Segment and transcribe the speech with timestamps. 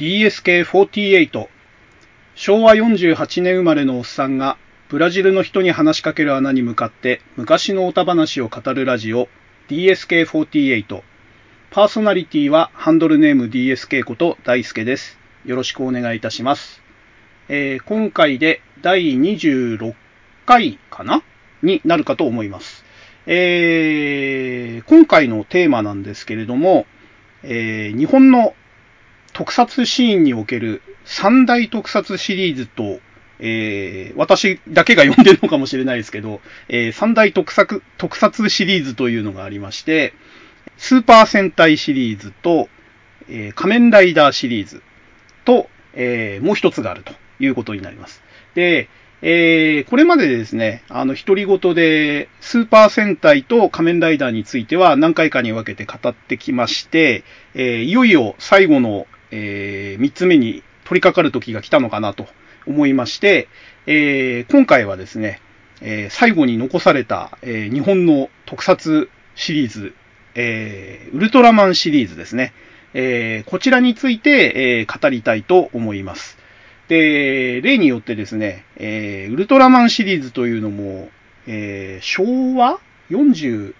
[0.00, 1.46] DSK48
[2.34, 4.56] 昭和48年生まれのおっさんが
[4.88, 9.28] ブラジルの人に話しかける穴に向かって昔の歌話を語るラジオ
[9.68, 11.02] DSK48
[11.70, 15.18] パーソナリティはハンドルネーム DSK こと大輔です。
[15.44, 16.82] よろしくお願いいたします。
[17.50, 19.94] えー今回で第26
[20.46, 21.22] 回かな？
[21.62, 22.84] になるかと思います。
[23.26, 26.86] えー今回のテーマなんですけれども、
[27.44, 28.54] えー日本の
[29.32, 33.00] 特撮シーンにおける三大特撮シリーズと、
[33.38, 40.12] えー私だけが読んでるのかもしれないですけど、えー三大特撮特撮シリーズというのがありまして、
[40.76, 42.68] スーパー戦隊シリーズと、
[43.28, 44.82] えー仮面ライダーシリーズ
[45.44, 48.22] と、えーもう一つがあるということになります。
[48.54, 48.88] で、
[49.22, 57.24] えーこれまでですね、あの、独り言で、スーパー戦隊と仮面ライダーについては何回かに分けて語ってきまして、
[57.54, 62.26] えーいよいよ最後の、え3つ目に取り掛かる時が来たのかなと
[62.66, 63.48] 思いまして、
[63.86, 65.40] えー今回はですね、
[65.80, 69.94] えー最後に残された、えー日本の特撮シリーズ、
[70.34, 72.52] えーウルトラマンシリーズですね。
[72.94, 76.38] えーこちらについて、えー語りたいと思います。
[76.88, 81.08] で、例によってですね、えーウルトラマンシリーズというのも、
[81.46, 83.74] えー昭和？41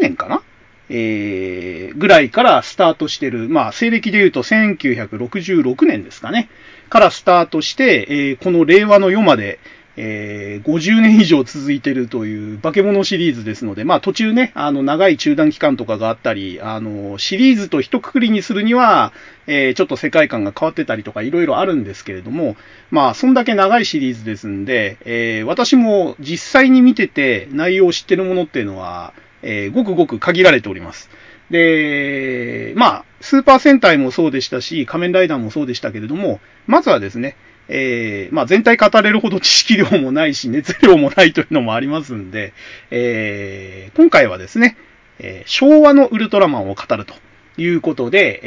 [0.00, 0.42] 年かな？
[0.88, 6.48] えーぐらいからスタートしてる、まあ、西暦で言うと1966年ですかね、
[6.88, 9.58] からスタートして、えーこの令和の世まで、
[9.96, 19.12] えー50年以上続いてるという化け物シリーズですので、まあ途中ね、あの長い中断期間とかがあったり、あの、シリーズと一括りにするには、
[19.46, 22.56] えーちょっと世界観が変わってたりとかいろいろあるんですけれども、
[22.90, 31.10] まあそんだけ長いシリーズですんで、えー私も実際に見てて内容を知ってるものっていうのは、えーごくごく限られております。
[31.50, 37.36] で、まあ、スーパー戦隊もそうでしたし、仮面ライダーもそうでしたけれども、まずはですね、
[37.68, 42.52] えーまあ全体語れるほど知識量もないし、熱量もないというのもありますんで、
[42.90, 44.76] えー今回はですね、
[45.18, 47.14] えー昭和のウルトラマンを語ると
[47.60, 48.40] いうことで、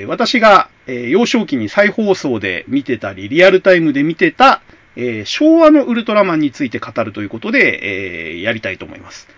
[0.00, 4.62] えー私が、えー幼少期に再放送で見てたり、リアルタイムで見てた、
[4.96, 9.28] えー昭和のウルトラマンについて語るということで、えーやりたいと思います。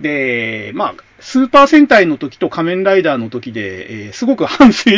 [0.00, 4.90] で、まあ、スーパー戦隊の時と仮面ライダーの時で、えーすごく反省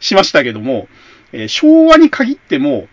[0.00, 0.88] しましたけども、
[1.32, 2.88] えー昭和に限っても、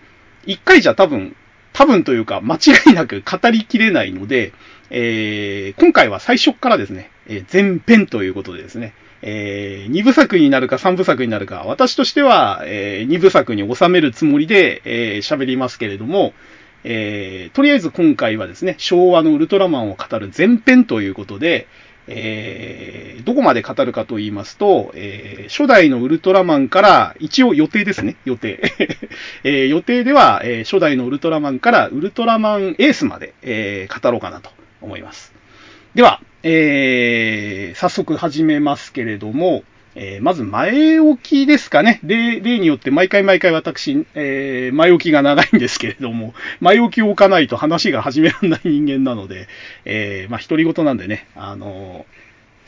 [0.46, 1.36] 一回じゃ多分、
[1.74, 2.60] 多分というか間違
[2.92, 4.54] いなく語りきれないので、
[4.90, 16.34] えー今回は最初からですね、え前編ということでですね、えー2部作になるか3部作になるか、私としては、え2部作に収めるつもりで、えー喋りますけれども、
[16.84, 21.68] えーとりあえず今回はですね、昭和のウルトラマンを語る前編ということで、
[22.08, 28.62] えーどこまで語るかと言いますと、えー初代のウルトラマンから、一応予定ですね、予定。
[29.44, 34.50] えー予定では、え初代のウルトラマンからウルトラマンエースまで、えー語ろうかなと
[34.82, 35.34] 思います。
[35.94, 39.64] では、えー早速始めますけれども、
[39.96, 42.00] えーまず前置きですかね。
[42.04, 49.48] 例例によって毎回毎回私、えー前置きが長いんですけれども、 前置きを置かないと話が始められない人間なので、
[49.86, 52.06] えーまあ独り言なんでね、あの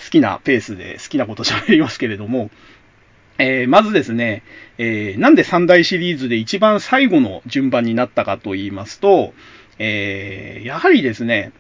[0.04, 2.52] 好きなペースで好きなこと喋りますけれども、
[3.38, 4.44] えーまずですね、
[4.78, 9.34] えーなんで三大シリーズで一番最後の順番になったかと言いますと、
[9.80, 11.54] えーやはりですね、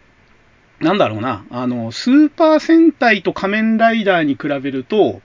[0.81, 5.21] なんだろうな、あの、スーパー戦隊と仮面ライダーに比べると、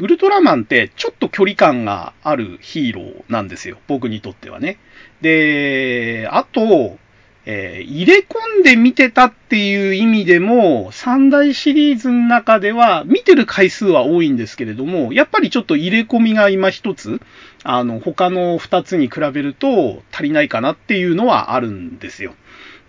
[0.00, 3.76] ウルトラマンってちょっと距離感があるヒーローなんですよ。
[3.86, 4.78] 僕にとってはね。
[5.20, 6.98] で、あと、
[7.46, 17.20] えー入れ込んで見てたっていう意味でも、三大シリーズの中では、見てる回数は多いんですけれども、やっぱりちょっと入れ込みが今一つ、
[17.62, 22.34] あの、他の二つに比べると足りないかなっていうのはあるんですよ。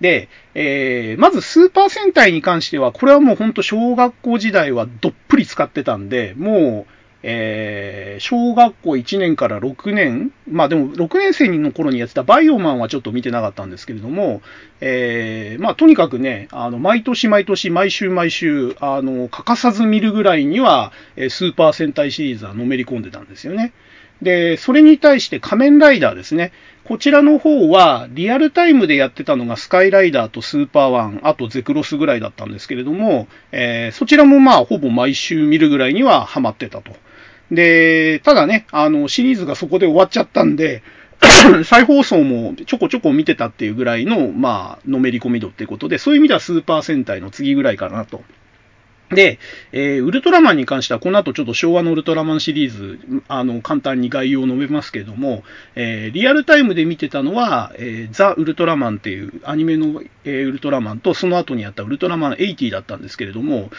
[0.02, 14.42] で、えーまずスーパー戦隊に関しては、これはもうほんと小学校時代はどっぷり使ってたんで、もう、えー小学校1年から6年、まあでも6年生の頃にやってたバイオマンはちょっと見てなかったんですけれども、
[14.80, 20.92] えーまあとにかくね、あの、毎年毎年、毎週毎週、あの、欠かさず見るぐらいには、
[21.30, 23.74] スーパー戦隊シリーズはのめり込んでたんですよね。
[24.22, 26.52] で、それに対して仮面ライダーですね。
[26.84, 36.92] こちらの方は、リアルタイムでやってたのがスカイライダーとスーパーワン、あとゼクロスぐらいだったんですけれども、えーそちらもまあ、ほぼ毎週見るぐらいにはハマってたと。
[37.52, 40.84] で、ただね、あの、シリーズがそこで終わっちゃったんで、
[41.66, 48.24] 再放送もちょこちょこ見てたっていうぐらいの、まあ、のめり込み度っていうことで、そういう意味ではスーパー戦隊の次ぐらいかなと
[49.12, 49.40] で、
[49.72, 55.44] えー、ウルトラマンに関しては、この後ちょっと昭和のウルトラマンシリーズ、あの、簡単に概要を述べますけれども、
[55.76, 63.70] えー、リアルタイムで見てたのは、えー、ザ・ウルトラマンっていうアニメの、え、ウルトラマンと、その後にやったウルトラマン80だったんですけれども、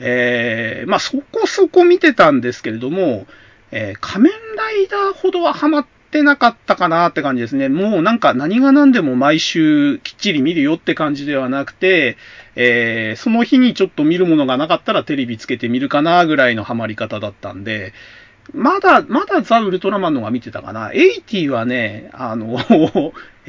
[0.00, 3.26] え、まあ、そこそこ見てたんですけれども、
[3.70, 7.68] え、仮面ライダーほどはハマっててなかったかなって感じですね。
[7.68, 12.16] もうなんか何が何でも毎週きっちり見るよって感じではなくて、
[12.56, 17.92] えー、その日にちょっと見るものがなかったらテレビつけてみるかなぐらいのハマり方だったんで、
[18.52, 20.92] まだ、まだザ・ウルトラマンのが見てたかな。
[20.92, 22.58] エイティはね、あの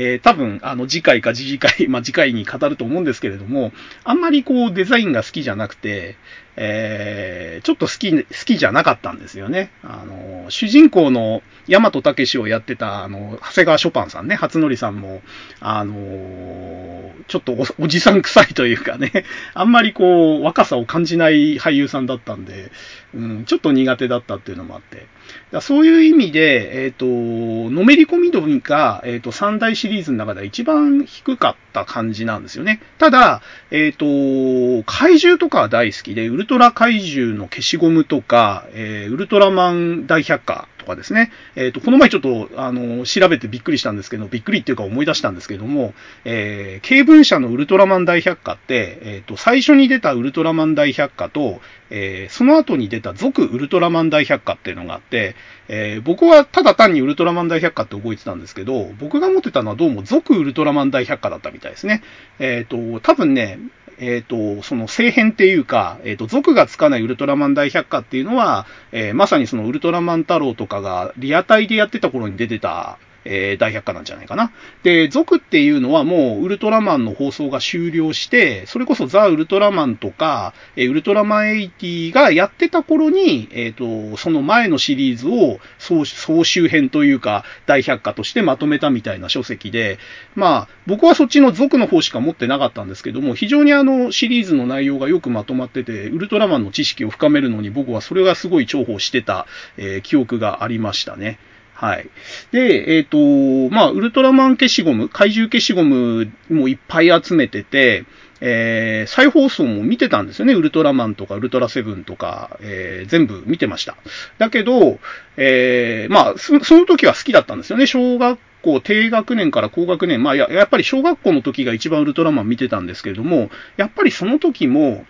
[0.01, 3.71] えー、多分、あの、次回か次次回、 まあ、次回に語ると思うんですけれども、
[4.03, 6.15] あんまりこう、デザインが好きじゃなくて、
[6.57, 9.71] えー、ちょっと好き、好きじゃなかったんですよね。
[9.83, 15.21] あの、主人公の大和武をやってた、あの、長谷川ショパンさんね、初則さんも、
[15.59, 19.23] あの、ちょっとおじさん臭いというかね、
[19.53, 22.71] あんまりこう、若さを感じない俳優さんだったんで、
[23.13, 25.07] うん、ちょっと苦手だったっていうのもあって。
[25.51, 32.81] だそういう意味で、えっ、ー、と、のめり込み度が、えっ、ー、と、3大シリーズの中では一番低かった感じなんですよね。
[32.97, 41.31] ただ、えっ、ー、と、怪獣とかは大好きで、ウルトラ怪獣の消しゴムとか、えウルトラマン大百科とかですね。
[41.55, 45.93] えっ、ー、と、この前ちょっと、あの、調べてびっくりしたんですけど、びっくりっていうか思い出したんですけども、
[46.25, 51.61] えー、経文社のウルトラマン大百科って、えっ、ー、と、最初に出たウルトラマン大百科と、
[51.91, 55.35] えー、その後に出た続ウルトラマン大百科っていうのがあって、
[55.67, 62.01] えー、僕はただ単にウルトラマン大百科って覚えてたんですけど、僕が持ってたのはどうも続ウルトラマン大百科だったみたいですね。
[62.39, 63.59] えっ、ー、と、多分ね、
[64.01, 74.51] えっ、ー、と、その政変っていうか、えっ、ー、と、族がつかないウルトラマン大百科っていうのは、えー、まさにそのウルトラマン太郎とかがリアタイでやってた頃に出てた、えー、大百科なんじゃないかな。
[74.83, 89.99] で、族っていうのはもうウルトラマンの放送が終了して、それこそザ・ウルトラマンとか、えー、ウルトラマン80がやってた頃に、えっ、ー、と、その前のシリーズを総総集編というか、大百科としてまとめたみたいな書籍で、
[90.35, 99.45] まあ、僕はそっちの族の方しか持ってなかったんですけども、非常にあのシリーズの内容がよくまとまってて、ウルトラマンの知識を深めるのに僕はそれがすごい重宝してた、
[99.77, 101.39] えー、記憶がありましたね。
[101.81, 102.07] はい。
[102.51, 108.05] で、えっ、ー、と、まあ、ウルトラマン消しゴム、怪獣消しゴムもいっぱい集めてて、
[108.39, 110.53] えー、再放送も見てたんですよね。
[110.53, 113.97] ウルトラマンとかウルトラセブンとか、えー、全部見てました。
[114.37, 114.99] だけど、
[115.37, 117.87] えー、まあそ、の時は好きだったんですよね。
[117.87, 125.03] 小学校低学年から高学年、まあや、やっぱり小学校の時が一番ウルトラマン見てたんですけれども、やっぱりその時も、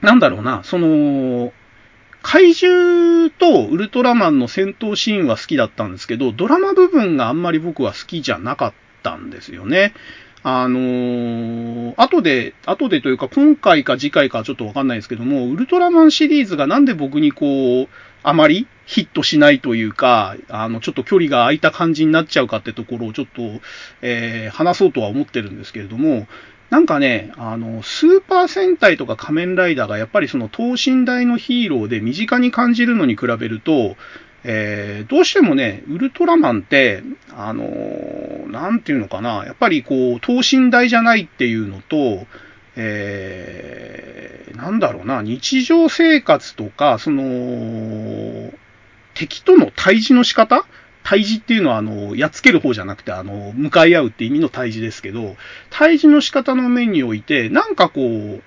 [0.00, 1.52] なんだろうな、その、
[2.22, 8.72] 怪獣とウルトラマンの戦闘シーンは好きだったんですけど、ドラマ部分があんまり僕は好きじゃなかっ
[9.02, 9.94] たんですよね。
[10.42, 17.88] あのー、後で、後でというか今回か次回かちょっとわかんないですけども、ウルトラマンシリーズがなんで僕にこう、
[18.22, 23.60] あまりヒットしないというか、あの、ちょっと距離が空いた感じになっちゃうかってところをちょっと、
[24.02, 26.26] えー、話そうとは思ってるんですけれども、
[26.70, 33.96] なんかね、あの、スーパー戦隊とか仮面ライダーがやっぱりその等身大のヒーローで身近に感じるのに比べると、
[34.44, 37.02] えー、どうしてもね、ウルトラマンって、
[37.36, 42.26] あのー、なんていうのかな、やっぱりこう、等身大じゃないっていうのと、
[42.76, 48.52] えー、なんだろうな、日常生活とか、その、
[49.14, 50.64] 敵との対峙の仕方
[51.10, 55.34] 対峙っていうのは、あの、やっつける方じゃなくて、あの、向かい合うって意味の対峙ですけど、
[55.68, 58.38] 対峙の仕方の面において、なんかこ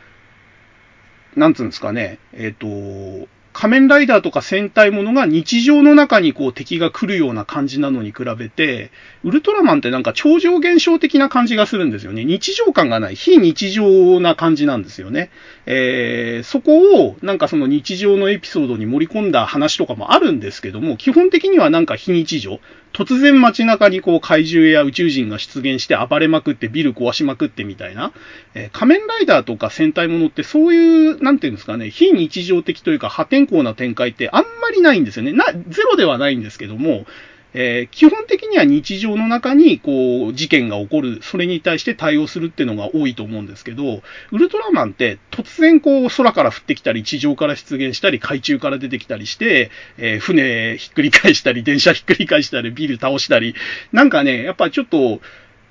[1.36, 8.92] う、なんつうんですかね、えっ、ー、と、仮面ライダーとか戦隊ものが日常の中にこう敵が来るような感じなのに比べて、
[9.24, 12.26] ウルトラマンってなんか超常現象的な感じがするんですよね。
[12.26, 15.30] 日常感がない、非日常な感じなんですよね。
[15.66, 22.60] えー、そこをなんかその日常のエピソードに盛り込んだ話とかもあるんですけども、基本的にはなんか非日常。
[22.94, 28.14] 突然街中にこう怪獣や宇宙人が出現して暴れまくってビル壊しまくってみたいな、
[28.54, 35.34] えー、仮面ライダーとか戦隊ものってそういう、なんていうんですかね、非日常的というか破天荒な展開ってあんまりないんですよね。
[35.34, 37.06] な、ゼロではないんですけども、
[37.54, 53.56] えー、基本的には日常の中に、こう、事件が起こる、それに対して対応するっていうのが多いと思うんですけど、ウルトラマンって突然こう、空から降ってきたり、地上から出現したり、海中から出てきたりして、えー、船ひっくり返したり、電車ひっくり返したり、ビル倒したり、
[53.92, 55.22] なんかね、やっぱちょっと、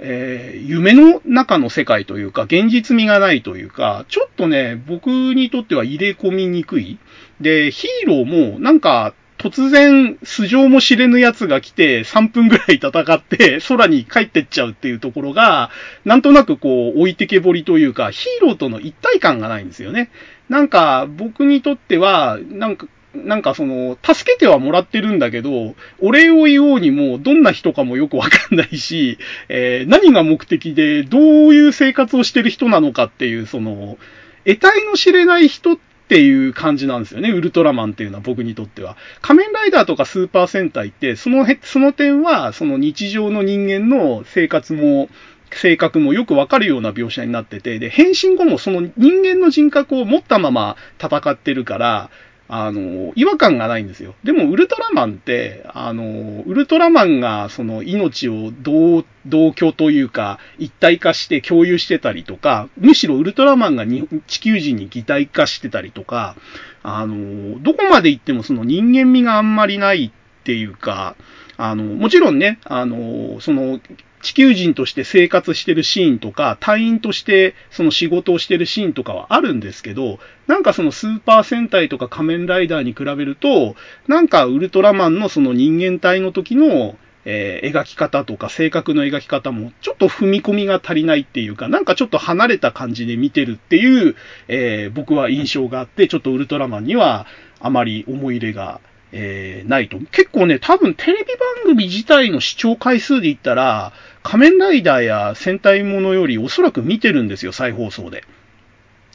[0.05, 6.99] えー、夢の中の世界というか、現実味がないというか、ちょっとね、僕にとっては入れ込みにくい。
[7.41, 15.71] で、ヒーローも、なんか、突然、素性も知れぬ奴が来て、3分ぐらい戦って、空に帰ってっちゃうっていうところが、
[16.05, 20.11] なんとなくこう、置いてけぼりというか、ヒーローとの一体感がないんですよね。
[20.49, 29.19] なんか、僕にとっては、なんか、なんかその、助けてはもらってるんだけど、お礼を言おうにも、どんな人かもよくわかんないし、
[29.49, 31.23] えー、何が目的で、どう
[31.53, 33.99] いう生活をしてる人なのかっていう、その、
[34.45, 35.79] 得体の知れない人っ
[36.13, 38.99] っていう感じなんですよね、ウルトラマンっていうのは僕にとっては。
[39.23, 45.09] 仮面ライダーとかスーパー戦隊って、その、その点は、その日常の人間の生活も、
[45.53, 52.11] 性格もよくわかるような描写になってて、で、変身後もその人間の人格を持ったまま戦ってるから、
[52.55, 54.15] あの、違和感がないんですよ。
[54.25, 63.87] でも、ウルトラマンって、あの、ウルトラマンが、その、命を同、同居というか、一体化して共有してたりとか、むしろウルトラマンが
[64.27, 66.37] 地球人に擬態化してたりとか、
[66.83, 71.17] あの、どこまで行ってもその人間味があんまりないっていうか、
[71.57, 73.81] あの、もちろんね、あの、その、
[74.23, 83.75] 地球人として生活してるシーンとか、隊員としてその仕事をしてるシーンとかはあるんですけど、なんかそのスーパー戦隊とか仮面ライダーに比べると、
[84.07, 94.17] なんかウルトラマンのその人間体の時の、えー、描き方とか性格の描き方もちょっと踏み込みが足りないっていうか、なんかちょっと離れた感じで見てるっていう、
[94.49, 97.27] えー、僕は印象があって、ちょっとウルトラマンには
[97.61, 98.81] あまり思い入れが
[99.13, 99.99] えー、ないと。
[100.11, 103.93] 結構ね、多分テレビ番組自体の視聴回数で言ったら、
[104.23, 108.25] 仮面ライダーや戦隊ものよりおそらく見てるんですよ、再放送で。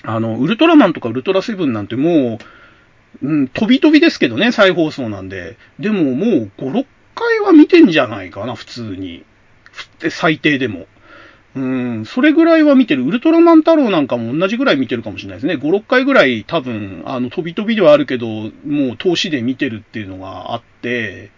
[0.03, 2.39] あの、ウルトラマンとかウルトラセブンなんても
[3.21, 5.57] う、うん、飛び飛びですけどね、再放送なんで。
[5.79, 6.85] でももう5、6
[7.15, 9.23] 回は見てんじゃないかな、普通に。
[10.09, 10.85] 最低でも。
[11.57, 13.03] うん、それぐらいは見てる。
[13.03, 15.55] ウルトラマン太郎なんかも同じぐらい見てるかもしれないですね。
[15.55, 21.31] 5、6回ぐらい多分、あの、飛び飛びではあるけど、もう投資で見てるっていうのがあって、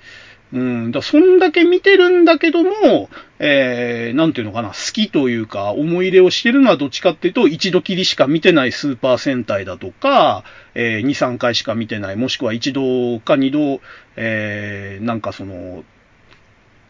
[0.52, 13.80] うん、だそんだけ見てるんだけども、えー、なんていうのかな、好きというか、思い入れをしてるのはどっちかっていうと、一度きりしか見てないスーパー戦隊だとか、えー、2、3回しか見てない、もしくは一度か二度、
[14.16, 15.84] えー、なんかその、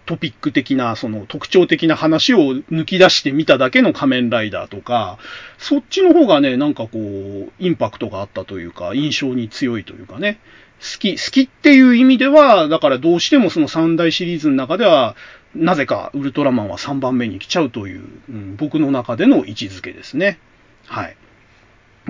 [0.09, 5.19] トピック的な、その特徴的な話を抜き出してみただけの仮面ライダーとか、
[5.59, 10.39] そっちの方がね、なんかこう、インパクトがあったというか、印象に強いというかね、
[10.79, 15.15] 好き、好きっていう意味では、だからどうしてもその三大シリーズの中では、
[15.53, 20.39] なぜかウルトラマンは3番目に来ちゃうという、うん、僕の中での位置づけですね。
[20.87, 21.15] はい。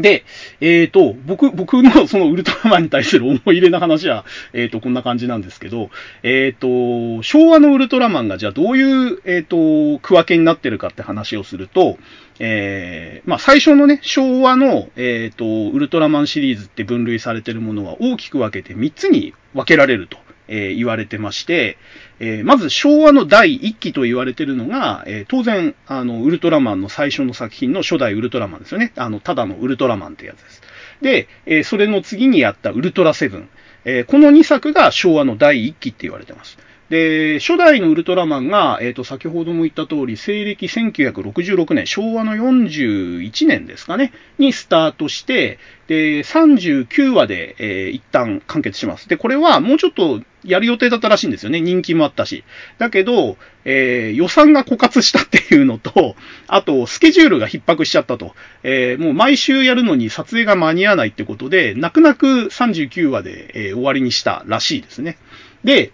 [0.01, 0.23] で、
[0.61, 5.89] えっ、ー、と、僕、僕の そのウルトラマンに対する思い入れの話は、えっ、ー、と、こんな感じなんですけど、
[6.23, 11.97] えっ、ー、と、昭和のウルトラマンがじゃあどういう、えっ、と、区分けになってるかって話をすると、
[12.39, 20.17] えー、まあ、最初のね、昭和の、えっ、と、ウルトラマンシリーズって分類されてるものは大きく分けて3つに分けられると。
[20.49, 21.77] えー、言われてまして、
[22.19, 28.91] えー、まず昭和の第1期と言われてるのが、えー、当然、あの、ウルトラマンの最初の作品の初代ウルトラマンですよね。
[28.97, 30.61] あの、ただのウルトラマンってやつです。
[31.01, 33.49] で、えそれの次にやったウルトラセブン。
[33.85, 36.57] えこの2作が昭和の第1期って言われてます。
[36.89, 49.07] で、初代のウルトラマンが、えっ、ー、と、先ほども言った通り、西暦1966年、昭和の41年ですかね、にスタートして、で、39話で、えー、一旦完結します。
[49.07, 51.61] で、これはもうちょっとやる予定だったらしいんですよね。
[51.61, 52.43] 人気もあったし。
[52.79, 56.15] だけど、えー、予算が枯渇したっていうのと、
[56.47, 58.33] あと、スケジュールが逼迫しちゃったと。
[58.63, 65.17] えー、もう毎週やるのに撮影が間に合わないってことで、泣く泣く39話で、えー、終わりにしたらしいですね。
[65.63, 65.91] で、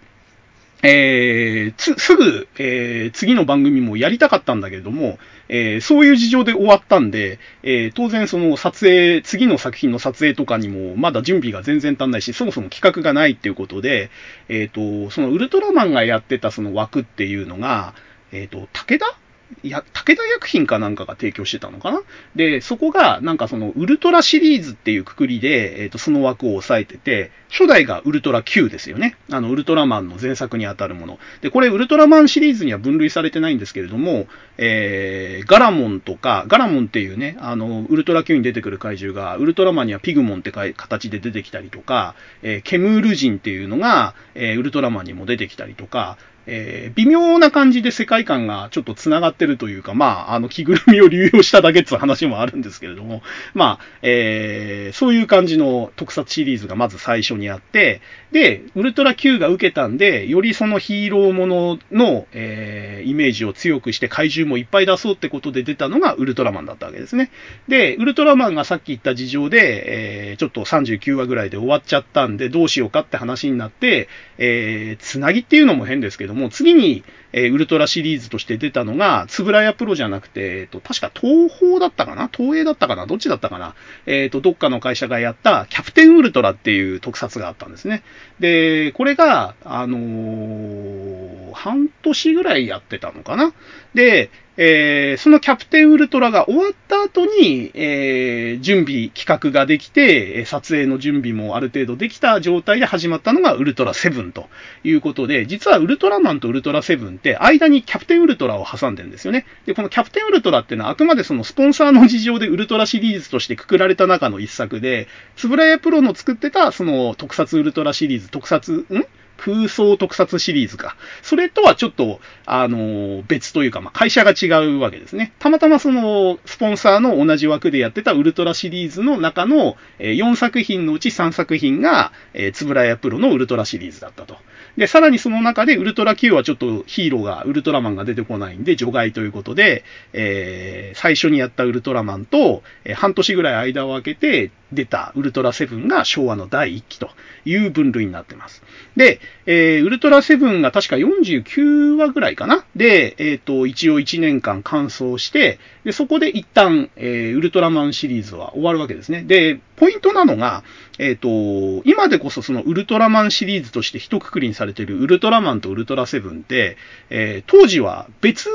[0.82, 5.18] えー、すぐ、えー、次の番組もやりたかったんだけれども、
[5.48, 14.10] えー、そういう事情で終わったんで、え、当然その撮影、次の作品の撮影とかにもまだ準備が全然足んないし、そもそも企画がないっていうことで、
[14.48, 17.94] えっ、と、そのウルトラマンがやってたその枠っていうのが、
[18.32, 19.16] えっ、と、武田
[19.62, 22.02] や、武田薬品かなんかが提供してたのかな？
[22.34, 29.16] で、そこが、なんかその、ウルトラシリーズっていうくくりで、えっ、ー、と、その枠を抑えてて、初代がウルトラ Q ですよね。
[29.30, 31.18] あの、ウルトラマンの前作にあたるもの。
[31.40, 34.26] で、これ、ウルトラマンシリーズには分類されてないんですけれども、
[34.58, 53.22] えー、ガラモンとか、ガラモンっていうね、あの、ウルトラ Q に出てくる怪獣が、ウルトラマンにはピグモンって形で出てきたりとか、えー、ケムール人っていうのが、えー、ウルトラマンにも出てきたりとか、えー、微妙な感じで世界観がちょっと繋がってるというか、まあ、あの、着ぐるみを流用しただけっていう話もあるんですけれども、
[53.54, 58.00] まあ、えー、そういう感じの特撮シリーズがまず最初にあって、
[58.32, 67.30] で、ウルトラ Q が受けたんで、よりそのヒーローものの、えー、イメージを強くして怪獣もいっぱい出そうってことで出たのがウルトラマンだったわけですね。
[67.68, 77.02] で、ウルトラマンがさっき言った事情で、えー、ちょっと39話ぐらいで終わっちゃったんで、どうしようかって話になって、えー、つなぎっていうのも変ですけども、次に、
[77.32, 82.30] え、ウルトラシリーズとして出たのが、つぶらやプロじゃなくて、えっと、確か東宝だったかな？
[82.32, 83.06] 東映だったかな？
[83.06, 83.74] どっちだったかな？
[84.06, 88.02] えっ、と、どっかの会社がやったキャプテンウルトラっていう特撮があったんですね。
[88.38, 93.52] で、これが、あのー、半年ぐらいやってたのかな？
[93.94, 104.48] で、えー、そのキャプテンウルトラが終わった後に、えー、準備、企画ができて、撮影の準備もある程度できた状態で始まったのがウルトラセブンと
[104.82, 109.44] いうことで、実はウルトラマンとウルトラセブンって間にキャプテンウルトラを挟んでるんですよね。
[109.66, 119.06] で、このキャプテンウルトラっていうのはあくまでそのスポンサーの事情でウルトラシリーズとしてくくられた中の一作で、つぶらやプロの作ってたその特撮ウルトラシリーズ、特撮、ん？
[119.36, 120.96] 空想特撮シリーズか。
[121.22, 125.32] それとはちょっと、あの、別というか、まあ、会社が違うわけですね。
[125.38, 134.36] たまたまその、スポンサーの同じ枠でやってたウルトラシリーズの中の、え4作品のうち3作品が、えー、つぶらやプロのウルトラシリーズだったと。
[134.76, 147.10] で、さらにその中でウルトラ Q はちょっとヒーローが、ウルトラマンが出てこないんで除外ということで、えー、最初にやったウルトラマンと、えー、半年ぐらい間を空けて出たウルトラセブンが昭和の第1期と
[147.44, 148.62] いう分類になってます。
[148.96, 152.64] で、えー、ウルトラセブンが確か49話ぐらいかな？
[152.74, 159.22] で、えっ、ー、と、一応1年間完走して、で、そこで一旦、えー、ウルトラマンシリーズは終わるわけですね。
[159.22, 160.64] で、ポイントなのが、
[160.98, 166.76] えっ、ー、と、今でこそそのウルトラマンシリーズとして一括りにされているウルトラマンとウルトラセブンって、
[167.10, 168.48] えー、当時は別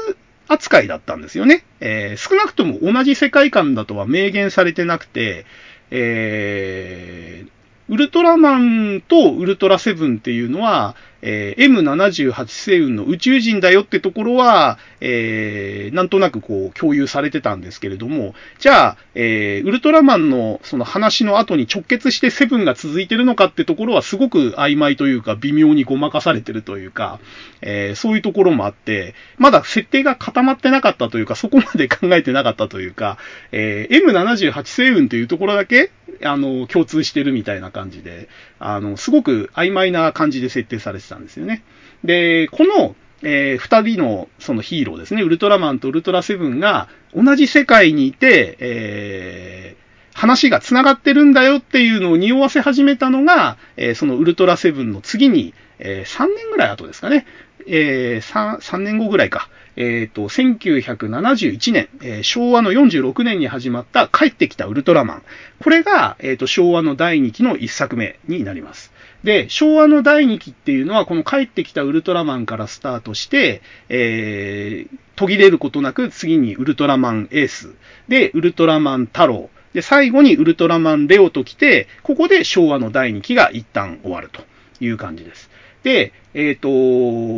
[0.47, 1.63] 扱いだったんですよね。
[1.79, 5.45] えー、少なくとも同じ世界観だとは明言されてなくて、
[5.91, 27.19] えー、ウルトラマンとウルトラセブンっていうのは、えー、M78 星雲の宇宙人だよってところは、えー、なんとなくこう共有されてたんですけれども、じゃあ、えー、ウルトラマンのその話の後に直結してセブンが続いてるのかってところはすごく曖昧というか微妙にごまかされてるというか、
[27.61, 33.17] えー、そういうところもあって、まだ設定が固まってなかったというか、そこまで考えてなかったというか、
[33.51, 35.91] えー、M78 星雲というところだけ、
[36.23, 38.27] あの、共通してるみたいな感じで、
[38.63, 41.63] あの、すごく曖昧な感じで設定されてたんですよね。
[42.03, 57.25] で、この、えー、二人のそのヒーローですね、ウルトラマンとウルトラセブンが同じ世界にいて、えー、話が繋がってるんだよっていうのを匂わせ始めたのが、えー、そのウルトラセブンの次に、えー、3年ぐらい後ですかね。
[57.67, 59.49] えー、3, 3年後ぐらいか。
[59.75, 65.23] えっ、ー、と、1971年、えー、昭和の46年に始まった帰ってきたウルトラマン。
[65.61, 68.91] これが、えっ、ー、と、昭和の第2期の1作目になります。
[69.23, 77.75] で、昭和の第2期っていうのは、この帰ってきたウルトラマンからスタートして、えー、途切れることなく次にウルトラマンエース、
[78.07, 84.43] で、ウルトラマン太郎、で、最後にウルトラマンレオと来て、ここで昭和の第2期が一旦終わると
[84.79, 85.50] いう感じです。
[85.83, 86.69] で、えっ、ー、と、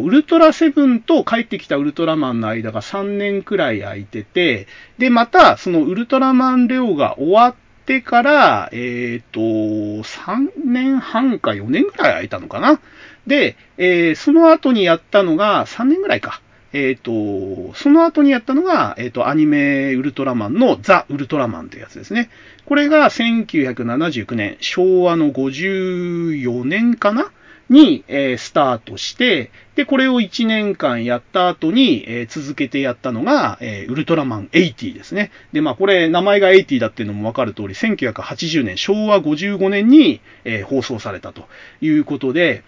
[0.05, 12.79] ウルトラセブンと帰ってきたウルトラマンの間が3年くらい空いてて、で、また、そのウルトラマンレオが終わってから、えっ、ー、と、3年半か4年くらい空いたのかな。
[13.25, 16.41] で、えー、その後にやったのが3年ぐらいか。
[16.73, 22.29] えっ、ー、と、その後にやったのが、えっ、ー、と、アニメウルトラマンのザ・ウルトラマンというやつですね。
[22.65, 27.31] これが1979年、昭和の54年かな
[27.69, 35.31] に、えー、スタートして、で、これを1年間やった後に、えー、続けてやったのが、えー、ウルトラマン80ですね。
[35.51, 41.47] で、まあ、これ、名前が80だっていうのもわかる通り、1980年、昭和55年に、え、放送されたと
[41.81, 42.63] いうことで、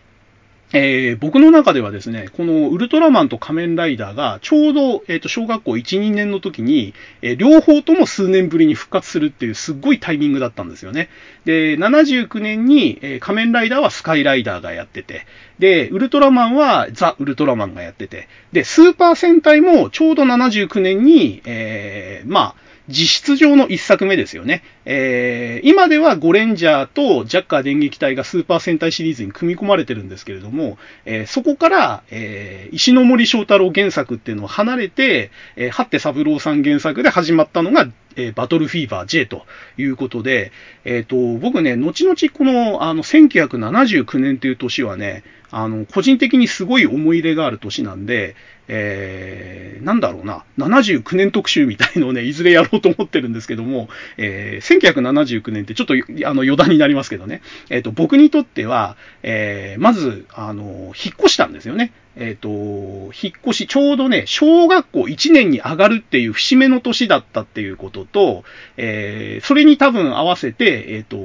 [0.74, 11.10] えー、僕の中ではですね、このウルトラマンと仮面ライダーがちょうど、え、ー、と、小学校1、2年の時に、えー、両方とも数年ぶりに復活するっていうすっごいタイミングだったんですよね。
[11.46, 15.28] で、79年に、え仮面ライダーはスカイライダーがやってて、
[15.60, 24.64] で、ウルトラマンはザ・ウルトラマンがやってて、で、スーパー戦隊もちょうど79年に、えまあ、実質上の一作目ですよね。
[24.86, 39.46] えー、今ではゴレンジャーとジャッカー電撃隊がスーパー戦隊シリーズに組み込まれてるんですけれども、えー、そこから、えー、石ノ森章太郎原作っていうのを離れて、えー、八手三郎さん原作で始まったのが、えー、バトルフィーバー J と
[39.78, 40.52] いうことで、
[40.84, 48.36] えっ、と、僕ね、後々この、あの、1979年という年はね、あの、個人的にすごい思い入れがある年なんで、
[48.68, 55.98] えー、なんだろうな、79年特集みたいのをね、 いずれやろうと思ってるんですけども、えー、1979年ってちょっとあ
[56.34, 61.92] の余談になりますけどね、えっ、ー、と、僕にとっては、えー、まず、あの、引っ越したんですよね。
[62.18, 68.44] えっ、と、引っ越し、ちょうどね、小学校1年に上がるっていう節目の年だったっていうことと、
[68.78, 71.18] え、それに多分合わせて、えっ、と、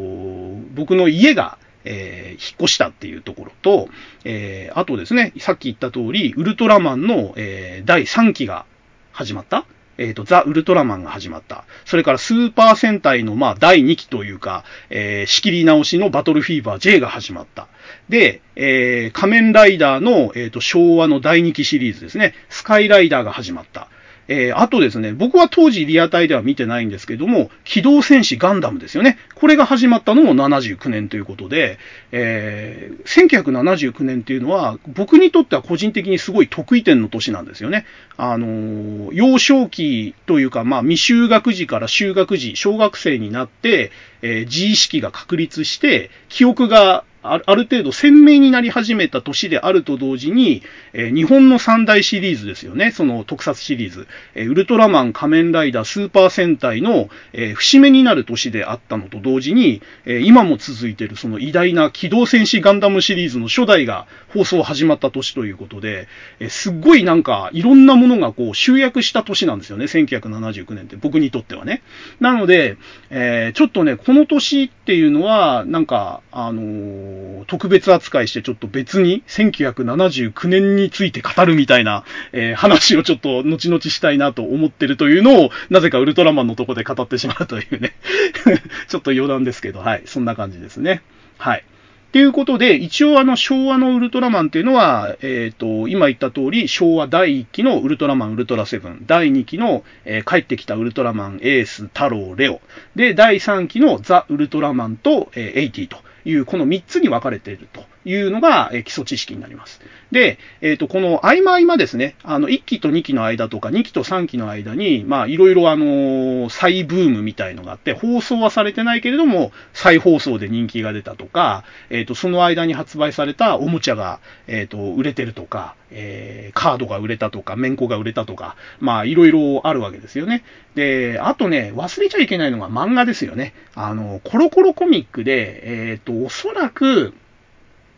[0.75, 3.89] 僕の家が、えー、引っ越したっていうところと、
[4.25, 8.67] えー、あとですね、さっき言った通り、ウルトラマンの、えー、第3期が
[9.13, 9.65] 始まった
[10.01, 11.65] えっ、と、ザ・ウルトラマンが始まった。
[11.85, 17.69] それからスーパー戦隊の、まあ、第2期というか、えー、仕切り直しのバトルフィーバー J が始まった。
[18.09, 22.35] で、えー、仮面ライダーの、えっ、ー、と、昭和の第2期シリーズですね。
[22.49, 23.89] スカイライダーが始まった。
[24.31, 29.19] えー、あとですね、僕は当時リアタイでは見てないんですけども、機動戦士ガンダムですよね。
[29.35, 31.81] これが始まったのも79年ということで、
[32.13, 37.87] えー、1979年っていうのは、僕にとっては個人的にすごい得意点の年なんですよね。
[38.17, 43.91] あのー、幼少期というか、まあ、未就学時から就学時、小学生になって、
[44.23, 50.63] えー、自意識が確立して、記憶がある程度鮮明になり始めた年であると同時に、
[50.95, 52.93] えー、日本の三大シリーズですよね。
[52.93, 54.07] その特撮シリーズ。
[54.35, 69.85] えー、ウルトラマン、仮面ライダー、スーパー戦隊の、えー、節目になる年であったのと同時に、え今も続いているその偉大な機動戦士ガンダムシリーズの初代が放送始まった年ということで、えすっごいなんかいろんなものがこう集約した年なんですよね。
[69.85, 71.83] 1979年って僕にとってはね。
[72.19, 72.79] なので、
[73.11, 77.10] えちょっとね、この年っていうのは、なんか、あの
[77.47, 87.95] 特別扱いしてちょっと別に1979年について語るみたいな、えー、話をちょっと後々したいなと思ってるというのを、なぜかウルトラマンのとこで語ってしまうというね
[88.89, 91.03] ちょっと余談ですけど、はい、そんな感じですね。
[91.39, 91.65] はい。
[92.13, 102.61] ということで、一応あの昭和のウルトラマンっていうのは、えっ、ー、と、今言った通り、昭和第1期のウルトラマンウルトラセブン、第2期の、えー、帰ってきたウルトラマンエース、太郎、レオ、
[102.97, 107.85] で、第3期のザ・ウルトラマンと、えー、エイティという、この3つに分かれていると。
[108.05, 109.81] いうのが、え基礎知識になります。
[110.11, 130.43] で、えっ、ー、と、この合間合間ですね、あの、1期と2期の間とか、2期と3期の間に、まあ、いろいろあの再ブームみたいのがあって、放送はされてないけれども、再放送で人気が出たとか、えっ、ー、と、その間に発売されたおもちゃが、えっ、ー、と、売れてるとか、えー、カードが売れたとか、メンコが売れたとか、まあ、いろいろあるわけですよね。
[130.75, 133.55] で、あとね、忘れちゃいけないのが漫画ですよね。
[133.75, 137.15] あの、コロコロコミックで、えっ、と、おそらく、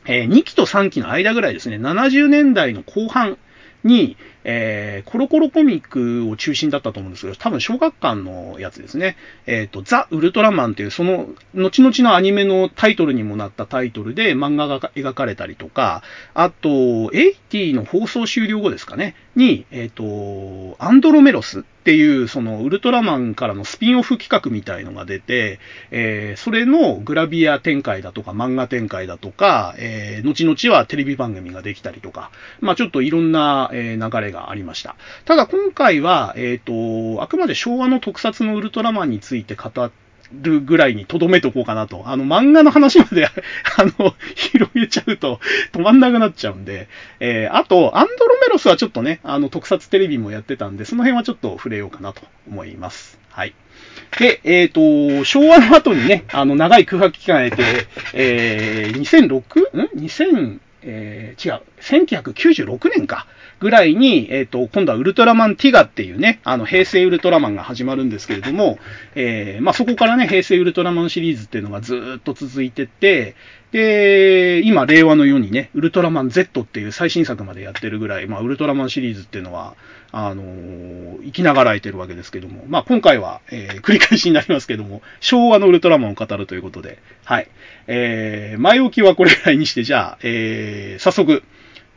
[0.04, 3.38] えー、2期と3期の間ぐらいですね、70年代の後半
[3.84, 9.16] に、えー、コロコロコミックを中心だったと思うんですけど、多分小学館のやつですね。
[9.46, 16.02] えっ、ー、と、ザ・ウルトラマンっていう、その、後々のアニメのタイトルにもなったタイトルで漫画が描かれたりとか、
[16.35, 25.59] あと、80の放送終了後ですかね、に、えっ、ー、と、アンドロメロスっていう、その、ウルトラマンからのスピンオフ企画みたいのが出て、
[25.90, 34.97] えー、それのグラビア展開だとか、漫画展開だとか、えー、後々はテレビ番組ができたりとか、まあちょっといろんな、えー、流れがありました。
[35.25, 39.71] ただ今回は、えっ、ー、と、あくまで昭和の特撮のウルトラマンについて語
[40.40, 42.03] るぐらいに留めとこうかなと。
[42.07, 43.31] あの、漫画の話まで あ
[43.99, 45.40] の、広げちゃうと
[45.73, 46.88] 止まんなくなっちゃうんで、
[47.21, 53.18] えー、あと、アンドロメロスはちょっとね、あの、特撮テレビもやってたんで、その辺はちょっと触れようかなと思います。
[53.31, 53.55] はい。
[54.18, 57.62] で、えっ、ー、と、昭和の後にね、あの、長い空白期間を経て、
[58.14, 59.38] えー、2006?
[59.77, 63.27] ん ?2000、えー、違う、1996年か。
[63.62, 68.81] ぐらいに、えっ、ー、と、今度はウルトラマンティガっていうね、あの、平成ウルトラマンが始まるんですけれども、
[69.14, 73.37] えー、まあ、そこからね、平成ウルトラマンシリーズっていうのがずっと続いてて、
[73.71, 79.77] で、今、令和の世にね、ウルトラマン Z っていう最新作までやってるぐらい、まあ、ウルトラマンシリーズっていうのは、
[80.11, 87.49] あのー、生きながらえてるわけですけども、まあ、今回は、えー、繰り返しになりますけども、昭和のウルトラマンを語るということで、はい。
[87.87, 91.45] えー、前置きはこれぐらいにして、じゃあ、えー、早速、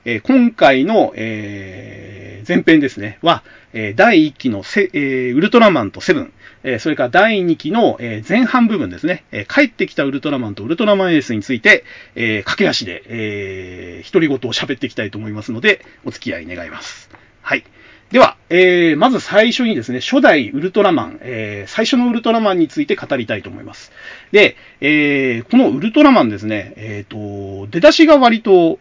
[0.05, 11.83] え、今回の、え、前編ですね、は、え、第1期のセ、え、ウルトラマンとセブン、え、それから第2期の、え、前半部分ですね、え、帰ってきたウルトラマンとウルトラマンエースについて、
[12.15, 17.09] え、駆け足で、えー、独り言を喋っていきたいと思いますので、お付き合い願います。
[17.41, 17.63] はい。
[18.11, 23.91] では、えー、まず最初にですね、初代ウルトラマン、えー、最初のウルトラマンについて語りたいと思います。
[24.31, 28.79] で、えー、このウルトラマンですね、えっ、ー、と、出だしが割と、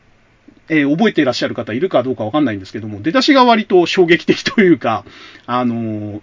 [0.68, 5.04] えー、覚えていらっしゃる方いるかどうかわかんないんですけども、出だしが割と衝撃的というか、
[5.46, 6.20] あのー、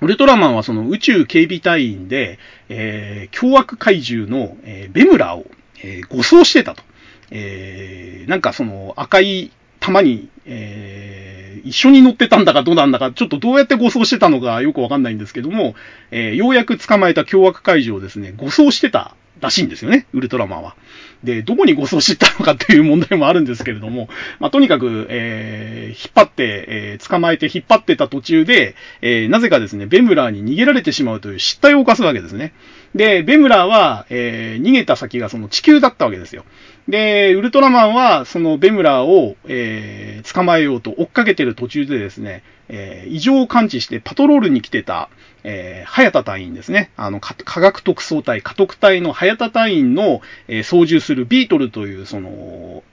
[0.00, 5.44] ウルトラマンはその宇宙警備隊員で、えー、凶悪怪獣の、え、ベムラを、
[5.82, 6.82] え、護送してたと。
[7.30, 15.74] え、なんかその赤い玉に、えー、一緒に乗ってたんだかどうなんだか、ちょっとどうやって護送してたのかよくわかんないんですけども、
[16.10, 20.76] えー、ようやく捕まえた凶悪怪獣をですね、護送してたらしいんですよね、ウルトラマンは。
[21.24, 32.52] で、どこに護送してったのかっていう問題もあるんですけれども、まあ、とにかく、えー、引っ張って、えー、捕まえて引っ張ってた途中で、えー、なぜかですね、ベムラーに逃げられてしまうという失態を犯すわけですね。
[32.94, 36.44] で、ベムラーは、えー、逃げた先がその地球だったわけですよ。
[36.88, 45.08] で、ウルトラマンは、そのベムラーを、えー、捕まえようと追っかけてる途中でですね、えー、異常を感知してパトロールに来てた、
[45.44, 46.90] えー、早田隊員ですね。
[46.96, 52.84] あの、科学特捜隊、家督隊の早田隊員の、えー、操縦するビートルという、その、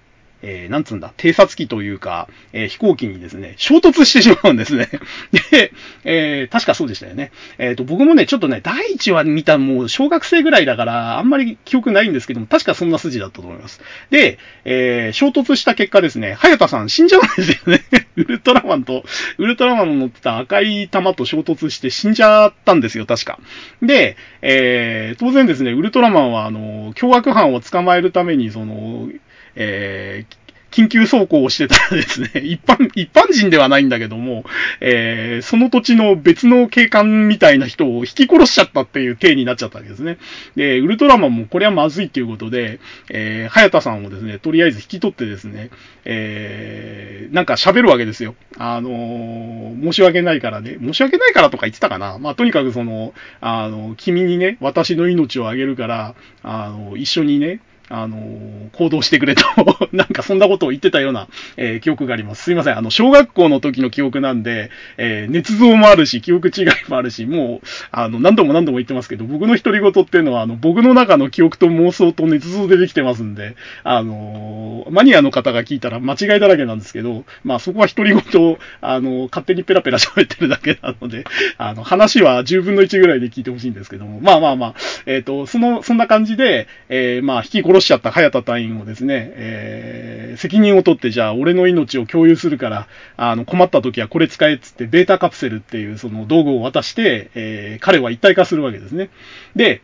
[0.48, 4.90] えー、なんつうんだ、偵察機というか、えー、飛行機にですね、衝突してしまうんですね。
[5.52, 5.72] で、
[6.04, 7.32] えー、確かそうでしたよね。
[7.58, 13.82] えっ、と、僕もね、ちょっとね、第1話見たもう小学生ぐらいだから、あんまり記憶ないんですけども、確かそんな筋だったと思います。
[14.12, 17.84] で、え衝突した結果ですね、早田さん死んじゃうんですよね。
[18.16, 19.04] ウルトラマンと、
[19.40, 23.40] ウルトラマンの乗ってた赤い玉と衝突して死んじゃったんですよ、確か。
[23.82, 29.10] で、え当然ですね、ウルトラマンは、あの、凶悪犯を捕まえるために、その、
[29.56, 34.44] えー、緊急走行をしてたらですね、 一般、一般人ではないんだけども、
[34.82, 40.18] えー、その土地の別の警官みたいな人を引き殺しちゃったっていう体になっちゃったわけですね。
[40.58, 45.70] で、ウルトラマンもこれはまずいっていうことで、えー、早田さんをですね、とりあえず引き取ってですね、
[46.04, 48.36] えー、なんか喋るわけですよ。
[48.58, 52.18] あのー、申し訳ないからね、申し訳ないからとか言ってたかな。
[52.20, 59.44] まあ、とにかくその、あの、君にね、私の命をあげるから、あの、一緒にね、あのー、行動してくれと
[59.92, 62.44] なんかそんなことを言ってたような、えー、記憶があります。
[62.44, 62.78] すいません。
[62.78, 81.26] あの、小学校の時の記憶なんで、えー、捏造もあるし、記憶違いもあるし、もう、あの、何度も何度も言ってますけど、僕の独り言っていうのは、あの、僕の中の記憶と妄想と捏造でできてますんで、あのマニアの方が聞いたら間違いだらけなんですけど、まあそこは独り言あの、勝手にペラペラ喋ってるだけなので、
[81.58, 99.10] あの、話は10分の1ぐらいで聞いてほしいんですけども、まあまあまあ、えっ、と、その、そんな感じで、えまあ、引き殺殺しちゃった早田隊員をですね、えー、責任を取って、じゃあ、俺の命を共有するから、あの、困った時はこれ使えっつって、ベータカプセルっていうその道具を渡して、えー、彼は一体化するわけですね。
[99.56, 99.82] で、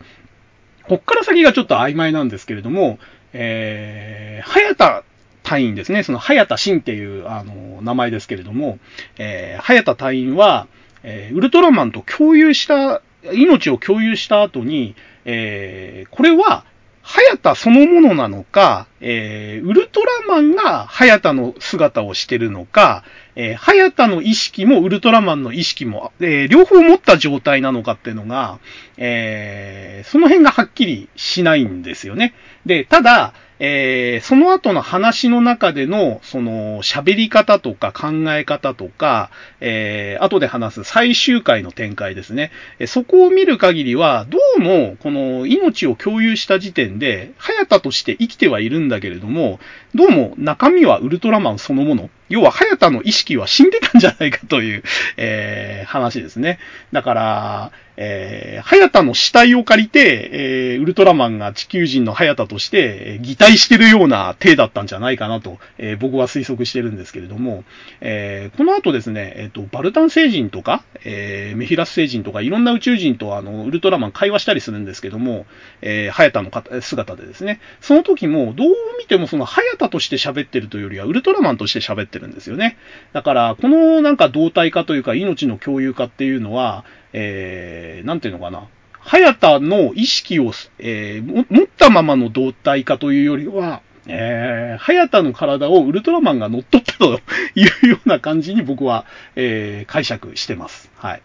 [0.84, 2.98] こっから先がちょっと曖昧なんですけれども、
[3.32, 5.04] えー、早田
[5.42, 8.78] 隊員ですね、その早田真っていう、あの、名前ですけれども、
[9.18, 10.66] えー、早田隊員は、
[11.02, 13.02] えー、ウルトラマンと共有した、
[13.32, 16.64] 命を共有した後に、えー、これは、
[17.02, 23.02] 早田そのものなのか、えー、ウルトラマンが早田の姿をしてるのか、
[23.34, 28.60] えー、早田の意識もウルトラマンの意識も、えー、両方持った状態なのかっていうのが、
[28.96, 32.34] えー、その辺がはっきりしないんですよね。
[32.66, 42.50] で、ただ、えー、その後の話の中での、その、喋り方とか考え方とか、えー、後で話す最終回の展開ですね。
[42.80, 49.60] えそこを見る限りは、どうも、この命を共有した時点で、早田として生きてはいるんだけれども、
[49.94, 52.10] どうも中身はウルトラマンそのもの。
[52.32, 54.82] 要は、早田の意識は死んでたんじゃないかという、
[55.16, 56.58] えー、話ですね。
[56.92, 67.64] だから、えー、早田の死体を借りて、えー、ウルトラマンが地球人の早田として、えー、擬態してるような体だったんじゃないかなと、えー、僕は推測してるんですけれども、
[68.00, 75.44] えー、この後ですね、えっ、ー、と、バルタン星人とか、えー、メヒラス星人とか、いろんな宇宙人とあの、ウルトラマン会話したりするんですけども、
[75.82, 78.68] えー、早田の姿でですね、その時も、どう
[78.98, 82.76] 見てもその早田として喋ってるというよりは、ウルトラマンとして喋ってるんですよね。
[83.12, 88.68] だから、このなんか動体化というか、命の共有化っていうのは、えー、なんていうのかな。
[88.98, 97.20] 早田の意識を、えー、持ったままの動体化というよりは、えー、早田の体をウルトラマンが乗っ取ったと
[97.54, 99.04] いうような感じに僕は、
[99.36, 100.90] えー、解釈してます。
[100.96, 101.22] はい。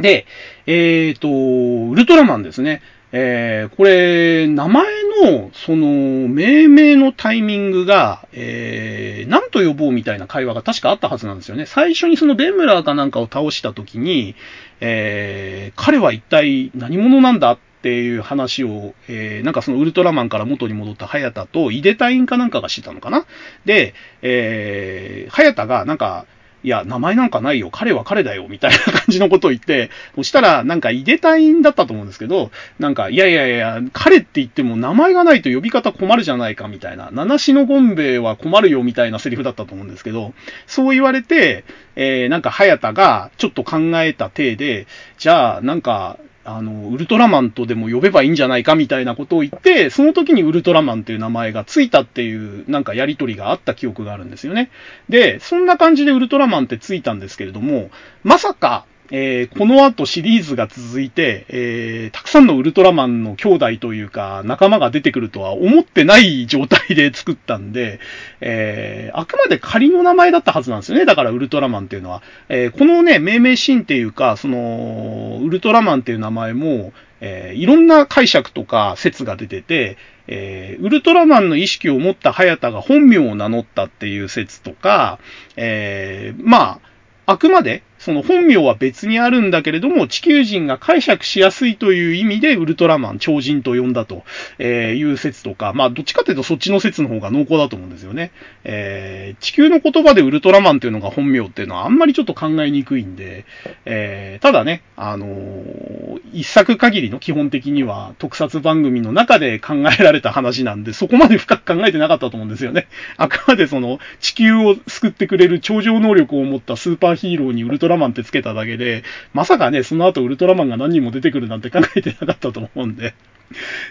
[0.00, 0.26] で、
[0.66, 2.82] えっ、ー、と、ウルトラマンですね。
[3.14, 4.86] えー、これ、名前
[5.22, 11.66] の、その、命名のタイミングが、えー、何と呼ぼうみたいな会話が確かあったはずなんですよね。
[11.66, 14.34] 最初にそのベムラーかなんかを倒したときに、
[14.80, 23.26] えー、彼は一体何者なんだっていう話を、えー、なんかそのウルトラマンから元に戻った早田と、イデタインかなんかがしてたのかな
[23.66, 26.24] で、えー、早田がなんか、
[26.64, 40.34] いや、名前なんかないよ、彼は彼だよ、みたいな感じのことを言って、そしたら、なんか、いでたいんだったと思うんですけど、なんか、いやいやいや、彼って言っても名前がないと呼び方困るじゃないか、みたいな、七しのゴンベイは困るよ、みたいなセリフだったと思うんですけど、
[40.66, 41.64] そう言われて、
[41.96, 44.86] えー、なんか、早田がちょっと考えた体で、
[45.18, 54.70] じゃあ、なんか、あの、ウルトラマンとでも呼べばいいんじゃないかみたいなことを言って、その時にウルトラマンっていう名前がついたっていう、なんかやりとりがあった記憶があるんですよね。
[55.08, 57.90] で、そんな感じでウルトラマンってついたんですけれども、
[58.24, 68.00] まさか、えー、この後シリーズが続いて、えー、たくさんのウルトラマンの兄弟というか仲間が出てくるとは思ってない状態で作ったんで、
[68.40, 71.04] えー、あくまで仮の名前だったはずなんですよね。
[71.04, 72.22] だからウルトラマンっていうのは。
[72.48, 79.96] えこのね、命名シーンっていうか、その、ウルトラマンっていう名前も、えいろんな解釈とか説が出てて、
[80.26, 85.18] えー、ウルトラマンの意識を持った早田が本名を名乗ったっていう説とか、
[85.56, 86.80] えー、ま
[87.26, 94.24] あ、あくまで、その本名は別にあるんだけれども、地球人が解釈しやすいという意味で、ウルトラマン、超人と呼んだと
[94.60, 98.32] いう説とか、まあ、どっちかというとそっちの説の方が濃厚だと思うんですよね。
[98.64, 103.44] えー、地球の言葉でウルトラマンというのが本名っていうのはあんまりちょっと考えにくいんで、
[103.84, 112.88] えー、ただね、あのー、一作限りの基本的には特撮番組の中で考えられた話なんで、そこまで深く考えてなかったと思うんですよね。
[113.16, 123.14] あくまでその、地球を救ってくれる超常能力を持ったスーパーヒーローにウルトララマンってつけただけで、まさかね、その後ウルトラマンが何人も出てくるなんて考えてなかったと思うんで。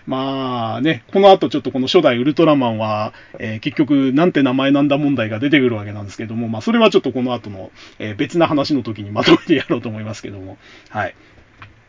[0.08, 10.58] まあね、この後ちょっとこの初代ウルトラマンは、えー、結局なんて名前なんだ問題が出てくるわけなんですけども、まあそれはちょっとこの後の、えー、別な話の時にまとめてやろうと思いますけども。
[10.90, 11.16] はい。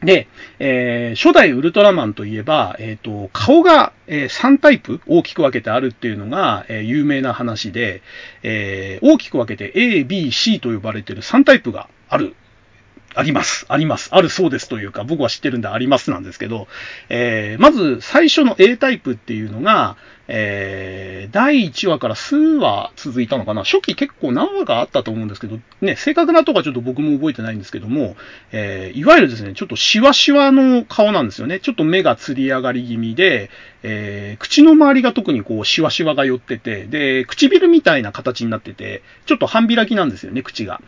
[0.03, 0.27] で、
[0.59, 8.03] えー、初代ウルトラマンといえば、えっ、ー、と、顔が、えー、3タイプ大きく分けてあるっていうのが、えー、有名な話で、
[8.43, 12.37] えー、大きく分けて A、B、C と呼ばれてる3タイプがある
[13.15, 13.67] あります。
[13.69, 14.09] あります。
[14.13, 16.69] あるそうですというか、僕は知ってるんでありますなんですけど、
[17.09, 19.97] えー、まず最初の A タイプっていうのが、
[20.29, 28.17] えー、第1話から数話続いたのかな初期結構何話かあったと思うんですけど、ね、正確なとかちょっと僕も覚えてないんですけども、
[28.53, 31.61] えー、いわゆるですね、ちょっとシワシワの顔なんですよね。
[31.61, 33.51] ちょっと目がつり上がり気味で、
[33.83, 40.81] えー、口の周りが特にこうシワシワが寄ってて、で、唇みたいな形になってて、ちょっと半開きなんですよね、口が。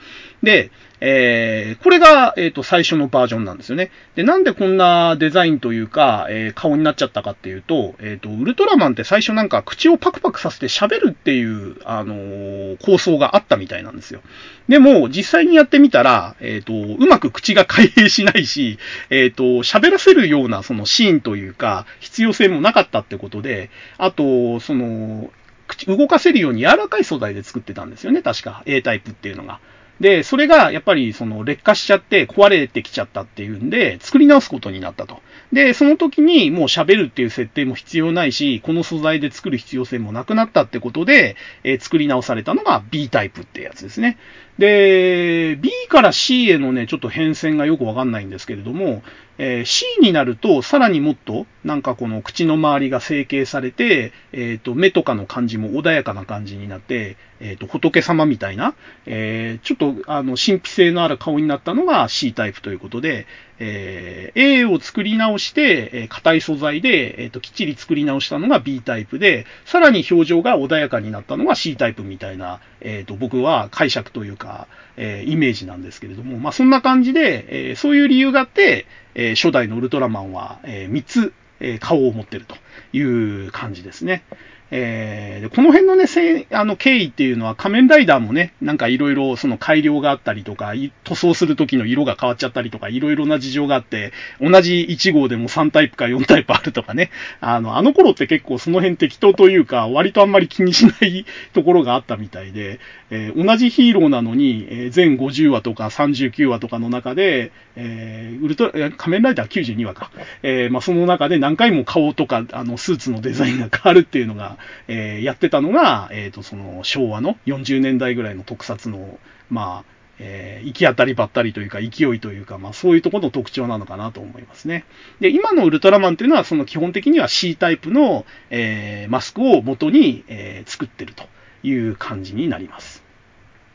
[0.43, 0.71] で、
[1.01, 3.91] えー、これが、えっ、ー、と、最初のバージョンなんですよね。
[4.15, 14.21] で、なんでこんなデザインというか、えー、顔になっちゃったかっていうと、えっ、と、ウルトラマンって最初なんか口をパクパクさせて喋るっていう、あのー、構想があったみたいなんですよ。
[14.69, 18.79] でも、実際にやってみたら、えっ、ー、と、うまく口が開閉しないし、
[19.11, 25.31] えっ、ー、と、喋らせるようなそのシーンというか、必要性もなかったってことで、あと、その、
[25.67, 28.63] 口、動かせるように柔らかい素材で作ってたんですよね、確か。
[28.67, 29.61] A タイプっていうのが。
[30.01, 35.21] で、それがやっぱりその劣化しちゃって壊れてきちゃったっていうんで、作り直すことになったと。
[35.53, 44.19] で、その時にもう喋るっていう設定も必要ないし、この素材で作る必要性もなくなったってことで、えー、作り直されたのが B タイプってやつですね。
[44.59, 49.03] で、B から C へのね、ちょっと変遷がよくわかんないんですけれども、
[49.37, 58.75] えー、C になると、さらにもっと、なんかこの口の周りが成形されて、えっ、ー、と、目とかの感じも穏やかな感じになって、えっ、ー、と、仏様みたいな、
[59.07, 63.27] えちょっと、あの、神秘性のある顔になったのが C タイプということで、
[63.59, 82.57] え A を作り直して、え硬い素材で、えっ、と、きっちり作り直したのが B タイプで、さらに表情が穏やかになったのが C タイプみたいな、えっ、と、僕は解釈というか、えイメージなんですけれども、まあ、そんな感じで、えそういう理由があって、え初代のウルトラマンは、え3つ、え顔を持ってると
[82.97, 84.25] いう感じですね。
[84.71, 90.73] えー、この辺のね、せあの経緯っていうのは仮面ライダーもね、なんかいろいろその改良があったりとか、
[91.05, 110.11] 塗装する時の色が変わっちゃったりとか、いろいろな事情があって、同じ1号でも3タイプか4タイプあるとかね、あの、あの頃って結構その辺適当というか、割とあんまり気にしないところがあったみたいで、えー、同じヒーローなのに、えー、全50話とか39話とかの中で、えー、ウルトラ、仮面ライダー92話か、
[110.43, 114.54] えー、まあ、その中で何回も顔とか、あの、スーツのデザインが変わるっていうのが、
[114.89, 119.19] えー、やってたのが、え、ー、と、その昭和の40年代ぐらいの特撮の、
[119.51, 124.85] まあ、えー、行き当たりばったりというか、勢いというか、まあそういうところの特徴なのかなと思いますね。
[125.21, 131.25] で、今のウルトラマンというのは、その基本的には C タイプの、えー、マスクを元に、えー、作ってると
[131.63, 133.03] いう感じになります。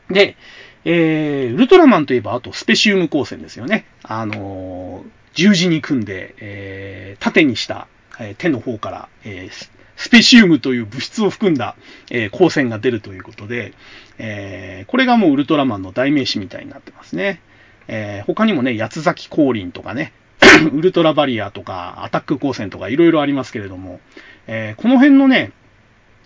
[0.08, 0.36] で、
[0.84, 3.84] えー、ウルトラマンといえば、あとスペシウム光線ですよね。
[4.02, 7.86] あの、十字に組んで、え、縦にした、
[8.18, 11.76] え、手の方から、えー、スペシウムという物質を含んだ、
[12.10, 13.74] えー、光線が出るということで、
[14.16, 17.42] えー、これがもうウルトラマンの代名詞みたいになってますね。
[17.86, 20.14] えー、他にもね、八つ咲き降臨とかね、
[20.72, 24.00] ウルトラバリアとか、アタック光線とかいろいろありますけれども、
[24.46, 25.52] えー、この辺のね、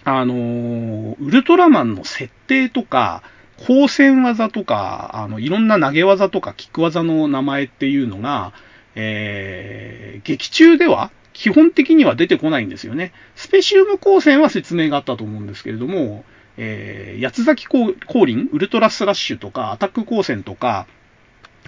[0.05, 3.25] あのー、ウルトラマンの設定とか、
[3.59, 8.53] 光線技とか、あの、いろんな投げ技とかキック技の名前っていうのが、
[8.95, 13.13] えー、劇中では基本的には出てこないんですよね。
[13.35, 16.25] スペシウム光線は説明があったと思うんですけれども、
[16.57, 20.87] えー、八つ咲き降臨、ウルトラスラッシュとか、アタック光線とか、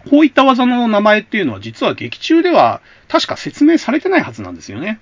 [0.08, 5.00] こういった技の名前っていうのは実は劇中では確か説明されてないはずなんですよね。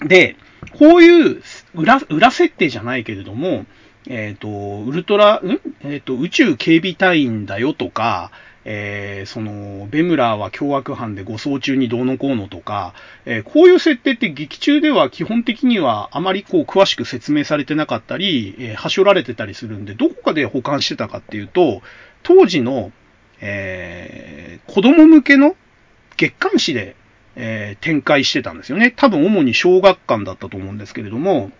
[0.00, 0.36] で、
[0.78, 1.42] こういう
[1.74, 3.66] 裏、裏設定じゃないけれども、
[4.08, 4.48] えっ、ー、と、
[4.84, 5.60] ウルトラ、ん？
[5.82, 8.30] えっ、ー、と、宇宙警備隊員だよとか、
[8.68, 12.94] えー、その、ベムラーは凶悪犯で護送中にどうのこうのとか、
[13.24, 21.80] えー、こういう設定って劇中では基本的にはあまりこう詳しく説明されてなかったり、えー、はしょられてたりするんで、どこかで保管してたかっていうと、
[22.24, 22.90] 当時の、
[23.40, 25.54] えー、子供向けの
[26.16, 26.96] 月刊誌で、
[27.36, 28.92] えー、展開してたんですよね。
[28.96, 31.52] 多分主に小学館だったと思うんですけれども、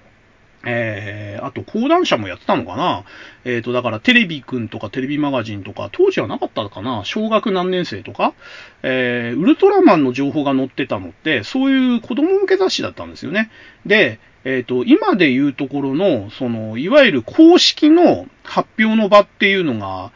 [0.68, 3.04] えー、あと講談社もやってたのかな？
[3.44, 7.02] えっ、ー、と、だからテレビくんとかテレビマガジンとか、当時はなかったかな？
[7.04, 8.34] 小学何年生とか、
[8.82, 13.50] えー、ウルトラマンの情報が載ってたのって、そういう子供向け雑誌だったんですよね。
[13.86, 20.10] で、えっ、ー、と、今で言うところの、その、いわゆる公式の発表の場っていうのが、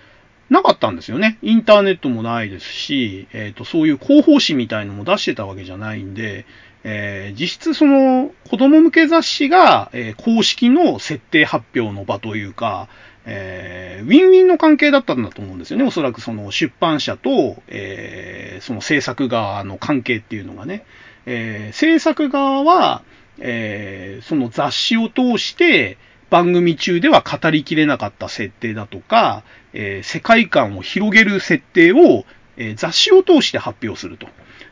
[0.50, 1.38] なかったんですよね。
[1.42, 6.44] インターネットもないですし、えっ、と、そういう広報誌みたいのも出してたわけじゃないんで、
[6.84, 12.88] えー、実質その子供向け雑誌が、えー、公式の設定発表の場というか、
[13.26, 15.84] えー、ウィンウィンの関係だったんだと思うんですよね。
[15.84, 20.84] おそらくその出版社と、えー、その制作側の関係っていうのがね。
[21.26, 23.02] えー、制作側は、
[23.38, 25.98] えー、その雑誌を通して
[26.30, 32.24] 番組中では語りきれなかった設定だとか、えー、世界観を広げる設定を、
[32.56, 34.28] えー、雑誌を通して発表すると。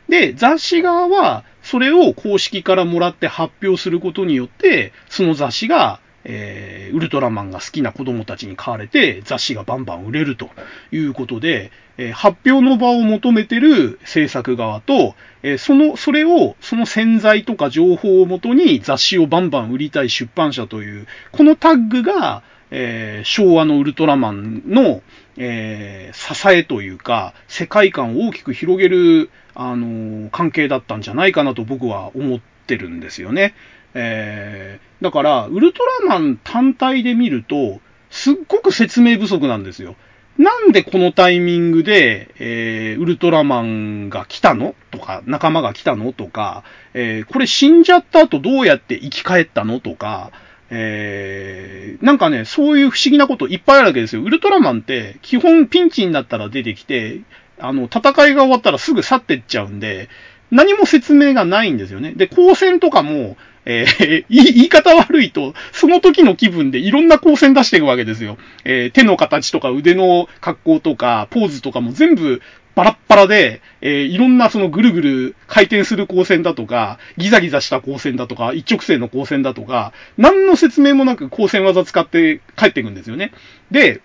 [0.08, 10.48] で、雑誌側は、それを公式からもらって発表することによって、その雑誌が、えー、ウルトラマンが好きな子供たちに買われて、雑誌がバンバン売れると
[10.92, 25.02] いうことで、えー、発表の場を求めてる制作側と、えー、その、それを、その潜在とか情報をもとに雑誌をバンバン売りたい出版社という、このタッグが、えー、昭和のウルトラマンの、
[25.38, 33.54] えー、支えというか、世界観を大きく広げる、あのー、関係だったんじゃないかなと僕は思ってるんですよね。
[33.94, 37.80] えー、だから、ウルトラマン単体で見ると、
[38.10, 39.96] すっごく説明不足なんですよ。
[40.38, 44.76] なんでこのタイミングで、えー、ウルトラマンが来たの？
[44.92, 46.12] とか、仲間が来たの？
[46.12, 46.62] とか、
[46.94, 49.80] えー、これ死んじゃった後どうやって生き返ったの？
[49.80, 50.30] とか、
[50.70, 54.22] えー、なんかね、そういう不思議なこといっぱいあるわけですよ。
[54.22, 57.20] ウルトラマンって基本ピンチになったら出てきて、
[57.58, 60.08] あの、戦いが終わったらすぐ去ってっちゃうんで、
[60.50, 62.12] 何も説明がないんですよね。
[62.12, 68.38] で、光線とかも、えー、 言い方悪いと、その時の気分でいろんな光線出していくわけですよ。
[68.64, 72.40] えー、手の形とか腕の格好とか、ポーズとかも全部
[72.78, 83.32] バラッバラで、えー、いろんなそのぐるぐる回転する光線だとか、ギザギザした光線だとか、一直線の光線だとか、何の説明もなく光線技使って帰っていくんですよね。
[83.72, 84.00] で、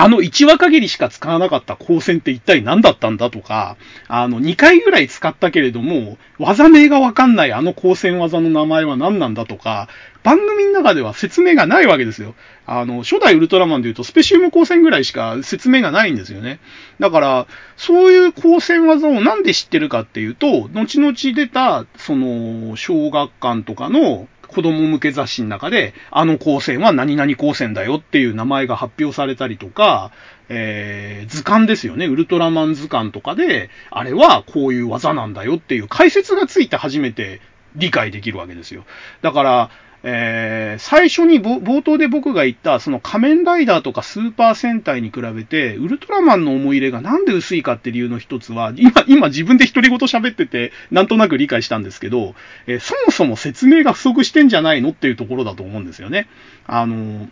[0.00, 3.76] あの1話限りしか使わなかった光線って一体何だったんだとか、
[4.06, 9.88] あの2回ぐらい使ったけれども、技名がわかんないあの光線技の名前は何なんだとか、
[10.22, 12.36] 番組の中では説明がないわけですよ。
[12.64, 16.60] あの、初代ウルトラマンで言うとスペシウム光線ぐらいしか説明がないんですよね。
[17.00, 17.46] だから、
[17.76, 30.10] そういう光線技をなんで知ってるかっていうと、後々出た、その、小学館とかの子供向け雑誌の中で、あの光線は何々光線だよっていう名前が発表されたりとか、
[30.48, 32.06] えー、図鑑ですよね。
[32.06, 37.40] ウルトラマン図鑑とかで、あれはこういう技なんだよっていう解説がついて初めて
[37.76, 38.84] 理解できるわけですよ。
[39.22, 39.70] だから、
[40.10, 52.34] えー、最初に冒頭で僕が言った、その仮面ライダーとかスーパー戦隊に比べて、ウルトラマンの思い入れがなんで薄いかって理由の一つは、今、今自分で独り言喋ってて、なんとなく理解したんですけど、
[52.66, 56.26] えー、そもそも説明が不足してんじゃないのっていうところだと思うんですよね。
[56.66, 57.28] あの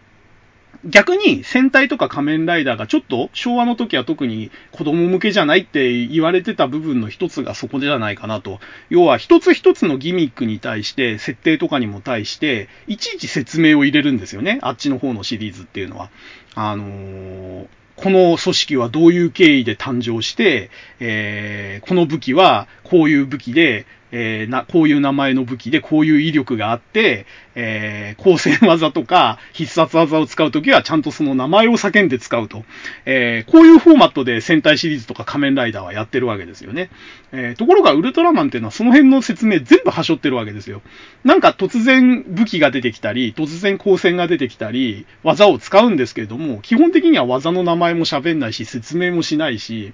[0.84, 8.60] 逆に戦隊とか仮面ライダーがちょっと昭和の時は特に子供向けじゃないって言われてた部分の一つがそこじゃないかなと。
[8.90, 14.58] 要は一つ一つのギミックに対して、設定とかにも対して、いちいち説明を入れるんですよね。
[14.62, 16.10] あっちの方のシリーズっていうのは。
[16.54, 17.66] あのー
[17.96, 20.70] この組織はどういう経緯で誕生して、
[21.00, 32.64] えー、この武器はこういう武器で、えー、な、こういう名前の武器でこういう威力があって、えー、光線技とか必殺技を使うときはちゃんとその名前を叫んで使うと。
[33.04, 36.90] えー、こういうフォーマットで戦隊シリーズとか仮面ライダーはやってるわけですよね。
[37.32, 40.82] えー、ところがウルトラマンっていうのはその辺の説明全部はしょってるわけですよ。
[41.24, 49.92] なんか突然武器が出てきたり、突然光線が出てきたり、技を使うんですけれども、基本的には技の名前も喋んないし、説明もしないし、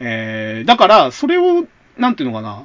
[0.00, 2.64] えー、だからそれを、なんていうのかな、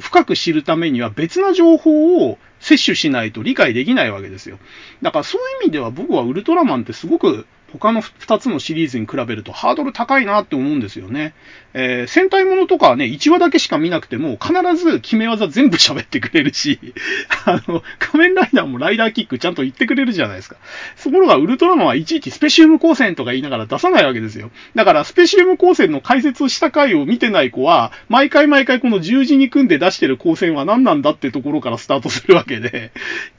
[0.00, 4.58] 深く知るためには別な情報を摂取しないと理解できないわけですよ。
[5.02, 11.34] だからそういう意味では僕はウルトラマンってすごく他の2つのシリーズに比べるとハードル高いなって思うんですよね。
[11.78, 16.80] えー、戦隊ものとかはね、1話だけしか見なくても、必ず決め技全部喋ってくれるし、
[17.44, 20.56] あの、仮面ライダーもライダーキックちゃんと言ってくれるじゃないですか。
[21.02, 24.50] ところが、ウルトラマンはいちいちスペシウム光線とか言いながら出さないわけですよ。
[24.74, 32.90] だから、スペシウム光線の解説をした回を見てない子は、毎回毎回この十字に組んで出してる光線は何なんだってところからスタートするわけで、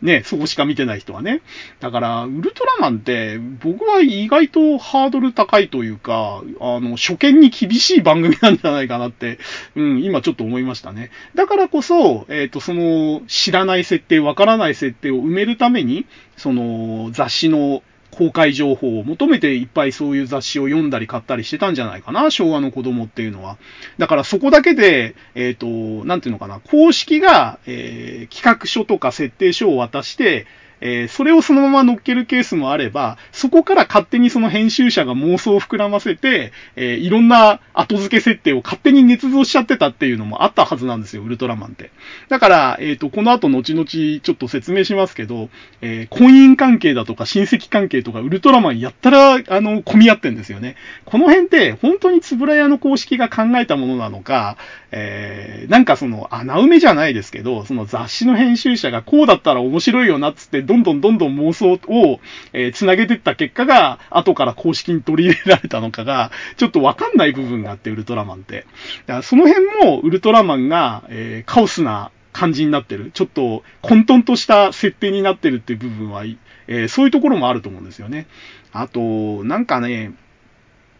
[0.03, 1.41] ね、そこしか見てない人はね。
[1.79, 9.39] だから、ウルトラマンって、僕は意外とハードル高いというか、あの、初見に厳しい番組なんじゃないかなって、
[9.75, 11.11] うん、今ちょっと思いましたね。
[11.35, 16.05] だからこそ、えっ、ー、と、その、知らない設定、わからない設定を埋めるために、
[16.35, 23.57] その、雑誌の公開情報を求めていっぱいそういう雑誌を読んだり買ったりしてたんじゃないかな、昭和の子供っていうのは。
[23.97, 30.47] だからそこだけで、えっ、ー、と、なんていうのかな、公式が、えー、企画書とか設定書を渡して、
[30.81, 41.91] えー、それをそのまま乗っけるケースもあれば、そこから勝手にその編集者が妄想を膨らませて、えー、いろんな後付け設定を勝手に捏造しちゃってたっていうのもあったはずなんですよ、ウルトラマンって。
[42.29, 45.49] だから、えっ、ー、と、この後後々ちょっと説明しますけど、
[45.81, 50.75] え婚姻関係だとか親戚関係とかウルトラマンやったら、あの、混み合ってんですよね。
[51.05, 54.57] この辺って本当につぶら屋の公式が考えたものなのか、
[54.91, 62.19] えなんかその穴埋めじゃないですけど、その雑誌の編集者がこうだったら面白いよなっつってどんどんどんどん妄想を、
[62.53, 68.65] えー、繋げてった結果が、後から公式に取り入れられたのかが、ちょっとわかんない部分があって、ウルトラマンって。
[69.07, 73.11] だからその辺も、ウルトラマンが、えー、カオスな感じになってる。
[73.13, 76.23] ちょっと混沌とした設定になってるっていう部分は、
[76.67, 78.27] えー、そういうところもあると思うんですよね。
[78.73, 80.11] あと、なんかね、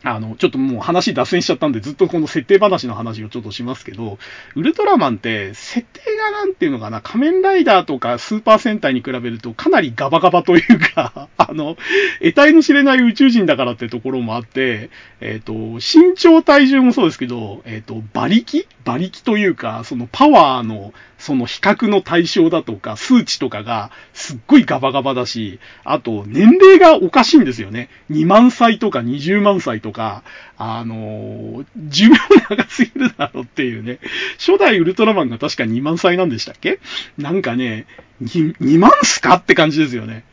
[0.03, 4.17] あの、ちょっともう話脱線しちゃったんで、ずっとこの設定話の話をちょっとしますけど、
[4.55, 11.77] ウルトラマンって、設定がなんていうのかな、仮面ライダーとかスーパー戦隊に比べるとかなりガバガバというか、 あの、
[12.21, 14.89] 得体の知れない宇宙人だからってところもあって、
[15.19, 18.67] えっ、ー、と、身長体重もそうですけど、えっ、ー、と、馬力？
[18.85, 27.89] 馬力というか、そのパワーのその比較の対象だとか、数値とかがすっごいガバガバだし、あと年齢がおかしいんですよね。
[28.11, 30.23] 2万歳とか20万歳とか、とか
[30.57, 32.17] あのー、寿命
[32.49, 33.99] 長すぎるだろっていうね。
[34.37, 36.79] 初代ウルトラマンが確か2万歳なんでしたっけ？
[37.17, 37.85] なんかね
[38.21, 40.25] 2、2万すかって感じですよね。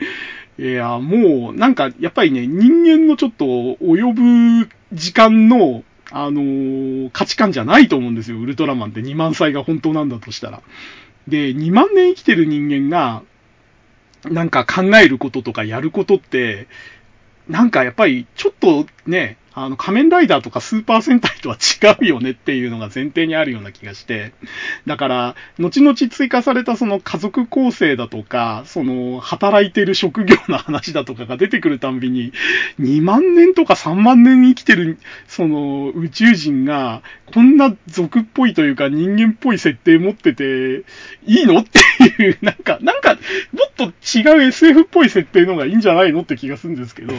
[0.58, 5.82] いや、もう、なんか、やっぱりね、人間のちょっと及ぶ時間の
[6.12, 8.38] あのー、価値観じゃないと思うんですよ。
[8.38, 10.62] ウルトラマンって2万歳が本当なんだとしたら。
[11.26, 13.22] で、2万年生きてる人間が、
[14.24, 16.68] なんか考えることとかやることって、
[17.48, 24.32] なんかやっぱりちょっとね、あの、仮面ライダーとかスーパー戦隊とは違うよねっていうのが前提にあるような気がして、
[24.86, 32.32] だから、後々追加されたその家族構成だとか、その、働いてる職業の話だとかが出てくるたんびに、
[32.80, 34.98] 2万年とか3万年生きてる、
[35.28, 37.02] その、宇宙人が、
[37.32, 40.84] こんな族っぽいというか人間っぽい設定持ってて、
[41.26, 41.78] いいのって
[42.22, 43.14] いう、 なんか、なんか、
[43.52, 43.84] もっと
[44.18, 47.14] 違う SF っぽい設定の方がいいんじゃないのって気がするんですけど、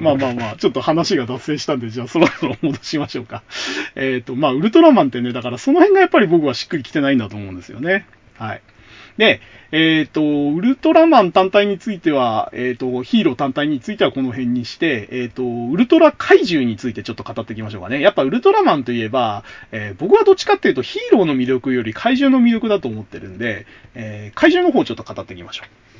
[0.00, 3.42] まあまあまあ、ちょっと話が脱線したんで、じゃあそろそろ戻しましょうか。
[3.96, 8.06] えっ、ー、と、まあ、ウルトラマンってね、だからその辺がやっぱり僕はしっくりきてないんだと思うんですよね。
[8.38, 8.62] はい。
[9.18, 9.40] で、
[9.72, 18.00] えっ、ー、と、ウルトラマン単体については、えっ、ー、と、ヒーロー単体についてはこの辺にして、えっ、と、ウルトラ怪獣についてちょっと語っていきましょうかね。
[18.00, 25.95] やっぱウルトラマンといえば、え僕はどっちかっていうとヒーローの魅力より怪獣の魅力だと思ってるんで、え怪獣の方をちょっと語っていきましょう。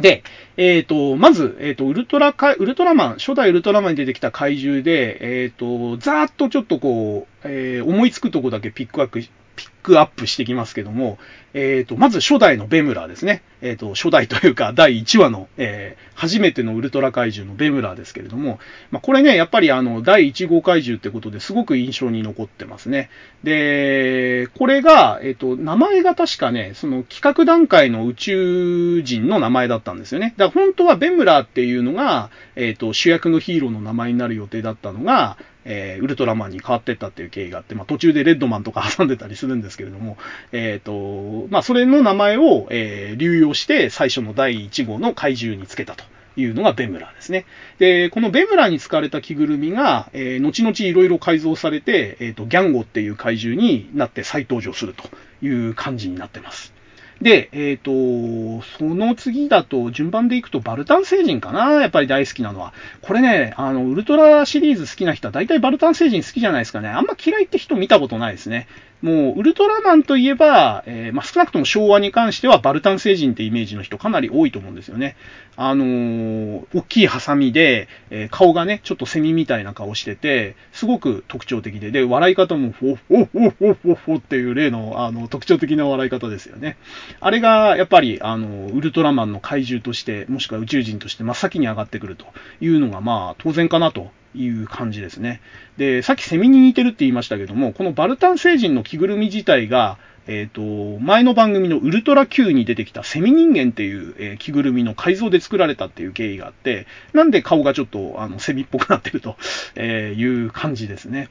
[0.00, 0.22] で、
[0.56, 11.18] えっ、ー、と、まず、えっ、ー、と、ウルトラか、ウルトラマン、初代ウルトラマンに出てきた怪獣で、えっ、ー、と、ざーっとちょっとこう、え思いつくとこだけピックアップ、ピックアップしてきますけども、
[11.54, 13.42] えっ、と、まず初代のベムラーですね。
[13.60, 18.58] えっ、と、初代というか、 第1話の、えー、初めてのウルトラ怪獣のベムラーですけれども、
[18.90, 23.10] まあ、これね、やっぱりあの、第1号怪獣ってことですごく印象に残ってますね。
[23.44, 30.34] で、これが、えっ、と、名前が確かね、その企画段階の宇宙人の名前だったんですよね。
[30.36, 40.16] だから本当はベムラーっていうのが、えっ、と、主役のヒーローの名前になる予定だったのが、えー、ウルトラマンに変わってったっていう経緯があって、まあ、途中でレッドマンとか挟んでたりするんですけれども、
[40.52, 46.04] えっ、ー、まあ、それの名前を、えー、流用して最初の第1号の怪獣につけたと。
[46.36, 47.44] いうのがベムラーですね。
[47.78, 55.04] で、このベムラーに使われた着ぐるみが、えー、後々いろいろ改造されて、えっ、ー、と、ギャンゴっていう怪獣になって再登場すると
[55.44, 56.72] いう感じになってます。
[57.20, 62.72] で、えっ、ー、と、その次だと、順番でいくと、バルタン星人かなやっぱり大好きなのは。
[63.00, 66.88] これね、あの、ウルトラシリーズ好きな人は大体バルタン星人好きじゃないですかね。
[66.88, 68.66] あんま嫌いって人見たことないですね。
[69.02, 75.16] もう、ウルトラマンといえば、えー、まあ、少なくとも昭和に関してはバルタン星人ってイメージの人かなり多いと思うんですよね。
[75.56, 86.76] あのー、大きいハサミで、えー、顔がね、ちょっとセミみたいな顔してて、すごく特徴的で、で、笑い方も、フォフォフォフォフォフォっていう例の、あの、特徴的な笑い方ですよね。
[87.20, 92.26] あれが、やっぱり、あの、ウルトラマンの怪獣として、もしくは宇宙人として真っ先に上がってくると
[92.60, 95.40] いうのが、まあ、当然かなという感じですね。
[95.76, 109.36] で、さっきセミに似てるって言いましたけども、このバルタン星人の着ぐるみ自体が、えっ、ー、と、前の番組のウルトラ Q に出てきたセミ人間っていう、えー、着ぐるみの改造で作られたっていう経緯があって、なんで顔がちょっとあのセミっぽくなってると、
[109.74, 111.28] えいう感じですね。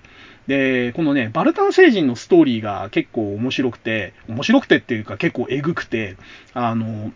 [0.48, 6.18] で、このね、バルタン星人のストーリーが結構面白くて、面白くてっていうか結構エグくて、
[6.54, 7.14] あの、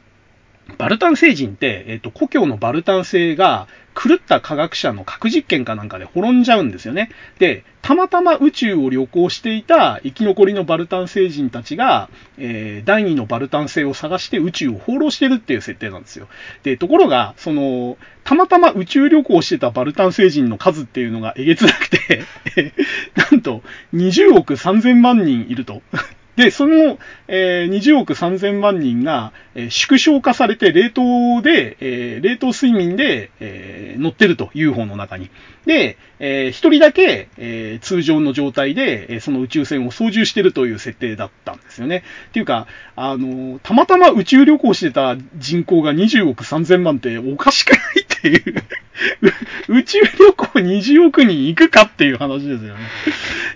[0.78, 7.09] バルタン星人って、えっ、と、故郷のバルタン星が狂った科学者の核実験かなんかで滅んじゃうんですよね。
[7.39, 16.28] で、たまたま宇宙を旅行していた生き残りのバルタン星人たちが、えー、第二のバルタン星を探して宇宙を放浪してるっていう設定なんですよ。
[16.63, 22.24] で、ところが、その、たまたま宇宙旅行してたバルタン星人の数っていうのがえげつなくて
[23.32, 23.61] なんと
[23.93, 25.84] 20億3000万人いると
[26.36, 35.30] で、その、えー、20億3000万人が、えー、縮小化されて冷凍で、えー、冷凍睡眠で、え、乗ってると、UFO の中に。
[35.66, 42.03] で、えー、一人だけ、えー、通常の状態で、えー、その宇宙船を操縦してるという設定だったんですよね。
[42.30, 48.63] っていうか、あの、たまたま宇宙旅行してた人口が20億3000万っておかしくないっていう
[49.68, 52.80] 宇宙旅行20億人行くかっていう話ですよね。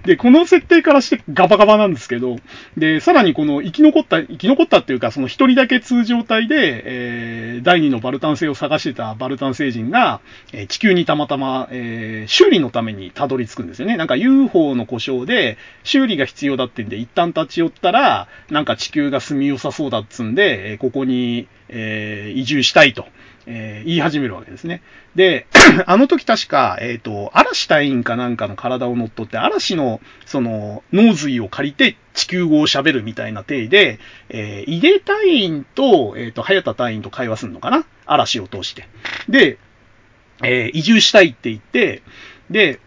[0.05, 2.37] で、この設定からしてガバガバなんですけど、
[2.77, 10.19] で、さらにこの生き残った、生き残ったっていうか、その一人だけ通常体で、えー、第二のバルタン星を探してたバルタン星人が、
[10.53, 13.97] えー、地球にたまたま、えー、え修理のためにたどり着くんですよね。
[13.97, 23.05] なんか UFO の故障で、修理が必要だってんで、一旦立ち寄ったら、なんか地球が住みよさそうだっつんで、ここに、え移住したいと。
[23.51, 24.81] えー、言い始めるわけですね。
[25.15, 25.47] で、
[25.87, 37.85] あの時確か、えっ、ー、と、嵐隊員かなんかの体を乗っ取って、嵐の、その、脳髄を借りて地球語を喋るみたいな体で、えー、井出隊員と、えっ、ー、と、早田隊員と会話するのかな？
[38.05, 38.87] 嵐を通して。
[39.29, 39.57] で、
[40.43, 42.01] えー、移住したいって言って、
[42.49, 42.79] で、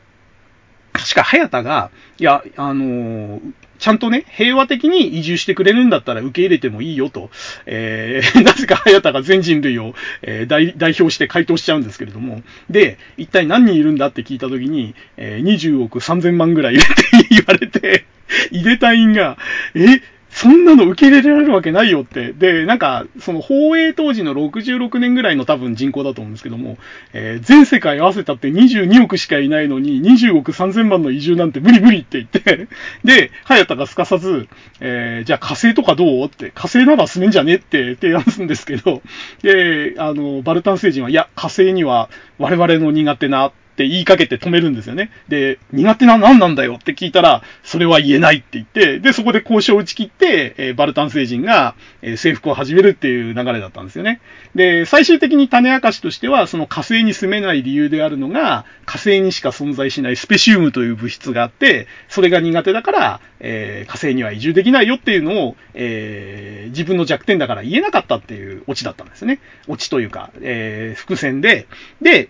[0.92, 7.30] 確か早田が、いや、あのー、ちゃんとね、平和的に移住してくれるんだったら受け入れてもいいよと、
[7.66, 16.94] えー、 なぜか早田が全人類を、えー、代表して回答しちゃうんですけれども、で、一体何人いるんだって聞いたときに、えー、20億3000万ぐらいいるって
[17.30, 18.04] 言われて、
[18.52, 19.36] 井出隊員が、
[19.74, 20.00] え、
[20.32, 22.32] そんなの受け入れられるわけないよって。
[22.32, 26.78] で、なんか、その放映当時の66年ぐらいの多分人口だと思うんですけども、
[27.12, 32.68] えー、全世界合わせたって22億しかいないのに、20億3000万の移住なんて無理無理って言って、
[33.04, 34.48] で、早田がすかさず、
[34.80, 39.02] えー、じゃあ火星とかどうって、火星なら住めんじゃねって提案するんですけど、
[39.42, 42.08] で、あの、バルタン星人は、いや、火星には
[42.38, 45.10] 我々の苦手なって言いかけて止めるんですよね。
[45.28, 54.20] で、苦手な何なんだよって聞いたら、それは言えないって言って、で、そこで交渉を打ち切って、えー、バルタン星人が、えー、征服を始めるっていう流れだったんですよね。
[54.54, 69.40] で、最終的に種明かしとしては、その火星に住めない理由であるのが、火星にしか存在しないスペシウムという物質があって、それが苦手だから、えー、火星には移住できないよっていうのを、えー、自分の弱点だから言えなかったっていうオチだったんですね。
[69.66, 71.66] オチというか、えー、伏線で、
[72.02, 72.28] で、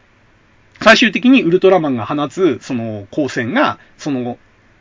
[0.82, 4.38] 最終的にウルトラマンが放つ、その光線が、その、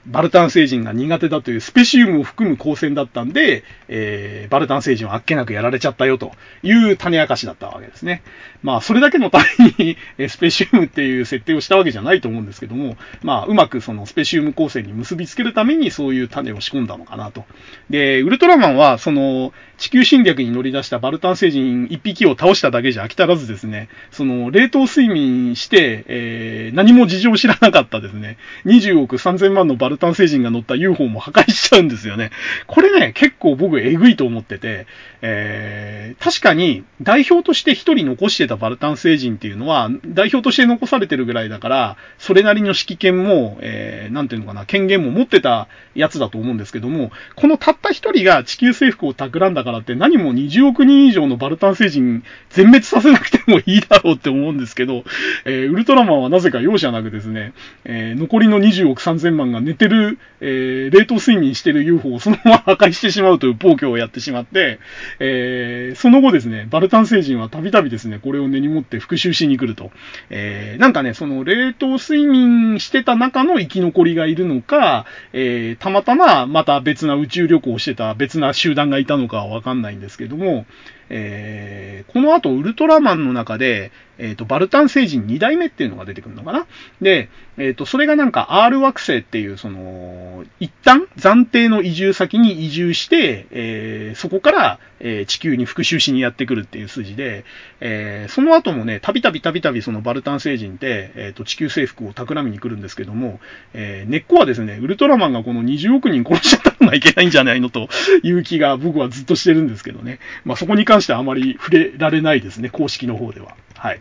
[0.07, 6.31] バルタン星人が苦手だというスペシウムを含む光線だったんで、えー、バルタン星人はあっけなくやられちゃったよと
[6.63, 8.23] いう種明かしだったわけですね。
[8.63, 9.39] まあ、それだけのた
[9.77, 9.97] めに
[10.29, 17.45] スペシウムっていう設定をしたわけじゃないと思うんですけども、まあ、うまくそのスペシウム光線に結びつけるためにそういう種を仕込んだのかなと。
[17.89, 32.29] で、ウルトラマンは、その、地球侵略に乗り出したバルタン星人一匹を倒しただけじゃ飽き足らずですね、その、冷凍睡眠して、えー、何も事情を知らなかったですね、20億3000万のバルタン星人が乗った UFO も破壊しちゃうんですよね。
[32.67, 34.85] これね、結構僕えぐいと思ってて、
[35.23, 55.03] えー、確かに代表として一人残してたバルタン星人っていうのは、代表として残されてるぐらいだから、それなりの指揮権も、えー、なんていうのかな、権限も持ってたやつだと思うんですけども、このたった一人が地球征服を企んだからって何も20億人以上のバルタン星人全滅させなくてもいいだろうって思うんですけど、
[55.45, 57.53] えー、ウルトラマンはなぜか容赦なくですね、
[57.85, 64.79] えー、残りの20億3000万が寝てる、えー、冷凍睡眠してる UFO をそのまま破壊してしまうという暴挙をやってしまって、
[65.19, 69.91] えー、その後ですね、バルタン星人はたびたびですね、これ根に持って復讐しに来ると。
[70.29, 80.65] えー、なんかね、その冷凍睡眠してた中の生き残りがいるのか、えー、たまたままた別な宇宙旅行をしてた別な集団がいたのかはわかんないんですけども、
[81.13, 86.67] えー、この後、ウルトラマンの中で、えっ、ー、と、バルタン星人2代目っていうのが出てくるのかな？
[87.01, 97.43] で、えっ、ー、と、それがなんか R 惑星っていう、その、一旦暫定の移住先に移住して、えー、そこから、え、地球に復讐しにやってくるっていう筋で、
[97.81, 103.41] え、その後もね、たびたびたびたびそのバルタン星人って、えっ、と、地球征服を企みに来るんですけども、
[103.73, 107.89] え、根っこはですね、ウルトラマンがこの20億人殺しちゃった まあいけないんじゃないのと
[108.23, 110.19] いう気が僕はずっとしてるんですけどね。
[110.45, 113.55] まあ、そこに関してはあまり触れられないですね、公式の方では。
[113.75, 113.99] はい。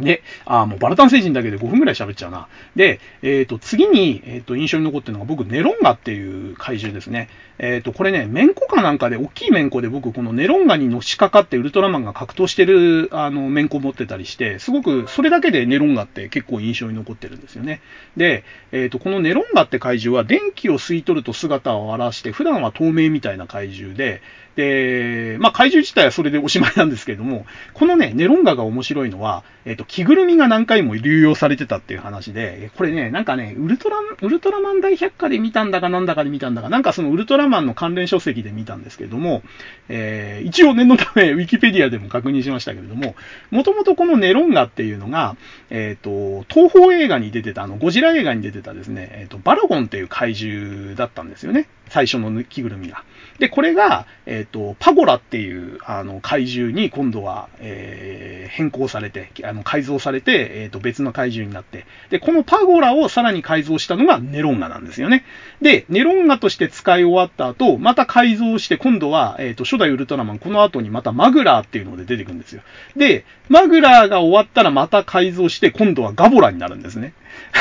[0.00, 2.48] で、あもうバルタン星人だけで5分くらい喋っちゃうな。
[2.74, 7.28] で、えっ、ー、と、次に、えっ、ー、と、印象に残ってるのが僕、ネロンガっていう怪獣ですね。
[7.58, 17.80] えっ、ー、と、これね、メンコかなんかで、大きいメンコで僕、このネロンガにのしかかってウルトラマンが格闘してる、あの、メンコ持ってたりして、すごく、それだけでネロンガって結構印象に残ってるんですよね。
[18.16, 24.20] で、えっ、と、このネロンガって怪獣は、電気を吸い取ると姿を現して、普段は透明みたいな怪獣で、
[24.56, 39.42] で、まあ、怪獣自体はそれでおしまいなんですけれども、このね、ネロンガが面白いのは、えっ、と、着ぐるみが何回も流用されてたっていう話で、これね、なんかね、ウルトラ、ウルトラマン大百科で見たんだかなんだかで見たんだか、なんかそのウルトラマンの関連書籍で見たんですけれども、
[39.88, 43.14] えー、一応念のため、ウィキペディアでも確認しましたけれども、
[43.50, 45.36] もともとこのネロンガっていうのが、
[45.70, 51.68] えっ、ー、と、東方映画に出てた、あの、ゴジラ映画に出てたですね、えっ、ー、と、バラゴンっていう怪獣だったんですよね。
[51.88, 53.04] 最初の着ぐるみが。
[53.38, 65.24] で、これが、えっ、ー、と、パゴラっていう、あの、怪獣に今度は、えー、変更されて、あの、改造されて、えっ、ー、と、別の怪獣になって、で、このパゴラをさらに改造したのがネロンガなんですよね。
[65.60, 72.62] で、ネロンガとして使い終わった後、また改造して、今度は、えっ、と、初代ウルトラマン、この後にまたマグラーっていうので出てくるんですよ。
[72.96, 77.12] で、マグラーが終わったらまた改造して、今度はガボラになるんですね。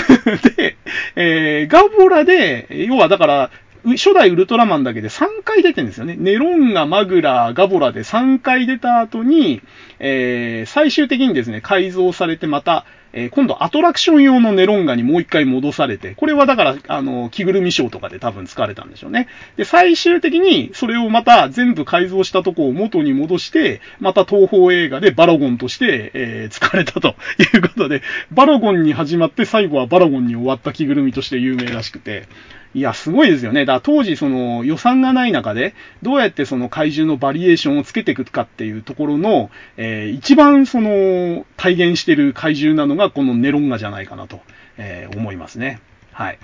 [0.57, 0.78] で、
[1.15, 3.51] えー、ガボラで、要はだから、
[3.93, 6.15] 初代ウルトラマンだけで3回出てるんですよね。
[6.17, 9.61] ネロンガ、マグラ、ガボラで3回出た後に、
[9.99, 12.86] えー、最終的にですね、改造されてまた、
[13.16, 19.28] えー、今度アトラクション用のネロンガにもう一回戻されて、これはだから、あの、着ぐるみショーとかで多分使われたんでしょうね。
[19.55, 27.16] で、最終的にそれをまた全部改造したとこを元に戻して、また東方映画でバラゴンとして、えー、使われたと
[27.55, 28.01] いうことで、
[28.32, 32.28] バラゴンに始まって最後はバラゴンに終わった着ぐるみとして有名らしくて、
[32.76, 33.61] いや、すごいですよね。
[33.61, 35.73] だから当時その予算がない中で、
[36.03, 44.41] どうやってその怪獣のバリエーションをつけていくかっていうところの、えー、一番その体現してる怪獣なのがこのネロンガじゃないかなと、
[44.78, 45.80] えー、思いますね。
[46.11, 46.39] はい。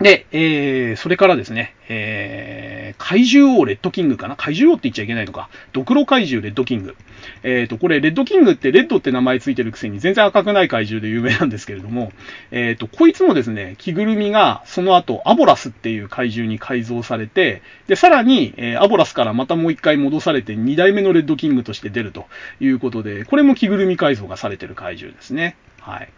[0.00, 4.36] で、えー、それからですね、えー、怪獣王レッドキングかな？
[4.36, 5.48] 怪獣王って言っちゃいけないのか。
[5.72, 6.94] ドクロ怪獣レッドキング。
[7.42, 12.12] えっ、ー、と、これ、レッドキングってレッドって名前ついてるくせに全然赤くない怪獣で有名なんですけれども、
[12.52, 22.26] えっ、ー、と、こいつもですね、着ぐるみがその後、アボラスっていう怪獣に改造されて、で、さらに、えー、アボラスからまたもう一回戻されて2代目のレッドキングとして出ると
[22.60, 25.56] いうことで、これも着ぐるみ改造がされてる怪獣ですね。
[25.80, 26.08] はい。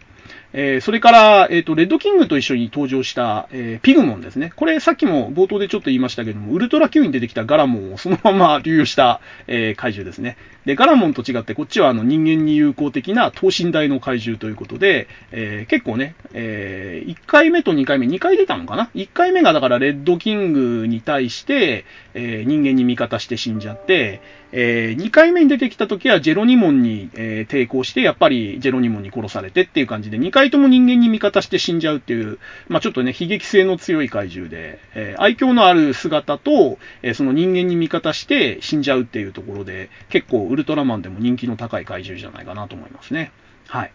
[0.53, 4.51] えー、それから、えっ、ー、と、レッドキングと一緒に登場した、えー、ピグモンですね。
[4.55, 10.37] これさっきも冒頭でちょっと言いましたけども、ウルトラ Q に出てきたガラモンをそのまま流用した、え怪獣ですね。
[10.65, 24.21] で、ガラモンと違って、こっちはあの人間に友好的な等身大の怪獣ということで、えー、結構ね、えー、1回目と2回目、2回出たのかな ?1 回目がだからレッドキングに対して、えー、人間に味方して死んじゃって、
[24.51, 43.31] えー、2回目に出てきた時はジェロニモンに、えー、抵抗して、やっぱりジェロニモンに殺されてっていう感じで、2回とも人間に味方して死んじゃうっていう、まあちょっとね、悲劇性の強い怪獣で、えー、愛嬌のある姿と、えその人間に味方して死んじゃうっていうところで、結構ウルトラマンでも人気の高い怪獣じゃないかなと思いますね。
[43.67, 43.91] はい。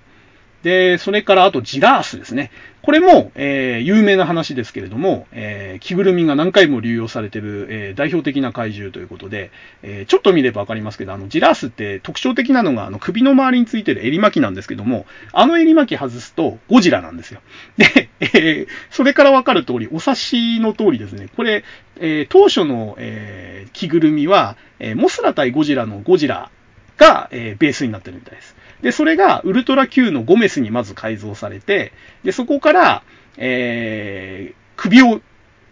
[0.66, 2.50] で、それからあとジラースですね。
[2.82, 9.52] これも、えー、有名な話ですけれども、えー、着ぐるみが何回も流用されてる、えー、代表的な怪獣ということで、
[9.84, 17.42] えー、ちょっと見ればわかりますけど、あの、ジラースって特徴的なのが、あの、首の周りについてる襟巻きなんですけども、あの襟巻き外すとゴジラなんですよ。
[17.78, 21.62] で、えー、それからわかる通り、お察しの通りですね、これ、
[22.00, 26.50] えー、当初の、えー、着ぐるみは、えー、モスラ対ゴジラのゴジラ
[26.96, 28.55] が、えー、ベースになってるみたいです。
[28.82, 31.92] で、それがウルトラ Q のゴメスにまず改造されて、
[32.24, 33.02] で、そこから、
[33.36, 35.20] えー、首を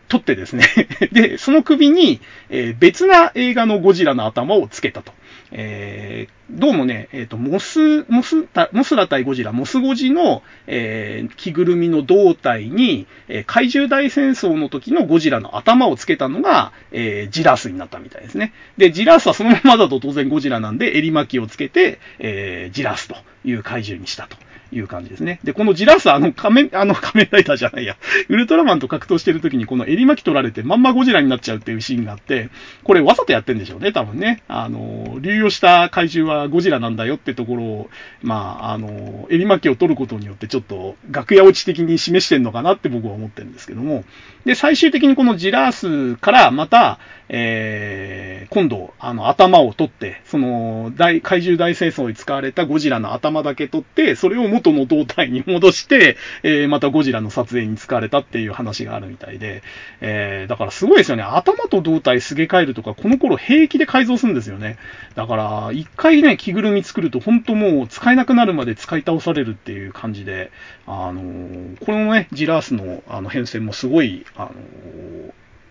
[0.08, 0.66] 取ってですね
[1.12, 5.12] で、その首に、えー、別な映画のゴジラの頭をつけたと。
[5.56, 18.52] えー、どうもね、えっ、ー、と、モス、モス、モスラ対ゴジラ、モスゴジの、えー、着ぐるみの胴体に、えー、怪獣大戦争の時のゴジラの頭をつけたのが、えー、ジラスになったみたいですね。
[18.78, 24.36] で、ジラースはそのままだと当然ゴジラなんで、襟巻きをつけて、えー、ジラスという怪獣にしたと。
[24.74, 25.40] いう感じですね。
[25.44, 27.96] で、このジラースあの仮面、あの仮面ライダーじゃないや、
[28.28, 32.50] ウルトラマンと格闘してる時にこの襟巻き取られてまんまゴジラになっちゃうっていうシーンがあって、
[32.82, 34.42] これわざとやってんでしょうね、多分ね。
[34.48, 37.90] あの、流用した怪獣はゴジラなんだよってところを、
[38.22, 44.04] まあ、あの、襟巻きを取ることによってちょっと楽屋落ち的に示してんのかなって僕は思ってるんですけども。
[44.44, 46.98] で、最終的にこのジラースからまた、
[47.28, 59.62] えー、今度、あの、頭を取って、その、大、怪獣大戦争に使われたゴジラの頭だけ取って、それを元の胴体に戻して、えー、またゴジラの撮影に使われたっていう話があるみたいで、
[60.00, 61.22] えー、だからすごいですよね。
[61.22, 64.78] 頭と胴体すげ替えるとか、この頃平気で改造するんですよね。
[65.14, 70.50] だから、一回ね、着ぐるみ作ると、本当もう使えなくなるまで使い倒されるっていう感じで、
[70.86, 74.52] あのー、このね、ジラースのあの変遷もすごい、あの、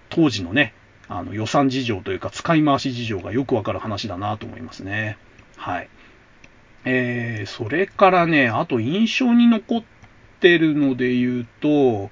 [0.09, 0.73] 当時のね、
[1.09, 5.17] あの予算事情というか使い回し事情がよくわかる話だなと思いますね。
[5.57, 5.89] はい。
[6.85, 9.83] えー、それからね、あと印象に残っ
[10.39, 12.11] てるので言うと、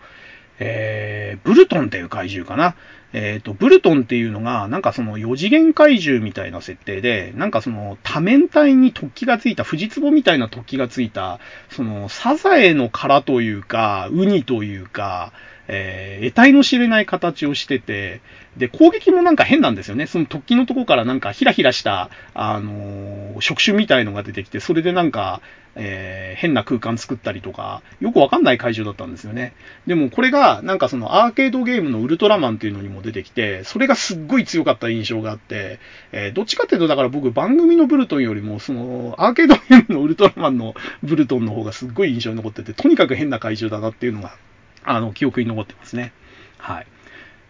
[0.60, 2.76] えー、ブルトンっていう怪獣かな。
[3.14, 15.34] えっ、ー、と、ブルトンっていうのが、なんかその4次元怪獣みたいな設定で、なんかその多面体に突起がついた、藤壺みたいな突起がついた、そのサザエの殻というか、ウニというか、
[15.68, 18.22] えー、得体の知れない形をしてて、
[18.58, 20.08] で、攻撃もなんか変なんですよね。
[20.08, 25.42] その突起のとこからなんかヒラヒラした、あのー、触手みたいのが出てきて、それでなんか、
[25.76, 29.54] えー、変な空間作ったりとか、よくわかんない怪獣だったんですよね。
[29.88, 35.80] でもこれが、なんかそのアーケードゲームのウルトラマンっていうのにも出てきて、それがすっごい強かった印象があって、
[36.12, 44.34] えー、どっちかっていうと、だから僕番組のブルトンよりも、その、アーケードゲームのウルトラマンのブルトンの方がすっごい印象に残ってて、とにかく変な怪獣だなっていうのがあ
[44.84, 46.14] あの、記憶に残ってますね。
[46.58, 46.88] はい。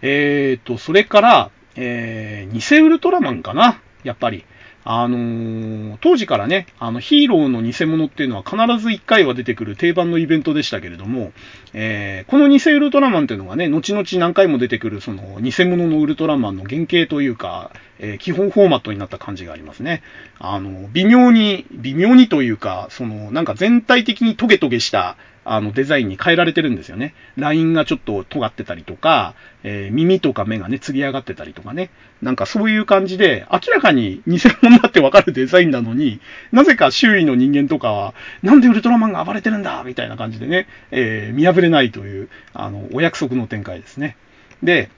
[0.01, 3.81] えーと、それから、えー、偽ウルトラマンかな？
[4.03, 4.45] やっぱり。
[4.83, 11.33] あのー、当時からね、あの、ヒーローの偽物っていうのは必ず1回は出てくる定番のイベントでしたけれども、
[11.73, 17.71] えー、この偽ウルトラマンっていうのがね、後々何回も出てくる、その、偽物のウルトラマンの原型というか、
[18.01, 20.01] えー、基本フォーマットになった感じがありますね。
[20.39, 27.13] あの、微妙に、微妙にというか、その、なんか全体的にトゲトゲした、あの、デザインに変えられてるんですよね。
[27.35, 29.33] ラインがちょっと尖ってたりとか、
[29.63, 31.89] えー、耳とか目がね、釣り上がってたりとかね。
[32.21, 36.19] なんかそういう感じで、明らかに偽物だってわかるデザインなのに、
[36.51, 44.17] なぜか周囲の人間とかは、なんでウルトラマンが暴れてるんだみたいな感じでね、えー、見破れないという、あの、お約束の展開ですね。
[44.61, 44.89] で、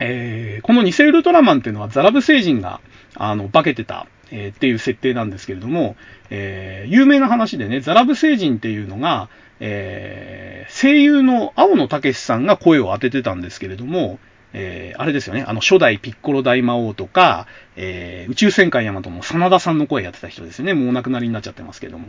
[0.00, 2.80] えー、この偽ウルトラマンっていうのはザラブ星人が、
[3.14, 5.96] あの、化けてた、えー、っていう設定なんですけれども、
[6.30, 9.28] えー、有名な話でね、ザラブ星人っていうのが、
[9.60, 14.18] えー、声優の青野武さんが声を当ててたんですけれども、
[14.54, 17.46] えー、あれですよね、あの初代ピッコロ大魔王とか、
[17.76, 20.74] えー、宇宙戦艦ヤマトの真田さんの声やってた人ですよね。
[20.74, 22.08] もうお亡くなりになっちゃってますけども。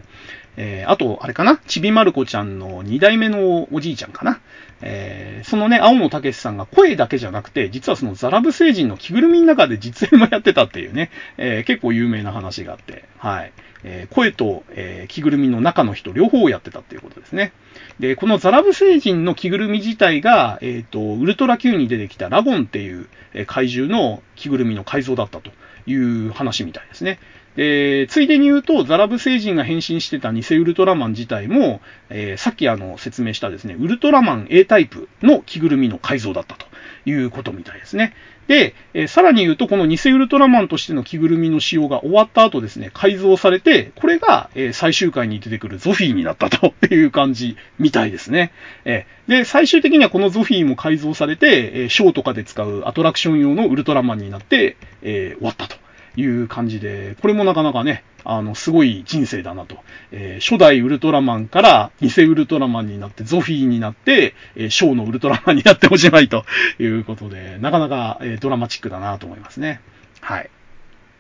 [0.58, 1.58] えー、あと、あれかな？
[1.68, 4.42] ちびまる子ちゃんの二代目のおじいちゃんかな？
[4.82, 13.54] えー、そのね、青野武さんが声だけじゃなくて、実はそのザラブ星人の着ぐるみの中で実演もやってたっていうね、えー、結構有名な話があって、はい。
[13.84, 17.54] えー、声と、えー、着ぐるみの中の人両方をやってたっていうことですね。
[18.00, 23.08] で、このザラブ星人の着ぐるみ自体が、えっ、ー、と、ウルトラ Q に出てきたラゴンっていう
[23.46, 25.52] 怪獣の着ぐるみの改造だったと
[25.86, 27.20] いう話みたいですね。
[27.56, 36.66] で、ついでに言うと、ザラブ星人が変身してた偽ウルトラマン自体も、え、さっきあの説明したですね、ウルトラマン A タイプの着ぐるみの改造だったと
[37.06, 38.16] いうことみたいですね。
[38.48, 48.52] で、えー、さらに言うと、この偽ウルトラマンとしての着ぐるみの使用が終わった後ですね、改造されて、これが、えー、最終回に出てくるゾフィーになったという感じみたいですね。
[48.86, 55.83] えー、で、最終的にはこのゾフィーも改造されて、えショーとかで使うアトラクション用のウルトラマンになって、え終わったと。
[56.16, 59.78] いう感じで、これもなかなかね、あの、すごい人生だなと。
[60.12, 66.46] えー、初代ウルトラマンから偽ウルトラマンになって、ゾフィーになって、えー、ショーのウルトラマンになっておしまいと
[66.80, 69.82] いうことで、なかなか、えー、ドラマチックだなと思いますね。
[70.22, 70.50] はい。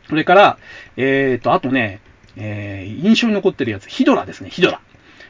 [0.07, 0.57] それから、
[0.97, 1.99] えっ、と、あとね、
[2.35, 4.81] え印象に残ってるやつ、ヒドラですね、ヒドラ。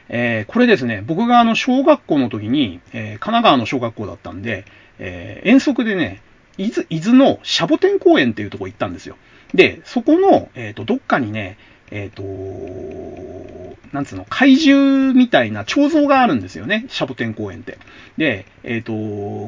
[0.08, 4.64] えこれですね、僕があの、小学校の時に、え神奈川の小学校だったんで、
[4.98, 6.22] え遠足でね、
[6.56, 9.16] 伊豆、伊豆のシャボテン公園っていうとこ行ったんですよ。
[9.54, 11.56] で、そこの、えっ、ー、と、どっかにね、
[11.90, 17.78] えっ、ー、と、なんつうの、怪獣みたいな彫像があるんですよね、シャボテン公園って。
[18.18, 18.92] で、えっ、ー、と、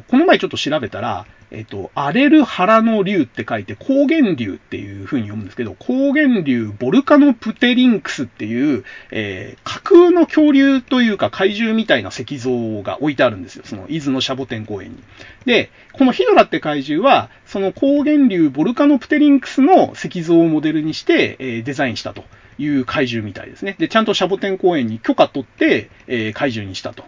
[0.07, 13.63] この前ちょっと調べたら、えっ、と、荒れる腹の竜って書いて、高原竜っていう風に読むんですけど、高原竜ボルカノプテリンクスっていう、えー、架空の恐竜というか怪獣みたいな石像が置いてあるんですよ。
[13.65, 14.97] その伊豆のシャボテン公園に。
[15.45, 22.25] で、このヒドラって怪獣は、その高原竜ボルカノプテリンクスの石像をモデルにして、えー、デザインしたと
[22.57, 23.75] いう怪獣みたいですね。
[23.79, 27.05] で、ちゃんとシャボテン公園に許可取って、えー、怪獣にしたと。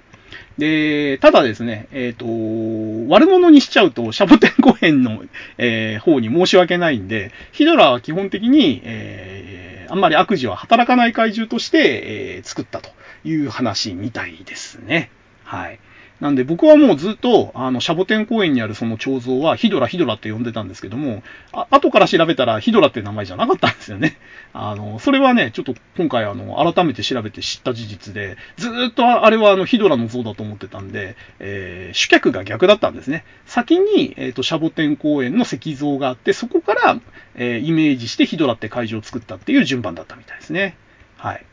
[0.59, 5.23] で、ただですね、えっ、ー、と、悪者にしちゃうと、シャボテン公園の、
[5.57, 12.89] えー、方に申し訳ないんで、ヒドラは基本的に、えー、あんまり悪事は働かない怪獣として、えー、作ったと
[13.23, 15.09] いう話みたいですね。
[15.43, 15.79] はい。
[16.19, 24.17] なんで僕はもうずっと、あの、シャボテン公園にあるその彫像はヒドラヒドラって呼んでたんですけども、あ後から調べたらヒドラって名前じゃなかったんですよね。
[24.51, 33.23] あの、それはね、ちょっと今回あの、改めて調べて知った事実で、ずっとあれはあの、ヒドラの像だと思ってたんで、えー、主客が逆だったんですね。
[33.45, 36.99] 先に、えっ、ー、と、シャボテン公園の石像があって、そこから、
[37.35, 40.75] えー、イメージしてヒドラって会場を作ったっていう順番だったみたいですね。
[41.15, 41.45] はい。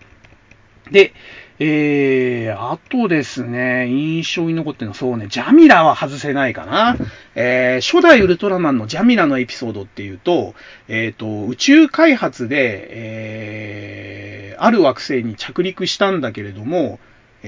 [0.90, 1.12] で、
[1.58, 6.96] えー、あとですね、印象に残ってるのは、そうね、ジャミラは外せないかな。
[7.34, 10.54] えー、初代ウルトラマンのジャミラのエピソードっていうと、
[10.88, 16.98] えっ、ー、と、宇宙開発で、えー、ある惑星に着陸したんだけれども、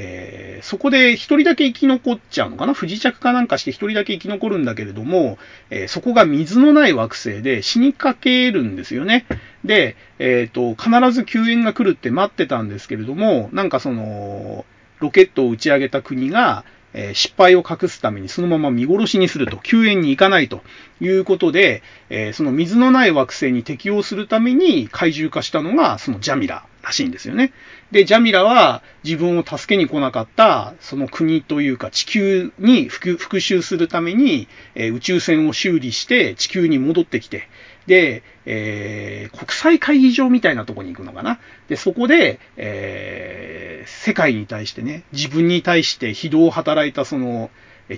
[0.00, 2.72] えー、そこで一人だけ生き残っちゃうのかな？
[2.72, 5.38] 不時着かなんかして一人だけ生き残るんだけれども、
[5.70, 9.26] えー、そこが水のない惑星で死にかけるんですよね。
[9.64, 14.64] で、えっ、ー、と、必ず救援が来るって待ってたんですけれども、なんかその、
[15.00, 20.62] ロケットを打ち上げた国が、え失敗を隠すためにそのまま見殺しにすると、救援に行かないと
[21.00, 27.52] いうことで、えその水のない惑星に適応するために怪獣化したのが、そのジャミラらしいんですよね。
[27.90, 37.48] で、ジャミラは自分を助けに来なかったその国というか地球に復讐するために、え宇宙船を修理して地球に戻ってきて、
[37.86, 41.40] で、えー、国際会議場みたいなとこに行くのかな？
[41.68, 47.50] で、そこで、えー、世界に対してね、自分に対して非道を働いたその、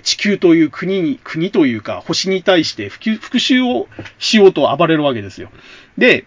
[0.03, 3.89] 地球という国に、国というか星に対して復讐を
[4.19, 5.51] しようと暴れるわけですよ。
[5.97, 6.23] で、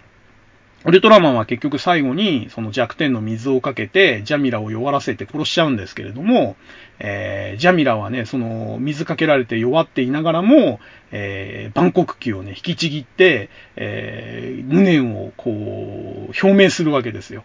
[0.87, 6.57] ウルトラマンは結局最後にその弱点の水をかけてジャミラを弱らせて殺しちゃうんですけれども、
[6.99, 10.81] えー、ジャミラはね、その水かけられて弱っていながらも、
[11.11, 15.55] えー、万国旗をね、引きちぎって、えー、無念をこう、
[16.47, 17.45] 表明するわけですよ。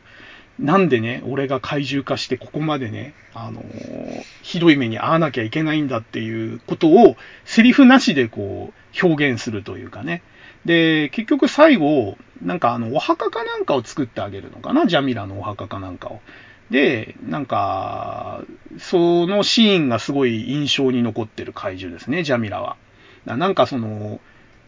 [0.60, 7.16] なんでね、俺が怪獣化してここまでね、あのー、ひどい目に遭わなきゃいけないんだっていうことを、
[7.46, 10.22] セリフなしでこう、表現するというかね。
[10.66, 14.86] で、結局最後、なんかあの、お墓かなんかを作ってあげるのかな？
[14.86, 16.22] ジャミラのお墓かなんかを。
[16.70, 18.44] で、なんか、
[18.78, 22.78] そのシーンがすごい印象に残ってる怪獣ですね、ジャミラは。
[23.26, 24.20] なんかその、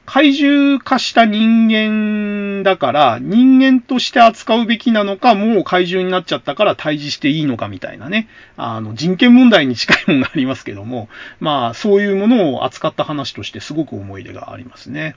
[0.08, 8.28] 怪獣化した人間だから、人間として扱うべきなのか、もう怪獣になっちゃったから退治していいのかみたいなね。
[8.58, 11.08] あの、人権問題に近いものがありますけども、
[11.40, 15.16] まあ、そういうものを扱った話としてすごく思い出がありますね。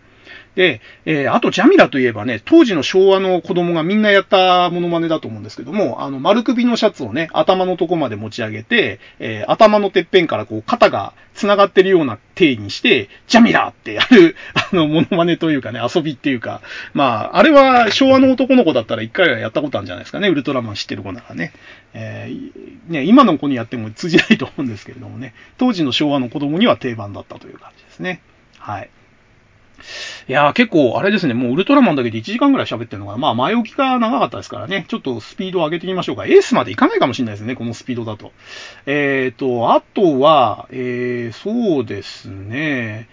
[0.55, 16.61] で、えー、あとジャミラといえばね、当時の昭和の子供がみんなやったモノマネだと思うんですけども、あの、丸首のシャツをね、頭のとこまで持ち上げて、えー、頭のてっぺんからこう、肩が繋がってるような体にして、ジャミラってやる、 あの、モノマネというかね、遊びっていうか、
[16.93, 21.53] まあ、あれは昭和の男の子だったら一回はやったことあるんじゃないですかね、ウルトラマン知ってる子ならね。
[21.93, 28.20] えー、ね、今の子にやっても通じないと思うんですけれどもね、当時の昭和の子供には定番だったという感じですね。
[28.59, 28.91] はい。
[30.29, 36.27] いやー結構あれですね、もうウルトラマンだけで1時間ぐらい喋ってるのが、まあ前置きが長かったですからね、ちょっとスピードを上げてみましょうか。
[36.27, 38.33] エースまでいかないかもしれないですね、このスピードだと。
[38.87, 43.09] えーと、あとは、えー、そうですね、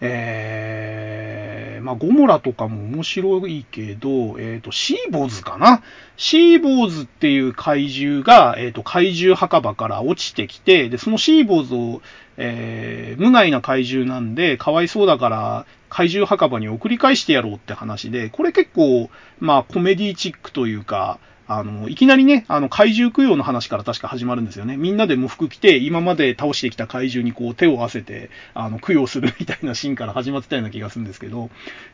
[0.00, 5.82] えー、まあ、ゴモラとかも面白いけど、えっ、ー、と、シーボーズかな
[6.16, 12.02] シーボーズっていう怪獣が、えっ、ー、と、怪獣墓場から落ちてきて、で、そのシーボーズを、
[12.36, 21.18] えー、無害な怪獣なんで、かわいそうだから、怪獣墓場に送り返してやろうって話で、これ結構、まあ、コメディチックというか、
[21.48, 24.76] あの、いきなりね、あの、怪獣供養の話から確か始まるんですよね。
[24.76, 31.50] みんなで喪服着て、今まで倒してきた怪獣にこう手を合わせて、あの、供養するみたいなシーンから始まってたような気がするんですけど、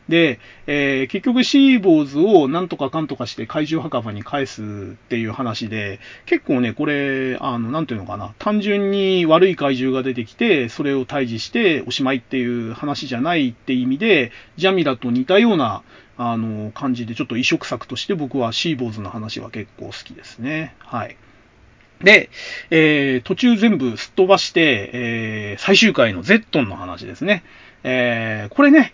[0.09, 4.65] で、えー、結局シーボーズをなんとかかんとかして怪獣墓場に返すっ
[5.07, 15.83] ていう話で、結構ね、これ、あの、なんていうのかな、単純に悪い怪獣が出てきて、それを退治しておしまいっていう話じゃないって意味で、ジャミラと似たような、
[16.17, 20.75] あの、感じで、ちょっと移植作として僕はシーボーズの話は結構好きですね。
[20.79, 21.17] はい。
[22.03, 22.29] で、
[22.69, 27.43] えー、途中全部すっ飛ばして、えー、最終回のゼットンの話ですね。
[27.83, 28.93] えー、これね、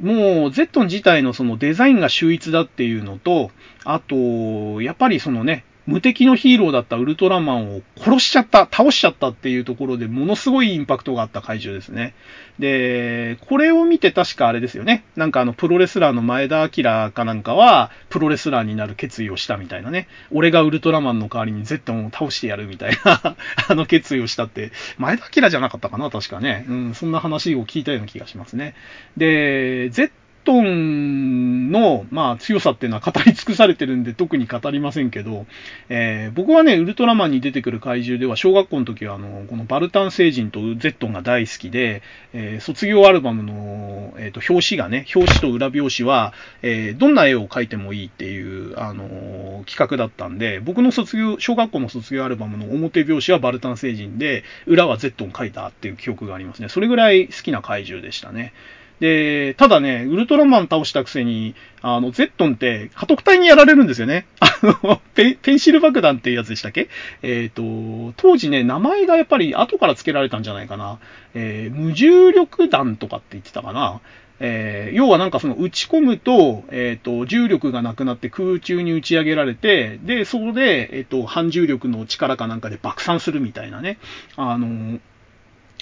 [0.00, 3.50] もう、ゼットン自体のそのデザインが秀逸だっていうのと、
[3.84, 12.14] あと、やっぱりそのね、無敵のヒーローだったウルトラマンを殺しちゃった、倒しちゃったっていうところでものすごいインパクトがあった怪獣ですね。
[12.58, 15.04] で、これを見て確かあれですよね。
[15.14, 20.08] なんかあの、プロレスラーの前田明かなんかは、プロレスラーになる決意をしたみたいなね。
[20.32, 23.36] 俺がウルトラマンの代わりにゼットンを倒してやるみたいな
[23.68, 26.64] あの決意をしたって、前田明じゃなかったかな、確かね。
[26.68, 28.74] うん、そんな話を聞いたような気がしますね。
[29.16, 30.10] で、ゼッ
[30.46, 35.44] トンの、まあ、強さっていうのは語り尽くされてるんで特に語りませんけど、
[35.88, 46.32] えー、僕はね、ウルトラマンに出てくる怪獣では、小学校の時は、あの、このバルタン星人とゼットンが大好きで、えー、卒業アルバムの、え、ー、と、表紙がね、表紙と裏表紙は、
[46.62, 56.68] えどんな絵を描いてもいいっていう、あの企画だったんで、僕の卒業、小学校の卒業アルバムの表表紙はバルタン星人で、裏はゼットン描いたっていう記憶がありますね。
[56.68, 58.52] それぐらい好きな怪獣でしたね。
[59.00, 64.26] で、ただね、ウルトラマン倒したくせに、あの、ゼットンって、家督隊にやられるんですよね。
[64.40, 66.88] あの、ペンシル爆弾っていうやつでしたっけ？
[67.22, 70.98] えっ、ー、と、当時ね、名前がやっぱり後から付けられたんじゃないかな。
[71.34, 74.00] えー、無重力弾とかって言ってたかな。
[74.38, 83.98] えー、要はなんかその打ち込むと、えっ、ー、と、重力がなくなって空中に打ち上げられて、で、そこで、えっ、ー、と、反重力の力かなんかで爆散するみたいなね。
[84.36, 84.98] あの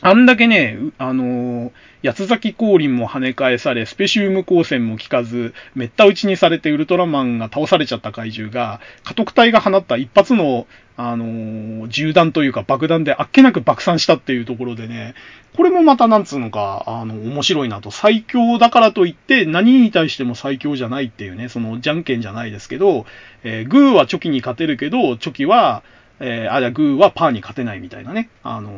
[0.03, 1.73] あんだけね、あの
[2.05, 10.67] 八つ咲き降臨も跳ね返され、スペシウム光線も効かず、めった打ちにされてウルトラマンが倒されちゃった怪獣が、家督隊が放った一発の、
[10.97, 15.15] あの銃弾というか爆弾であっけなく爆散したっていうところでね、
[15.57, 17.91] これもまたなんつうのか、あの、面白いなと。
[17.91, 23.07] 最強だからといって、何に対しても最強じゃないっていうね、その、じゃんけんじゃないですけど、
[23.45, 25.83] えー、グーはチョキに勝てるけど、チョキは、
[26.27, 28.31] えー、あ、じゃグーはパーに勝てないみたいなね。
[28.43, 28.75] あのー、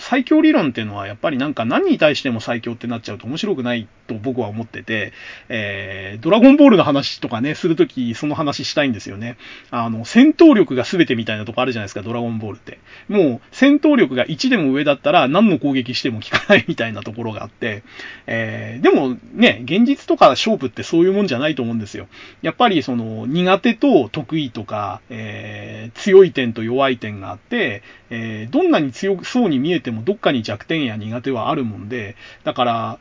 [0.00, 5.12] 最強理論っていうのはやっぱりなんか何に対しても最強ってなっちゃうと面白くないと僕は思ってて、
[5.48, 9.36] えー、ドラゴンボールの話とかね、するときその話したいんですよね。
[9.70, 12.80] あの、戦闘力が全てみたいなとこあるじゃないですか、ドラゴンボールって。
[13.08, 17.84] もう、戦闘力が1でも上だったら何の攻撃しても効かないみたいなところがあって、
[18.26, 22.08] えー、でもね、現実とか勝負ってそういうもんじゃないと思うんですよ。
[22.42, 32.98] やっぱりその、苦手と得意とか、えー、強い点と弱い点があって、えー、どんなに強そうに見えてもどっかに弱点や苦手はあるもんで、だから、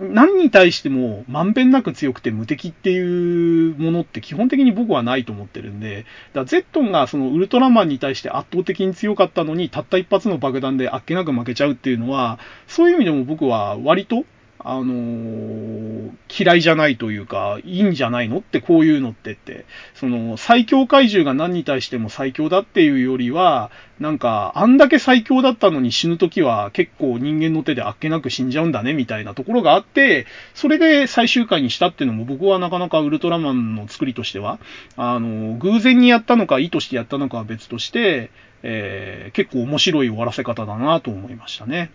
[0.00, 14.24] 何に対してもまんべんなく強くて無敵っていうものって基本的に僕はないと思ってるんで、だゼットンがそのウルトラマンに対して圧倒的に強かったのに、たった一発の爆弾であっけなく負けちゃうっていうのは、そういう意味でも僕は割と
[14.60, 34.58] あのー、嫌いじゃないというか、いいんじゃないのってこういうのってって、その、最強怪獣が何に対しても最強だっていうよりは、なんか、あんだけ最強だったのに死ぬときは結構人間の手であっけなく死んじゃうんだねみたいなところがあって、それで最終回にしたっていうのも僕はなかなかウルトラマンの作りとしては、
[34.96, 38.30] あの、偶然にやったのか意図してやったのかは別として、
[38.62, 41.90] えー、結構面白い終わらせ方だなと思いましたね。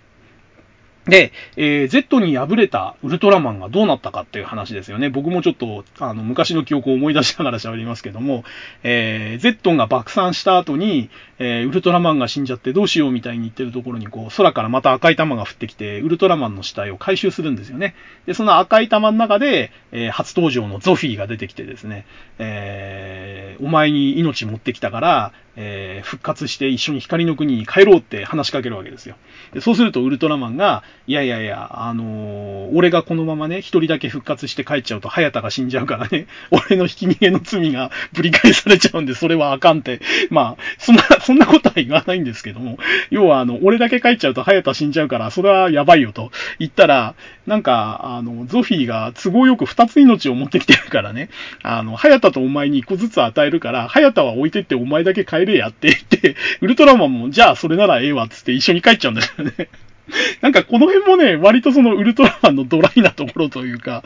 [1.08, 5.10] で、えー、Z に敗れたウルトラマンがどうなったかっていう話ですよね。
[5.10, 8.46] 僕もちょっと、あの、昔の記憶を思い出しながら喋りますけども、
[8.84, 17.96] えー、Z が爆散した後に、えー、ウルトラマンが死んじゃってどうしようみたいに言ってるところに、こう、空からまた赤い玉が降ってきて、ウルトラマンの死体を回収するんですよね。
[18.26, 22.06] で、その赤い玉の中で、えー、初登場のゾフィーが出てきてですね、
[22.40, 29.16] えー、お前に命持ってきたから、えー、復活して一緒に光の国に帰ろうって話しかけるわけですよ。
[29.54, 40.02] でそうするとウルトラマンが、いやいやいや、あのー、俺がこのままね、一人だけ復活して帰っちゃうと、早田が死んじゃうからね、 俺のひき逃げの罪がぶり返されちゃうんで、それはあかんって。
[40.30, 42.78] まあ、そんな、 そんなことは言わないんですけども、
[43.12, 51.30] 要はあの、俺だけ帰っちゃうと早田死んじゃうから、それはやばいよと言ったら、なんか、あの、ゾフィーが都合よく二つ命を持ってきてるからね、
[51.62, 59.70] あの、早田とお前に一個ずつ与えるから、早田は置いてってお前だけ帰れやって言って、ウルトラマンも、じゃあそれならええわっつって一緒に帰っちゃうんだよね。
[60.42, 64.04] なんかこの辺もね、割とそのウルトラマンのドライなところというか、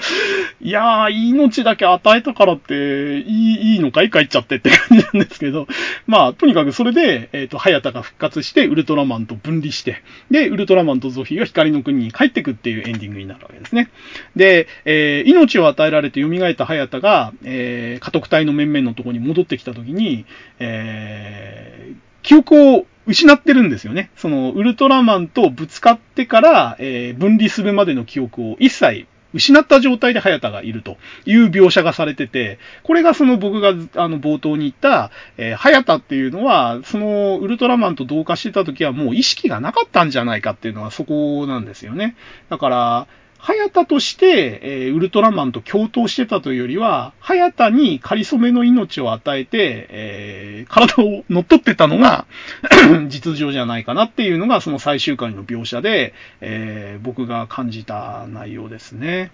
[0.61, 5.67] いやー、命だけ与えたからって、いい、いいのかい帰っちゃってって感じなんですけど、
[6.05, 13.89] まあ、とにかくそれで、えっ、ー、と、早田が復活して、ウルトラマンと分離して、で、ウルトラマンとゾフィーが光の国に帰ってくっていうエンディングになるわけですね。
[14.35, 20.25] で、えー、命を与えられて蘇った早田が、えー、家督隊の面々のところに戻ってきたときに、
[20.59, 24.11] えー、記憶を失ってるんですよね。
[24.17, 42.17] その、ウルトラマンとぶつかってから、えー、分離するまでの記憶を一切失った状態で早田がいるという描写がされてて、これがその僕があの冒頭に言った、えー、早田っていうのは、そのウルトラマンと同化してた時はもう意識がなかったんじゃないかっていうのはそこなんですよね。
[42.49, 43.07] だから、
[43.39, 52.25] 早田として、えー、ウルトラマンと共闘してたというよりは、早田に仮初めの命を与えて、えー、体を乗っ取ってたのが
[53.07, 59.31] 実情じゃないかなっていうのが、その最終回の描写で、えー、僕が感じた内容ですね。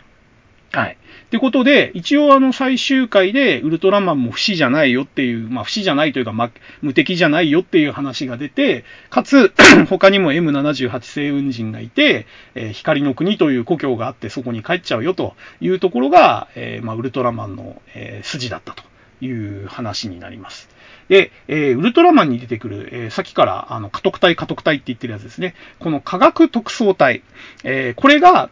[0.74, 0.98] はい。
[1.26, 6.52] ってことで、一応あの最終回でウルトラマンも不死じゃないよっていう、まあ不死じゃないというか、ま、
[6.82, 9.54] 無敵じゃないよっていう話が出て、かつ、
[9.88, 12.26] 他にも M78 星雲人がいて、
[12.56, 18.84] えー、光の国という故郷があってそこに帰っちゃうよというところが、えー、まあウルトラマンの、えー、筋だったと
[19.24, 19.32] い
[19.64, 20.70] う話になります。
[21.08, 25.54] で、えー、ウルトラマンに出てくる、えー、さっきから、あの、家督隊、家督隊って言ってるやつですね。
[25.78, 27.22] この科学特捜隊、
[27.64, 28.50] えー、これが、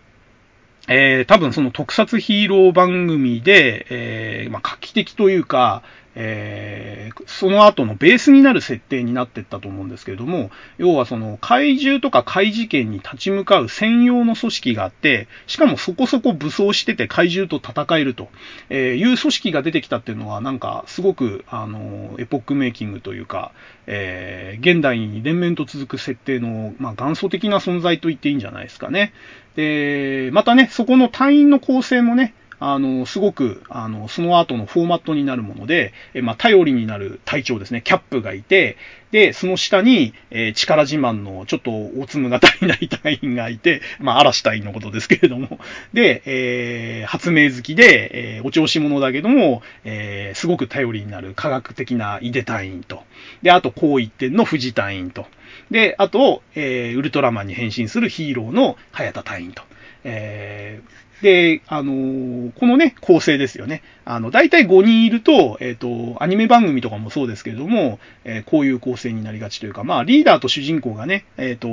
[0.88, 5.84] えー、多分その特撮ヒーロー番組で、えー、まあ、画期的というか、
[6.16, 18.30] えー、その後のベースになる設定になってったと思うんですけれども、要はその怪獣とか怪事件に立ち向かう専用の組織があって、しかもそこそこ武装してて怪獣と戦えると
[18.74, 23.52] いう組織が出てきたっていうのは、なんかすごく、あの、エポックメイキングというか、
[23.88, 29.14] えー、現代に連綿と続く設定の、まあ、元祖的な存在と言っていいんじゃないですかね。
[29.56, 32.34] で、またね、そこの隊員の構成もね、
[32.64, 38.78] あの、すごく、あの、その後のフォーマットになるもので、えまあ、頼りになる隊長ですね、キャップがいて、
[39.10, 45.60] で、その下に、えー、力自慢のちょっとおつむが足りない隊員がいて、 まあ、嵐隊員のことですけれども、
[45.92, 53.04] で、えー、発明好きで、えー、お調子者だけども、え、すごく頼りになる科学的な井出隊員と、
[53.42, 55.26] で、あと、こう一点の富士隊員と、
[55.72, 59.64] で、あと、え、ウルトラマンに変身するヒーローの早田隊員と。
[60.04, 60.92] えー、
[61.22, 63.84] で、あのー、このね、構成ですよね。
[64.06, 71.68] あの、大体5人いると、えっ、ー、と、アニメ番組とかもそうですけれども、えー、こういう構成になりがちというか、まあ、リーダーと主人公がね、えっ、と、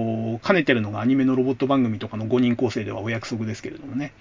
[0.47, 4.13] 兼ねてるのがアニメのロボット番組とかの5人構成ではお約束ですけれどもね。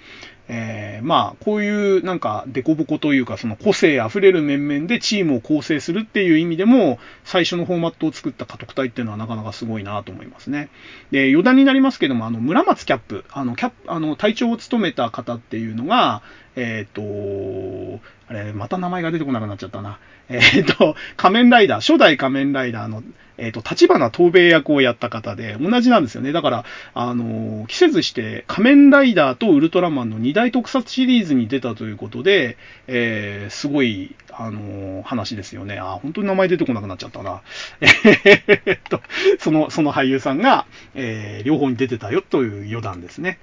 [0.49, 10.69] えまあ、こういうなんか、デコボコというか、その個性あふれる面々でチームを構成するっていう意味でも、最初のフォーマットを作った家督隊っていうのはなかなかすごいなと思いますね。
[11.11, 16.22] で、余談になりますけども、あの、村松キャップ、あの、キャップ、あの、隊長を務めた方っていうのが、
[16.57, 19.99] えっ、ー、と、あれ、また名前が出てこなくなっちゃったな。
[20.27, 23.03] えっ、ー、と、仮面ライダー、初代仮面ライダーの、
[23.38, 26.31] えっ、ー、と、立花東兵役をやった方で、同じなんですよね。
[26.31, 26.65] だから、
[26.95, 32.57] あの、季節して仮面ライダーとウルトラマンの二大特撮シリーズに出たということで、
[32.88, 35.77] えー、すごい、あの、話ですよね。
[35.77, 37.43] あ、本当に名前出てこなくなっちゃったな。
[37.81, 38.99] えっと、
[39.38, 40.65] その、その俳優さんが、
[40.95, 43.38] えー、両方に出てたよという余談ですね。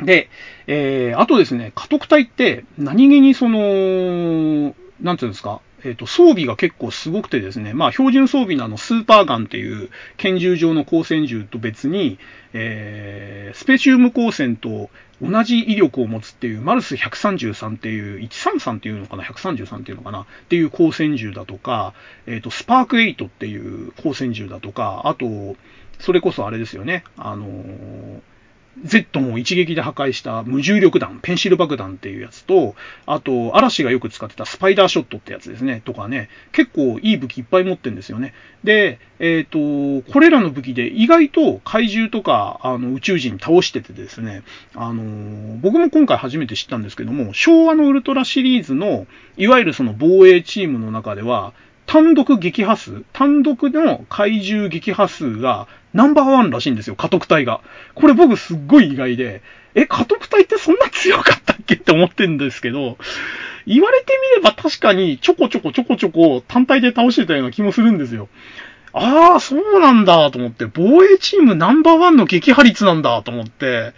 [0.00, 0.28] で、
[0.66, 12.18] えー、あとですね、家督隊って何気にその、なんていうんですか、えっ、ー、と、装備が結構すごくてですね、まあ、標準装備のあの、スーパーガンっていう拳銃状の光線銃と別に、
[12.52, 14.90] えー、スペシウム光線と
[15.22, 21.94] 同じ威力を持つっていう、マルス133っていう、133っていうのかな、133っていうのかな、っていう光線銃だとか、
[22.26, 25.56] えっ、ー、と、スパーク8っていう光線銃だとか、あと、
[26.00, 28.20] それこそあれですよね、あのー
[28.84, 32.74] Z も一撃で破壊した無重力弾、ペンシル爆弾っていうやつと、
[33.06, 38.34] あと、嵐がよく使ってたスパイダーショットってやつですね、とかね、結構いい武器いっぱい持ってんですよね。
[38.64, 44.42] で、えっ、ー、と、これらの武器で意外と怪獣とか、あの、宇宙人倒しててですね、
[44.74, 49.06] あの、僕も今回初めて知ったんですけども、昭和のウルトラシリーズの、
[49.36, 51.52] いわゆるその防衛チームの中では、
[51.88, 57.62] 単独撃破数、単独の怪獣撃破数がナンバーワンらしいんですよ、家督隊が。
[57.94, 59.40] これ僕すっごい意外で、
[59.74, 62.98] え、家督隊ってそんな強かったっけって思ってんですけど、
[63.66, 68.28] 言われてみれば確かにちょこちょこちょこちょこ単体で倒してたような気もするんですよ。
[68.92, 73.94] ああ、そうなんだと思って、防衛チームナンバーワンの撃破率なんだと思って、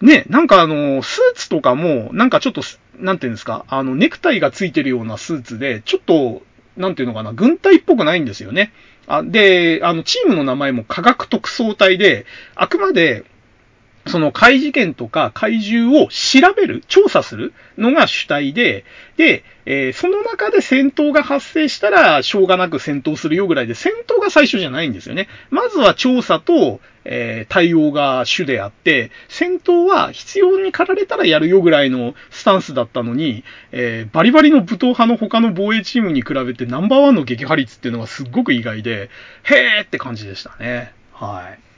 [0.00, 2.62] ね、なんかあの、スーツとかも、なんかちょっと、
[2.98, 6.42] なんていうんですか、あの、ネクタイがついてるようなスーツで、ちょっと、
[6.80, 8.72] なんていうのかな、軍隊っぽくないんですよね。
[9.06, 13.24] あで、あの、チームの名前も科学特捜隊で、あくまで、
[14.10, 18.84] その怪事件とか怪獣を調べる、調査するのが主体で、
[19.16, 25.28] で、えー、その中で戦闘が発生したら、しょうがなく戦闘するよぐらいで、戦闘が最初じゃないんですよね。
[25.50, 39.08] まずは調査と、えー、対応が主であって、戦闘は必要に駆られたらやるよぐらいのスタンスだったのに、えー、バリバリの武闘派の他の防衛チームに比べてナンバーワンの撃破率っていうのがすっごく意外で、
[39.44, 40.92] へーって感じでしたね。
[41.12, 41.69] はい。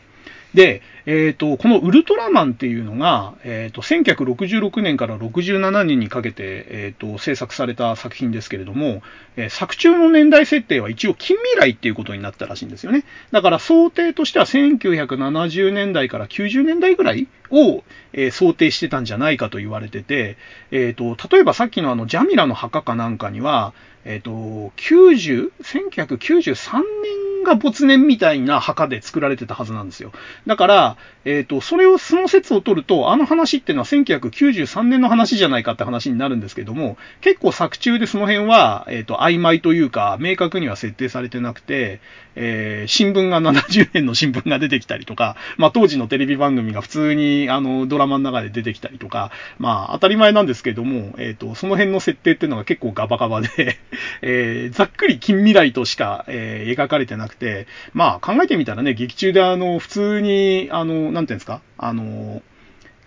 [0.54, 9.02] で、えっ、ー、と、このウルトラマンっていうのが、えっ、ー、と、1966年から67年にかけて、えっ、ー、と、制作された作品ですけれども、
[9.36, 13.04] え作中の年代設定は一応近未来っていうことになったらしいんですよね。
[13.30, 20.36] だから想定としては1970年代から90年代ぐらいを、え想定してたんじゃないかと言われてて、
[20.70, 23.72] えっ、と、例えばさっきのあの、ジャミラの墓かなんかには、
[24.04, 24.30] えっ、と、
[24.76, 30.12] 90、1993年が没年みたいな墓で作られてたはずなんですよ。
[30.46, 42.00] だから、えっ、ー、と、それを、その説を取ると、あの話っていうのは1993年の話じゃないかって話になるんですけども、結構作中でその辺は、えっ、ー、と、曖昧というか、明確には設定されてなくて、
[42.34, 53.78] えー、新聞が70年の新聞が出てきたりとか、まあ、当時のテレビ番組が普通に、あの、ドラマの中で出てきたりとか、まあ、当たり前なんですけども、えっ、と、その辺の設定っていうのが結構ガバガバで
[54.22, 62.42] えざっくり近未来としか、え描かれてなくくて、まあ考えてみたらね、劇中であの、普通に、あの、なんていうんですか、あの、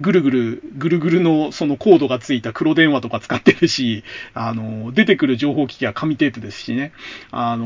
[0.02, 4.04] ぐるぐる、ぐるぐるのそのコードがついた黒電話とか使ってるし、
[4.34, 6.92] あの、出てくる情報機器は紙テープですしね、
[7.32, 7.66] あの、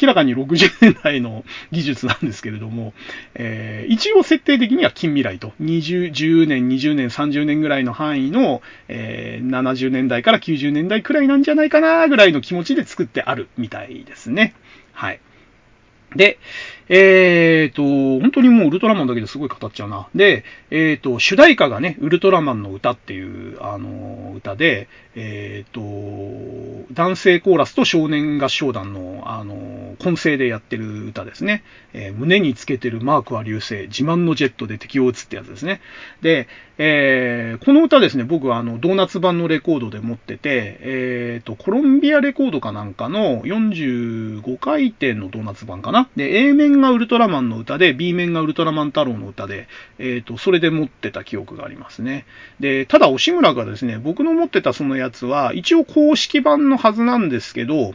[0.00, 2.94] 明らかに60年代の技術なんですけれども、
[3.34, 14.54] えー、一応設定的には近未来と、20、10年、20年、30年ぐらいの範囲の、えー、70年代から90年代くらいなんじゃないかなぐらいの気持ちで作ってあるみたいですね。
[14.92, 15.20] はい。
[16.16, 16.38] で、
[16.88, 20.08] えっ、と、本当にもうウルトラマンだけですごい語っちゃうな。
[20.14, 25.80] で、えっ、と、主題歌がね、ウルトラマンの歌っていう、あの、歌で、えっ、と、
[26.92, 31.62] 男性コーラスと少年合唱団の、あの、混声でやってる歌ですね。
[31.94, 35.80] え胸につけてるマークは流星、自慢のジェットで敵を撃つってやつですね。
[36.20, 46.08] で、えこの歌ですね、僕はあの、ドーナツ版のレコードで持ってて、えっ、と、コロンビアレコードかなんかの45回転のドーナツ版かな。
[46.16, 49.68] で、A 面がウルトラマンの歌で、B 面がウルトラマン太郎の歌で、
[49.98, 52.26] えっ、ー、と、それで持ってた記憶がありますね。
[52.60, 57.94] で、ただ、押村がですね、僕の持ってたそのやつは、一応公式版のはずなんですけど、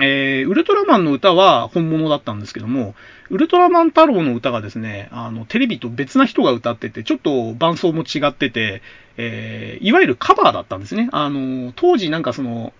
[0.00, 2.94] えー、ウルトラマンの歌は本物だったんですけども、
[3.28, 8.80] ウルトラマン太郎の歌がですね、あの、テレビと別な人が歌ってて、ちょっと伴奏も違ってて、
[9.18, 11.08] えー、いわゆるカバーだったんですね。
[11.12, 12.72] あの、当時なんかその、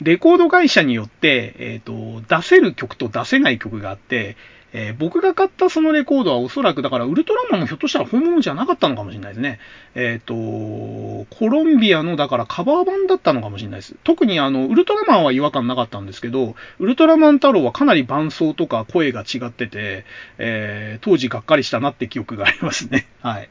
[0.00, 4.36] レコード会社によって、えっ、ー、と、出せる曲と出せない曲があって、
[4.72, 9.58] えー、僕が買ったそのレコードはおそらくだからウルトラマンもひょっとしたら本物じゃなかったのかもしれないですね。
[9.94, 13.96] えっ、ー、と、コロンビアのだからカバー版だったのかもしれないです。
[14.04, 20.04] 特にあの、ウルトラマンは違和感なかったんですけど、ウルトラマン太郎はかなり伴奏とか声が違ってて、
[20.36, 23.06] えー、当時がっかりしたなって記憶がありますね。
[23.22, 23.48] はい。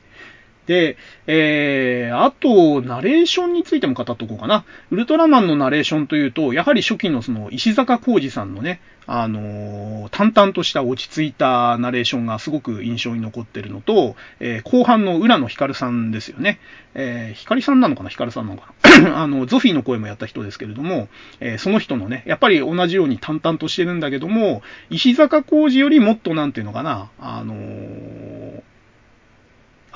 [0.66, 0.98] で、
[1.28, 4.66] えー、あと、ナレーションについても語っとこうかな。
[4.90, 16.60] ウルトラマンのナレーションというと、やはり初期のその、石坂浩二さんのね、あのー、淡々とした落ち着いたナレーションがすごく印象に残ってるのと、えー、後半の浦野光さんですよね。
[16.96, 18.10] えー、光さんなのかな？
[18.10, 19.22] 光さんなのかな？
[19.22, 21.08] あの、ゾフィーの声もやった人ですけれども、
[21.40, 28.62] えー、その人のね、やっぱり同じように淡々としてるんだけども、石坂浩二よりもっとなんていうのかな、あのー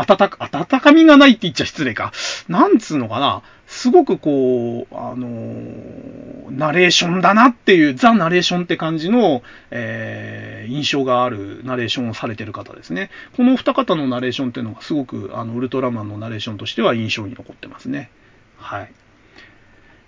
[0.06, 2.14] 暖か、温かみがないって言っちゃ失礼か。
[2.48, 3.42] なんつうのかな。
[3.68, 13.12] すごくこう、あのー、ナレーションだなっていう、ザ・ナレーションって感じの、えー、印象があるナレーションをされてる方ですね。
[13.36, 18.10] この二方のナレーションっていうのがすごく、あの、ウルトラマンのナレーションとしては印象に残ってますね。
[18.58, 18.92] はい。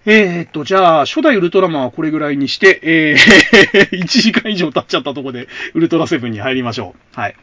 [0.06, 7.20] えー、っと、じゃあ、初代ウルトラマンはこれぐらいにして、えー、 1時間以上経っちゃったとこで、ウルトラセブンに入りましょう。
[7.20, 7.36] はい。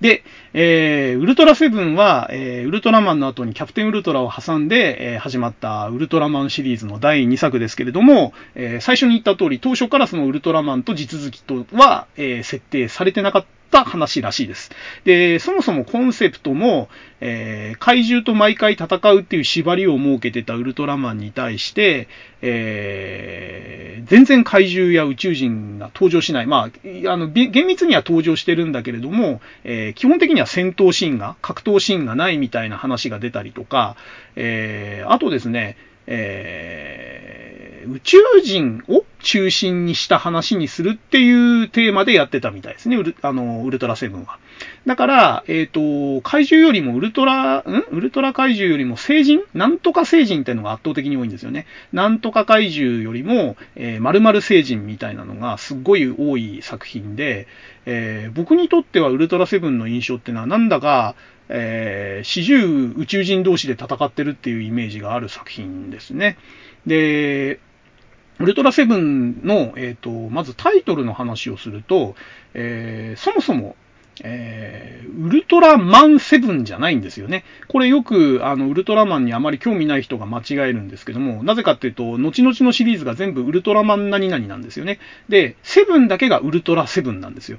[0.00, 0.24] で、
[0.54, 13.59] えー、ウルトラセブンは、えー、ウルトラマンの後にキャプテンウルトラを挟んで、えー、始まったウルトラマンシリーズの第2作ですけれども、え、最初に言った通り、当初からそのウルトラマンと地続きとは、え、設定されてなかった。
[13.70, 14.70] た話らしいです。
[15.04, 16.88] で、そもそもコンセプトも、
[17.20, 22.08] えー、怪獣と毎回戦うっていう縛りを設けてたウルトラマンに対して、
[22.42, 26.46] えー、全然怪獣や宇宙人が登場しない。
[26.46, 26.70] ま
[27.06, 33.96] あ、あの、厳密には登場してるんだけれども、えー、基本的には戦闘シーンが、格闘シーンがないみたいな話が出たりとか、
[34.36, 35.76] えー、あとですね、
[36.12, 44.38] えー、宇宙人を中心にした話にするっていうテーマでやってたみたいですね、ウルあのウルトラセブンは。
[44.86, 47.64] だから、えっ、ー、と、怪獣よりもウルトラ、ん？
[47.92, 49.42] ウルトラ怪獣よりも星人？
[49.54, 51.66] なんとか星人っていうのが圧倒的に多いんですよね。
[51.92, 57.46] なんとか怪獣よりも、えー、〇〇星人みたいなのがすっごい多い作品で、
[57.86, 61.14] えー、僕にとってはウルトラセブンの印象ってのはなんだか、
[61.52, 66.38] えー、四十宇宙人同士で戦ってるっていうイメージがある作品ですね。
[66.86, 67.60] で、
[68.38, 72.14] ウルトラセブンの、えっ、ー、と、まずタイトルの話をすると、
[72.54, 73.76] えー、そもそも、
[74.22, 77.44] えー、ウルトラマンセブンじゃないんですよね。
[77.68, 85.00] これよく、あの、ウルトラマンにあまり興味ない人が間違えるんですけども、なぜかっていうと、後々のシリーズが全部ウルトラマン何々なんですよね。
[85.28, 87.58] で、セブンだけがウルトラセブンなんですよ。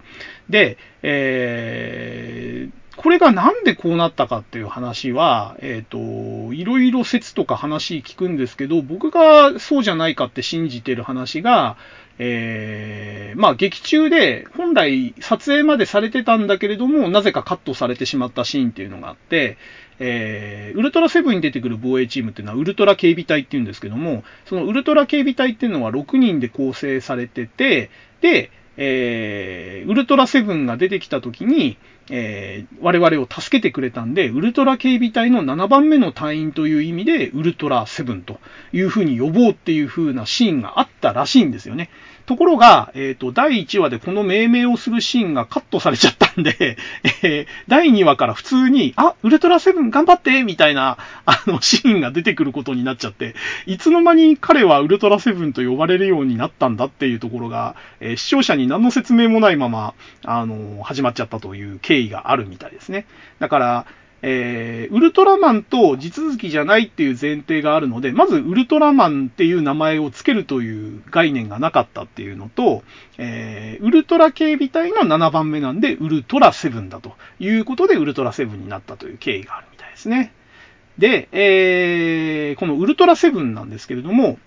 [0.49, 11.77] で、えー、これがなんでこうなったかっていう話は、えっ、ー、と、いろいろ説とか話聞くんですけど、僕がそうじゃないかって信じてる話が、
[12.19, 19.57] えー、まあ劇中で本来撮影までされてたんだけれども、なぜかカットされてしまったシーンっていうのがあって、
[19.99, 27.89] えー、ウルトラセブンに出てくる防衛チームっていうのはウルトラ警備隊っていうんですけども、そのウルトラ警備隊っていうのは6人で構成されてて、
[28.21, 31.77] で、えー、ウルトラセブンが出てきた時に、
[32.09, 38.39] えー、我々を助けてくれたんで、ウルトラ警備隊の7番目の隊員という意味で、ウルトラセブンと
[38.73, 41.89] いうふうに呼ぼうっていうふうなシーンがあったらしいんですよね。
[42.25, 46.77] ところが、えっ、ー、と、第1話でこの命名をするシーンがカットされちゃったんで、
[47.23, 53.35] えー、第2話から普通に、あ、ウルトラセブン頑張ってみたいな、あの、シーンが出てくることになっちゃって、
[53.65, 59.93] いつの間に彼はウルトラセブンと呼ばれるようになったんだっていうところが、えー、視聴者に何の説明もないまま、
[60.25, 63.05] あの、始まっちゃったという経緯があるみたいですね。
[63.39, 63.85] だから、
[64.23, 72.83] えー、ウルトラマンと地続きじゃないっていう前提があるので、まずウルトラマンっていう名前を付けるという概念がなかったっていうのと、
[73.17, 80.33] えー、ウルトラ警備隊の7番目なんで、ウルトラセブンだということで、ウルトラセブンになったという経緯があるみたいですね。
[80.97, 84.37] で、えー、このウルトラセブンなんですけれども、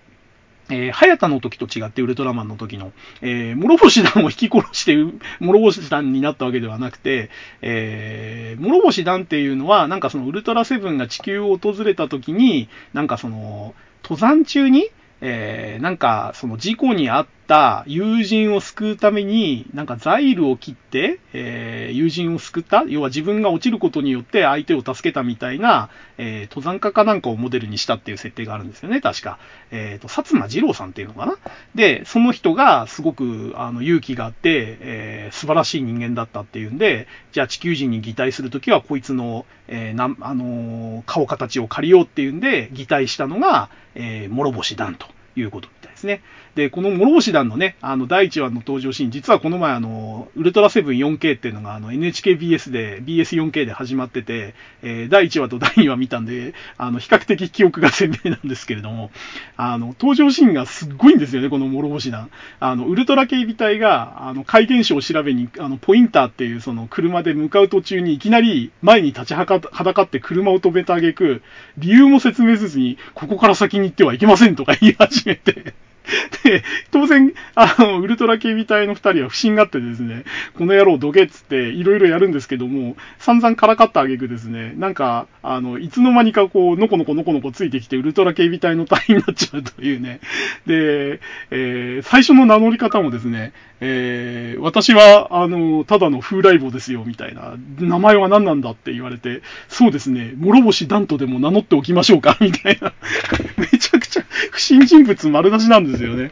[0.69, 4.95] えー、早田の時と違ってウルトラマンの時の、えー、諸星団を引き殺して、
[5.39, 7.29] 諸星団になったわけではなくて、
[7.61, 14.89] えー、諸星団っていうのは、なんかそのウルトラセブンが地球を訪れた時に、なんかその、登山中に、
[15.21, 29.39] えー、なんか、その事故に遭ってた友人を救うために、なんかザイルを切って、えー、友人を救った、要は自分が落ちることによって相手を助けたみたいな、えー、登山家かなんかをモデルにしたっていう設定があるんですよね、確か。
[29.71, 31.37] えっ、ー、と、薩摩二郎さんっていうのかな
[31.75, 46.21] で、その人がすごく、あの、勇気があって、えー、素晴らしい人間だったっていうんで、じゃあ地球人に擬態するときはこいつの、えー、な、あの顔形を借りようっていうんで、擬態したのが、えー、諸星団ということみたいですね。
[46.55, 59.11] で、この諸星団のね、あの、第1話の登場シーン、実はこの前、あの、ウルトラセブン 4K っていうのが、あの、NHKBS で、BS4K で始まってて、えー、第1話と第2話見たんで、あの、比較的記憶が鮮明なんですけれども、
[59.57, 62.29] あの、登場シーンがすっごいんですよね、この諸星団。
[62.61, 71.41] あの、ウルトラ警備隊が、あの、怪現象を調べに、あの、ポインターっていう、その、車で向かう途中にいきなり前に立ちはだかって車を止めてあげく、
[71.77, 75.73] 理由も説明せずに、ここから先に行ってはいけませんとか言い始めて
[76.43, 80.23] で、当然、あの、ウルトラ警備隊の二人は不審があってですね、
[80.57, 90.19] この野郎どけっつっていろいろやるんですけども、散々からかったあげくですね、なんか、あの、いつの間にかこう、のこのこのこのこついてきて、ウルトラ警備隊の隊員になっちゃうというね。
[90.65, 91.19] で、
[91.51, 97.55] えー、最初の名乗り方もですね、えー、私は、あの、ただの風来坊ですよ、みたいな。
[97.79, 102.93] 名前は何なんだって言われて、そうですね、諸星ダントでも名乗っておきましょうか、みたいな。
[103.57, 106.31] めちゃくちゃ不審人物丸出しなんですですよね。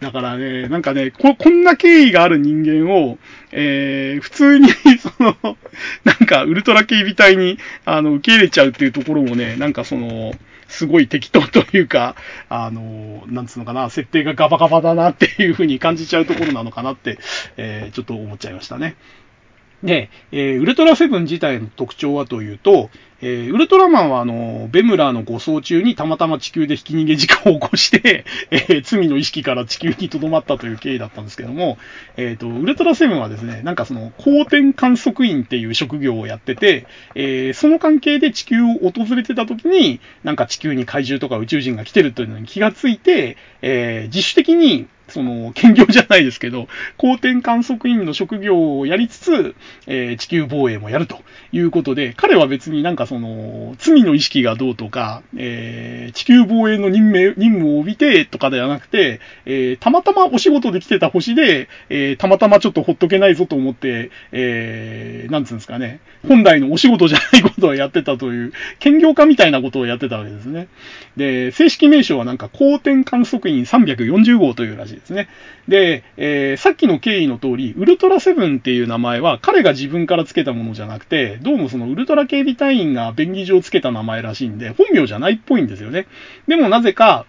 [0.00, 3.18] だからね、なんかね、こ、こんな経緯がある人間を、
[3.52, 5.36] えー、普通に、 その、
[6.04, 10.34] なんか、ウルトラ警備隊に、あの、受け入れちゃうっていうところもね、なんかその、
[10.68, 12.14] すごい適当というか、
[12.48, 17.18] あの、なんつうのかな、設定がガバガバだなっていう風に感じちゃうところなのかなって、
[17.56, 18.94] えー、ちょっと思っちゃいましたね。
[19.82, 22.90] で、えー、ウルトラセブン自体の特徴はというと、
[23.22, 31.78] えー、ウルトラマンはあの、ベムラーの護送中にたまたま地球でひき逃げ事故を起こして、 えー、罪の意識から地球に留まったという経緯だったんですけども、
[32.16, 46.68] えっ、ー、と、ウルトラセブンはですね、なんかその、光点観測員っていう職業をやってて、えー、その関係で地球を訪れてた時に、なんか地球に怪獣とか宇宙人が来てるというのに気がついて、えー、自主的にその、兼業じゃないですけど、
[46.98, 49.54] 光点観測員の職業をやりつつ、
[49.86, 51.18] えー、地球防衛もやると
[51.52, 70.68] いうことで、彼は別になんかその、罪の意識がどうとか、えー、地球防衛の任務、任務を帯びてとかではなくて、えー、たまたまお仕事で来てた星で、え、たまたまちょっとほっとけないぞと思って、えー、なんつうんですかね、本来のお仕事じゃないことをやってたという、兼業家みたいなことをやってたわけですね。
[71.16, 75.28] で、正式名称はなんか光点観測員340号というらしいですね。
[75.68, 86.06] で、えー、さっきの経緯の通り、ウルトラセブンっていう名前は彼が自分から付けたものじゃなくて、どうもそのウルトラ警備隊員が便宜上付けた名前らしいんで、本名じゃないっぽいんですよね。
[86.46, 87.26] でもなぜか、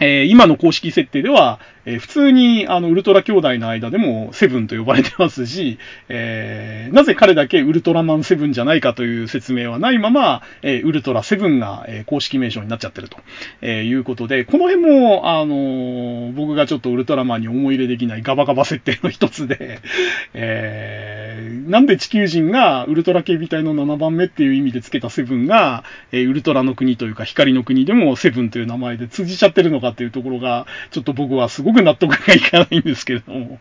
[0.00, 5.78] えー、今の公式設定では、えー、普通に、あの、ウルトラ兄弟の間でもセブンと呼ばれてますし、
[6.08, 13.18] えー、なぜ彼だけウルトラマンセブンじゃないかという説明はないまま、えー、ウルトラセブンが、え、公式名称になっちゃってると、
[13.62, 19.80] え、いうことで、この辺も、あの、僕がちょっとウルトラマンに思い入れできないガバガバ設定の一つで、
[20.34, 33.58] え、なんで地球人がウルトラ警備隊の7番目っていう意味で付けたセブンが、え、ウルトラの国というか光の国でもセブンという名前で通じちゃってるのかっていうところが、ちょっと僕はすごいく納得がいかないんですけれども、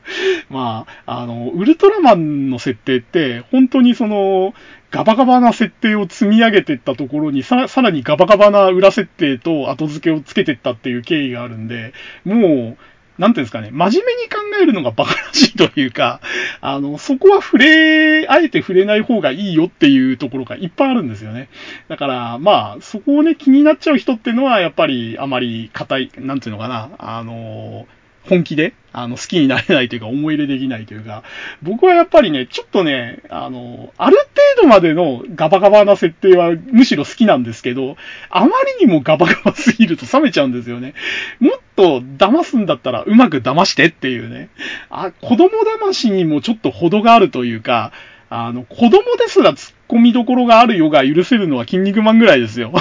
[0.50, 4.54] まあ、あの、ウルトラマンの設定って、本当にその、
[4.92, 11.94] ガバガバな設定を積み上げていったところにさ、さらにガバガバな裏設定と後付けをつけていったっていう経緯があるんで、
[12.26, 12.78] もう、
[13.20, 16.22] なんていうんですかね、真面目に考えるのが馬鹿らしいというか、
[16.62, 21.50] あの、そこは触れ、あえて触れない方がいいよっていうところがいっぱいあるんですよね。
[21.90, 27.88] だから、まあ、そこをね、気になっちゃう人ってのは、やっぱりあまり硬い、なんていうのかな、あの、
[28.28, 31.24] 本気で、あの、好きになれないというか、思い入れできないというか、
[31.62, 34.18] 僕はやっぱりね、ちょっとね、あの、ある
[34.58, 37.98] 程度までのガバガバな設定はむしろ好きなんですけど、
[38.30, 38.48] あま
[38.80, 40.94] りにもガバガバすぎると冷めちゃうんですよね。
[41.40, 44.50] もっと騙すんだったらうまく騙してっていうね。
[44.90, 45.50] あ、子供
[45.82, 47.92] 騙しにもちょっと程があるというか、
[48.30, 52.74] あの、子供ですら突っ込みどころがあるよが許せるのは筋肉マンぐらいですよ。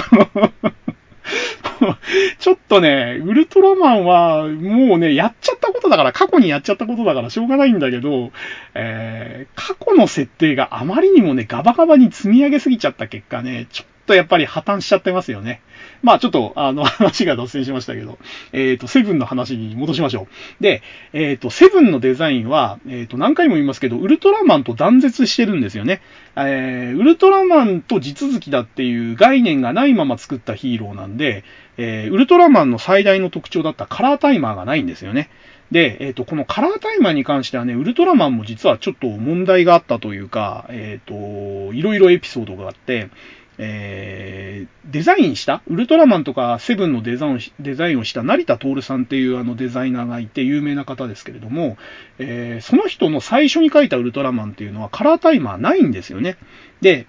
[2.39, 8.31] ちょっとね、ウルトラマンは、もうね、やっちゃったことだから、過去にやっちゃったことだからしょうがないんだけど、
[8.73, 15.61] えー、過去の設定があまりにもね、ガバガバに積み上げすぎちゃった結果ね、ちょっとやっぱり破綻しちゃってますよね。
[16.01, 18.17] まあちょっと、あの、 話が脱線しましたけど、
[18.51, 20.23] えっ、ー、と、セブンの話に戻しましょ
[20.59, 20.63] う。
[20.63, 20.81] で、
[21.13, 26.01] えっ、ー、と、セブンのデザインは、えっ、ー、と、何回も言いますけど、ウルトラマンと断絶してるんですよね。
[26.35, 31.43] えー、ウルトラマンと地続きだっていう概念がないまま作ったヒーローなんで、
[31.77, 35.29] えー、ウルトラマンの最大の特徴だったカラータイマーがないんですよね。
[35.71, 43.09] で、えっ、ー、と、このカラータイマーに関してはね、ウルトラマンも実はちょっと問題があったというか、えっ、ー、と、いろいろエピソードがあって、
[43.61, 51.77] えー、デザインした、ウルトラマンとかセブンのデザインデザインをした成田徹さんっていうあのデザイナーがいて有名な方ですけれども、
[52.19, 56.37] えー、その人の最初に描いたウルトラマンっていうのはカラータイマーないんですよね。
[56.79, 57.05] で、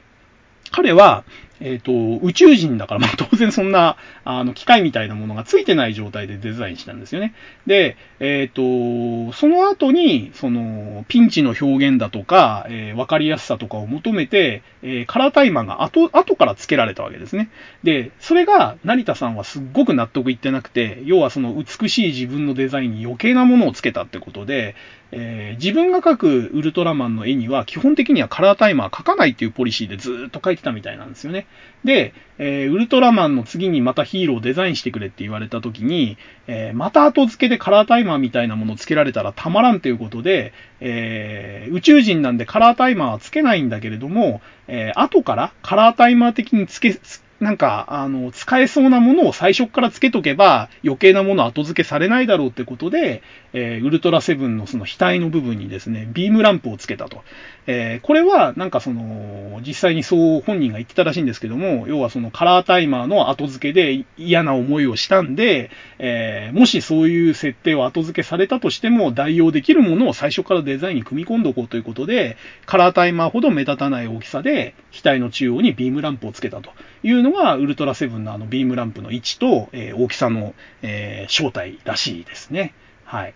[0.72, 1.24] 彼は、
[1.61, 7.35] えっ、ー、と、宇宙人だから、まあ 当然そんな、あの、機械みたいなものがついてない状態でデザインしたんですよね。
[7.66, 17.51] で、えっ、ー、と、その後に、その、ピンチの表現だとか、えー、わかりやすさとかを求めて、え、カラータイマーが後、後から付けられたわけですね。
[17.82, 24.74] で、それが、成田さんはすっごく納得いってなくて、要はその美しい自分のデザインに余計なものをつけたってことで、
[25.12, 31.47] えー、自分が描くウルトラマンの絵には基本的にはカラータイマー描かないっていうポリシーでずっと描いてたみたいなんですよね。
[31.85, 36.16] で、えー、ウルトラマンの次にまたヒーローをデザインしてくれって言われた時に、
[36.47, 47.01] えー、また後付けでカラータイマーみたいなものを付けられたらたまらんっていうことで、え、宇宙人なんでカラータイマーは付けないんだけれども、え後からカラータイマー的に付け、
[47.40, 53.22] なんか、あの、使えそうなものを最初から付けとけば、余計なもの後付けされないだろうってことで、
[53.54, 57.24] えー、ウルトラセブンのその額の部分にですね、ビームランプを付けたと。
[57.66, 76.70] えー、これは、なんかその、実際にそう本人が言ってたらしいんですけども、要はそのカラータイマーの後付けで嫌な思いをしたんで、えー、もしそういう設定を後付けされたとしても、代用できるものを最初からデザインに組み込んでおこうということで、カラータイマーほど目立たない大きさで、額の中央にビームランプを付けたと
[77.03, 82.74] いうのが、ウルトラセブンのあのビームランプの位置と、えー、大きさの、えー、正体らしいですね。
[83.05, 83.35] はい。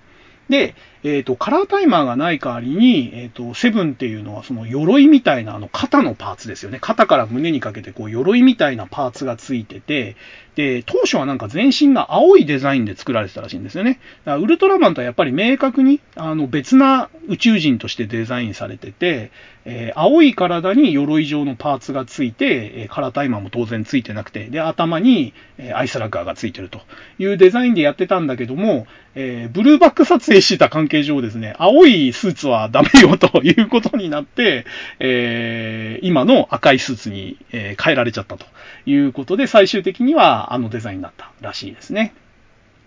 [0.48, 6.78] で、えっ、と、カラータイマーがない代わりに、えっ、と、セブンっていうのはその鎧みたいなあの肩のパーツですよね。
[6.80, 10.16] 肩から胸にかけてこう鎧みたいなパーツがついてて、
[10.54, 14.00] で、当初はなんか全身が青いデザインで作られてたらしいんですよね。
[14.24, 19.32] だからウルトラマンとはやっぱり明確に、あの、別な宇宙人としてデザインされてて、
[19.64, 26.80] えー、青い体に鎧状のパーツがついて、えー、カラータイマーも当然ついてなくて、で、頭に、えー、アイスラッガーがついてると
[27.18, 28.86] いうデザインでやってたんだけども、
[29.16, 34.64] えブルーバック撮影してた関係上ですね、青いスーツはダメよということになって、
[35.00, 38.46] えー今の赤いスーツに、え変えられちゃったと
[38.86, 42.14] いうことで、最終的にはあのデザインになったらしいですね。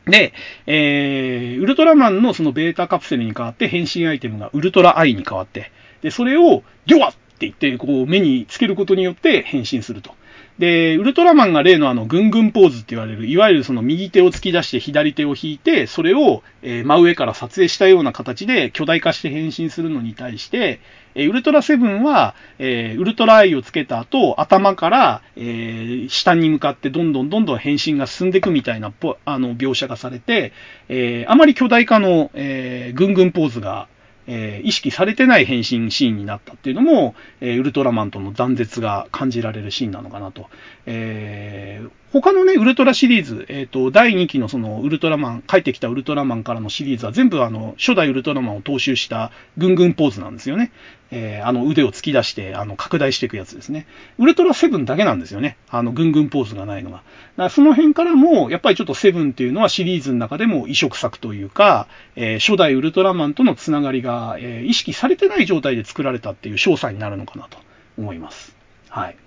[0.06, 0.34] で、
[0.66, 5.72] えー、ウルトラマンのそのベータカプセルに変わって変身アイテムがウルトラアイに変わって、
[6.02, 10.16] で、それを、デュワって言って、こう目につけることによって変身すると。
[10.60, 20.80] で、ウルトラマンが例のあの、ぐんぐんポーズって言われる、いわゆるその右手を突き出して左手を引いて、それを、え真上から撮影したような形で巨大化して変身するのに対して、
[21.14, 28.92] えウルトラセブンは、えウルトラアイをつけた後、頭から、え下に向かってどんどんどんどん変身が進んでいくみたいな
[29.26, 30.54] あの描写がされて、
[30.90, 33.88] えあまり巨大化の、えぐんぐんポーズが
[34.28, 40.50] えー、意識されてない変身シーンになったっていうのも、えー、ウルトラマンとの断絶が感じられるシーンなのかなと。
[40.90, 50.72] えー、他のね、ウルトラシリーズ、えっ、ー、と、第2期のそのウルトラマン、帰ってきたウルトラマンからのシリーズは全部あの、初代ウルトラマンを踏襲したぐんぐんポーズなんですよね。
[51.12, 53.86] えー、あの腕を突き出して、あの、拡大していくやつですね。
[54.18, 55.58] ウルトラセブンだけなんですよね。
[55.70, 56.98] あの、ぐんぐんポーズがないのが。
[56.98, 57.04] だか
[57.44, 67.58] らその辺からも、やっぱりちょっとセブンっていうのはシリーズの中でも異色作というか、えー、初代ウルトラマンとのつながりが、え、意識されてない状態で作られたっていう詳細になるのかなと
[67.98, 68.56] 思います。
[68.88, 69.18] はい。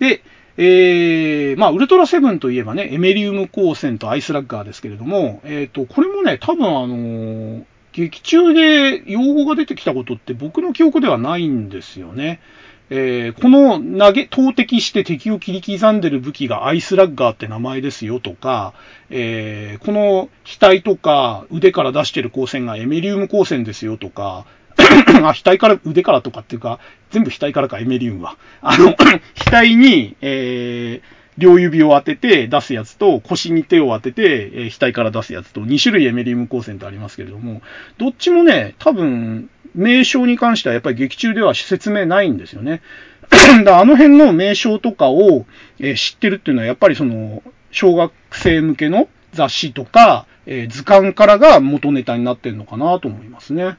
[0.00, 0.22] で、
[0.58, 12.40] えー、まあ、ウルトラセブンといえばね、エメリウム光線とアイスラッガーですけれども、えっ、ー、と、これもね、多分あのー、劇中で用語が出てきたことって僕の記憶ではないんですよね。
[12.88, 18.74] えー、この投げ、投擲して敵を切り刻んでる武器がアイスラッガーって名前ですよとか、
[19.10, 24.46] えー、この額とか腕から出してる光線がエメリウム光線ですよとか、
[25.24, 26.78] あ、額から、腕からとかっていうか、
[27.10, 28.36] 全部額からか、エメリウムは。
[28.60, 28.94] あの、
[29.50, 37.62] 額に、えー、両指を当てて出すやつと、腰に手を当てて、えー、額から出すやつと、2種類エメリウム光線ってありますけれども、
[37.98, 42.80] どっちもね、多分、名称に関してはやっぱり劇中では説明ないんですよね。
[43.64, 45.46] だあの辺の名称とかを、
[45.78, 53.76] えー、知ってるっていうのは、やっぱりその、小学生向けの雑誌とか、えー、図鑑からが元ネタになってるのかなと思いますね。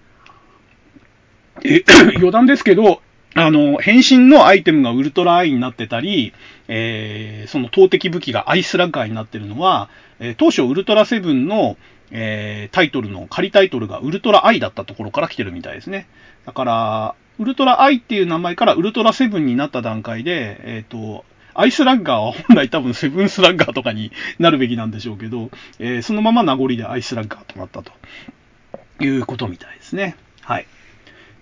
[1.64, 1.84] え、
[2.16, 3.02] 余談ですけど、
[3.36, 6.34] あの、変身のアイテムがウルトラアイになってたり、
[6.68, 9.90] えー、その投擲武器がアイスラッガーになってるのは、
[10.20, 11.78] えー、当初ウルトラセブンの、
[12.12, 16.08] えー、タイトルの、仮タイトルがウルトラアイだったところから来てるみたいですね。
[16.46, 21.24] だから、ウルトラアイっていう名前からウルトラセブンになった段階で、えっ、と、
[21.54, 27.92] アイスラッガーは本来多分セブンスラッガーとかになるべきなんでしょうけど、え、そのまま名残でアイスラッガーとなったと
[29.04, 30.16] いうことみたいですね。
[30.42, 30.68] はい。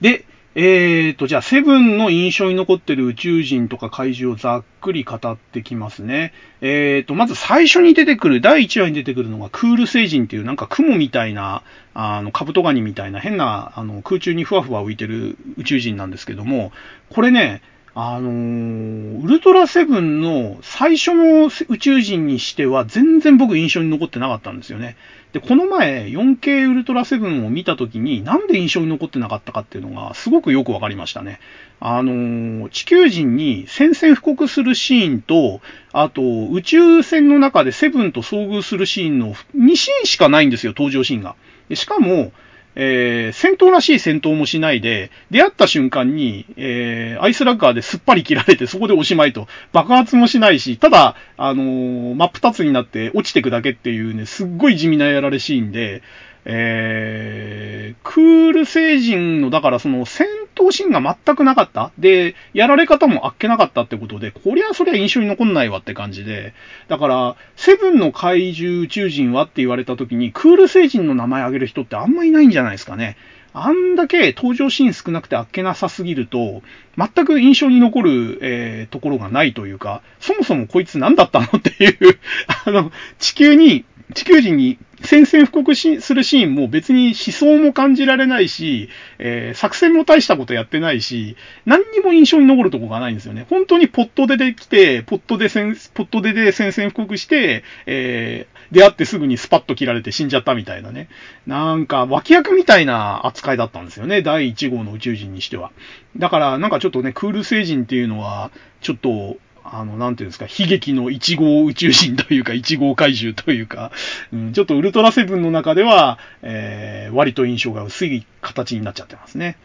[0.05, 0.23] で、
[0.53, 6.31] えーと、じゃあ、セブンの印象に残ってる宇宙人とか怪獣をざっくり語ってきますね。
[6.61, 11.63] えーと、まず最初に出てくる、第1話に出てくるのがクール星人っていうなんか雲みたいな、
[11.95, 16.71] あの、カブトガニみたいな変な、あの、空中にふわふわ浮いてる宇宙人なんですけども、
[17.09, 17.63] これね、
[17.97, 24.97] あのー、ウルトラセブンの最初の宇宙人にしては全然僕印象に残ってなかったんですよね。
[25.35, 31.41] で、この前 4K ウルトラセブンを見たときになんで印象に残ってなかったかっていうのがすごくよくわかりましたね。
[31.81, 35.59] あのー、地球人に宣戦布告するシーンと、
[35.91, 41.35] あと宇宙船の中でセブンと遭遇するシーンの2シーンしかないんですよ、登場シーンが。
[41.67, 42.31] でしかも、
[42.75, 56.01] えー、戦闘らしい戦闘もしないで、出会った瞬間に、えー、アイスラッガーですっぱり切られてそこでおしまいと、爆発もしないし、ただ、あのー、真っ二つになって落ちてくだけっていうね、すっごい地味なやられシーンで、
[56.47, 61.91] えー、クール星人の、だからその戦闘シーンが全くなかった？
[61.97, 66.53] で、やられ方もあっけなかったってことで、こりゃそりゃ印象に残んないわって感じで、
[66.87, 73.17] だから、セブンの怪獣宇宙人はって言われた時に、クール星人の名前挙げる人ってあんまいないんじゃないですかね。
[73.57, 76.61] あんだけ登場シーン少なくてあっけなさすぎると、
[76.97, 81.45] 全く印象に残る、えー、ところがないというか、そもそもこいつ何だったの？
[81.57, 82.19] っていう
[82.65, 88.89] あの、地球に、地球人に宣戦布告しするシーンも別に思想も感じられないし、
[89.19, 91.35] えー、作戦も大したことやってないし、
[91.65, 93.45] 何にも印象に残るとこがないんですよね。
[93.49, 95.49] 本当にポットでできて、ポットで
[95.93, 101.07] ポットでで宣戦布告して、えー出会ってすぐにスパッと切られて死んじゃったみたいなね。
[101.45, 104.21] なんか、脇役みたいな扱いだったんですよね。
[104.21, 105.71] 第1号の宇宙人にしては。
[106.17, 108.51] だから、なんかちょっとね、クール星人っていうのは、
[108.81, 113.91] ちょっと、あの、なんていうんですか、悲劇の1号宇宙人というか、1号怪獣というか、
[114.31, 119.57] うん、ちょっとウルトラセブンの中では、えー、割と印象が薄い形になっちゃってますね。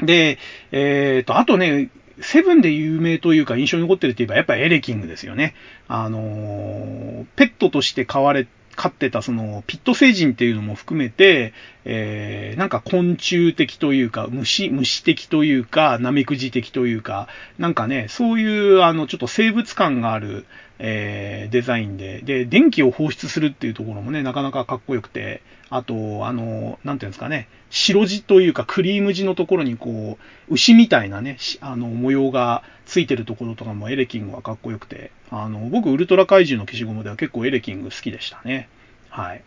[0.00, 0.38] で、
[0.72, 1.90] えっ、ー、と、あとね、
[2.20, 5.54] セブンで有名というか印象に残ってるって言えば、やっぱエレキングですよね。
[5.88, 8.46] あのー、ペットとして飼われ
[8.78, 11.52] 飼ってたそのピット星人っていうのも含めて、
[11.84, 17.26] えー、なんか昆虫的というか、虫、虫的というか、ナメクジ的というか、
[17.58, 20.46] なんかね、そういうあのちょっと生物感がある、
[20.78, 30.18] えー、デザインで、で、電気を放出するっていうところもね、なかなかかっこよくて、あと、あの、なんていうんですかね、白地というかクリーム地のところにこ
[30.48, 38.68] う、牛みたいなね、あの、模様がついてるところとかもエレキングはかっこよくて、あの、僕、ウルトラ怪獣の消しゴムでは結構エレキング好きでしたね。
[39.10, 39.42] はい。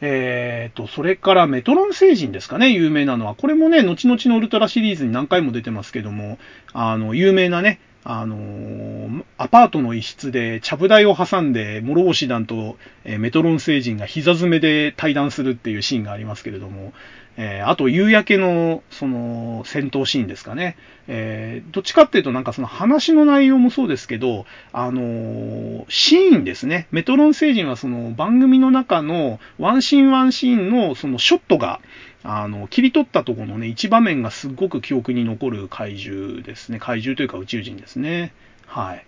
[0.00, 3.34] えーと、それからメトロン星人ですかね、有名なのは。
[3.34, 6.38] これもね、後々のウルトラシリーズに何回も出てますけども、
[6.74, 16.92] あの、有名なね、あのー、アパートの一室で、ちゃぶ台を挟んで、諸星団と、えー、メトロン星人が膝詰めで対談するっていうシーンがありますけれども、
[17.36, 20.76] えー、あと、夕焼けの、その、戦闘シーンですかね。
[21.08, 26.86] えー、どっちかっていうと、なんかその話の内容もそうですけど、あのー、シーンですね。
[26.92, 31.80] メトロン星人はその番組の中のワンシーンワンシーンのそのショットが、
[32.28, 36.80] あの、切り取ったとこのね、一場面がすごく記憶に残る怪獣ですね。
[36.80, 38.32] 怪獣というか宇宙人ですね。
[38.66, 39.06] はい。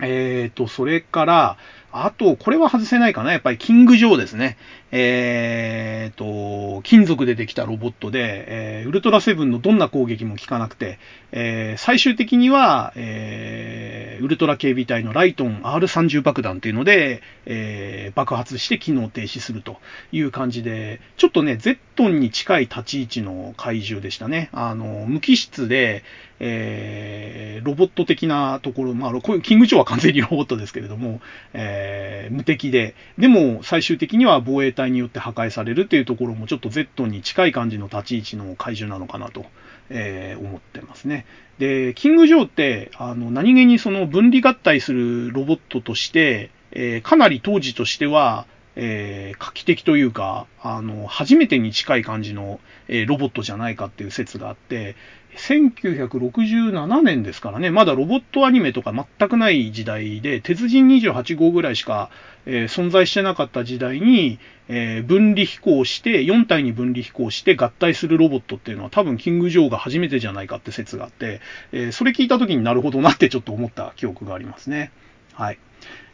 [0.00, 1.58] えーと、それから、
[1.92, 3.32] あと、これは外せないかな。
[3.32, 4.56] やっぱりキング・ジョーですね。
[4.96, 11.00] えーと、金属でできたロボットで、えー、ウルトラセブンのどんな攻撃も効かなくて、
[11.32, 19.78] えー、最終的には、えー、ウルトラ警備隊のライトン R30 爆弾っていうので、えー、爆発して機能停止すると
[20.12, 24.48] いう感じで、ちょっとね、ゼットンに近い立ち位置の怪獣でしたね。
[24.52, 26.04] あの、無機質で、
[26.38, 31.20] えー、ロボット的なところ、まあ、キング・ジョーは完全にロボットですけれども、
[31.52, 39.44] えー、無敵で、でも最終的には防衛隊によって破壊されるっていうところもちょっと Z に近い感じの立ち位置の怪獣なのかなと、
[39.90, 41.26] えー、思ってますね。
[41.58, 48.46] で、キング・ジョーって、あの、何気にその分離合体するロボットとして、えー、かなり当時としては、
[48.76, 54.96] えー、画期的というか、あの、初めてに近い感じの、えー、ロボットじゃないかっていう説があって、
[55.36, 62.10] 1967年ですからね、まだロボットアニメとか全くない時代で、鉄人28号ぐらいしか、
[62.46, 64.38] えー、存在してなかった時代に、
[64.68, 71.40] えー、分離飛行して、4体に分離飛行して合体するロボットっていうのは多分キング・ジョーが初めてじゃないかって説があって、
[71.72, 74.90] えー、それ聞いた時になるほどなってちょっと思った記憶がありますね。
[75.34, 75.58] はい。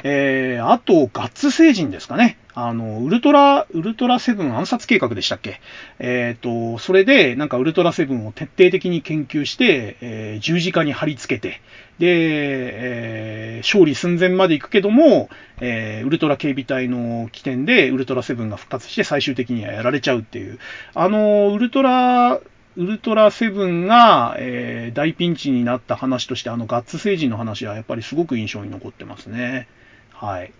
[0.03, 2.39] えー、あと、ガッツ星人ですかね。
[2.55, 5.61] あの、ウルトラ、ウルトラセブン暗殺計画でしたっけ？
[5.99, 11.61] えっ、ー、と、それで、なんかウルトラセブンを徹底的に研究して、えー、十字架に貼り付けて、
[11.99, 15.29] で、えー、勝利寸前まで行くけども、
[15.61, 20.59] え、ウルトラ警備隊の起点でウルトラセブンが復活して最終的にはやられちゃうっていう、
[20.95, 22.41] あの、ウルトラ、
[22.77, 29.69] ウルトラセブンが、えー、大ピンチになった話として、あのガッツ星人の話はやっぱりすごく印象に残ってますね。
[30.13, 30.53] はい。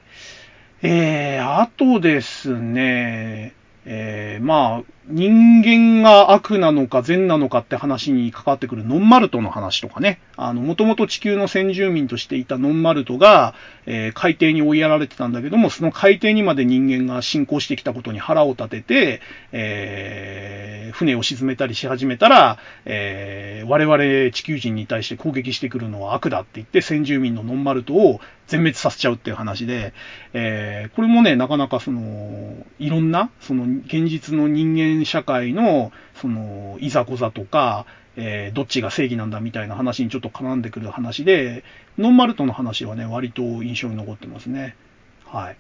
[0.83, 3.55] えー、あとですね、
[3.87, 10.21] えー、まあ、人間が悪なのか善なのかって話に関わってくるノンマルトの話とかね。
[10.37, 13.55] あの、もともと地球の先住民としていたノンマルトが、
[13.87, 19.21] えー、海底に追いやられてたんだけども、その海底にまで人間が侵攻してきたことに腹を立てて、
[19.53, 28.21] えー、船を沈めたりし始めたら、え、我々地球人に対して攻撃してくるのは悪だって言って先住民のノンマルトを
[28.51, 29.95] 全滅させちゃうっていう話で、
[30.33, 37.87] えー、これもね、なかなかその、いろんな、その現実の人間社会の、その、いざこざとか、
[38.17, 41.63] えー、どっちが正義なんだみたいな話にちょっと絡んでくる話で、
[41.97, 44.75] ノンマルトの話はね、割と印象に残ってますね。
[45.27, 45.57] はい。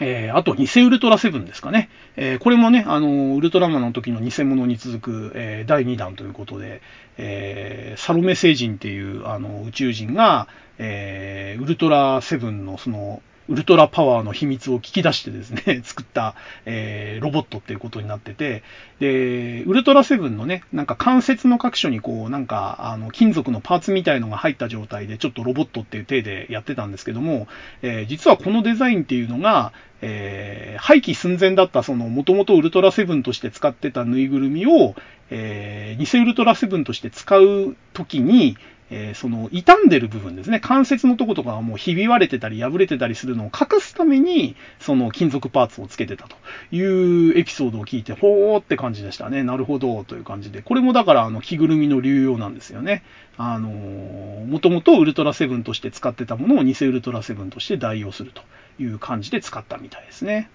[0.00, 1.88] えー、あと、偽ウルトラセブンですかね。
[2.16, 6.82] えー、これもね、あの、ウルトラマンの時の偽物に続く、えー、第2弾ということで、
[7.16, 10.48] えー、サロメ星人っていう、あの、宇宙人が、
[10.78, 16.34] えー、ウルトラセブンのその、ウルトラパワーの秘密を聞き出してですね、 作った、
[16.64, 18.62] えー、ロボットっていうことになってて、
[19.00, 27.46] で、ウルトラセブンのね、なんか関節の各所にこう、なんか、あの、金属のパーツみたいのが入った状態で、ちょっとロボットっていう体でやってたんですけども、
[27.82, 34.94] えー、実はこのデザインっていうのが、えー、廃棄寸前だった、その、もともとウルトラセブンとして使ってたぬいぐるみを、
[35.30, 38.56] えー、偽ウルトラセブンとして使うときに、
[38.96, 46.36] えー、その傷んでる部分ですね、関節のとことかがもうひび割れてたり破れてたりするのを隠すために、その金属パーツをつけてたと
[46.70, 49.42] いうエピソードを聞いて、ほーって感じでしたね。
[49.42, 50.62] なるほど、という感じで。
[50.62, 53.02] これもだから、あの、着ぐるみの流用なんですよね。
[53.36, 58.42] あのー、もともとウルトラセブンとして使ってたものを偽ウルトラセブンとして代用すると
[58.80, 60.48] いう感じで使ったみたいですね。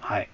[0.00, 0.28] はい。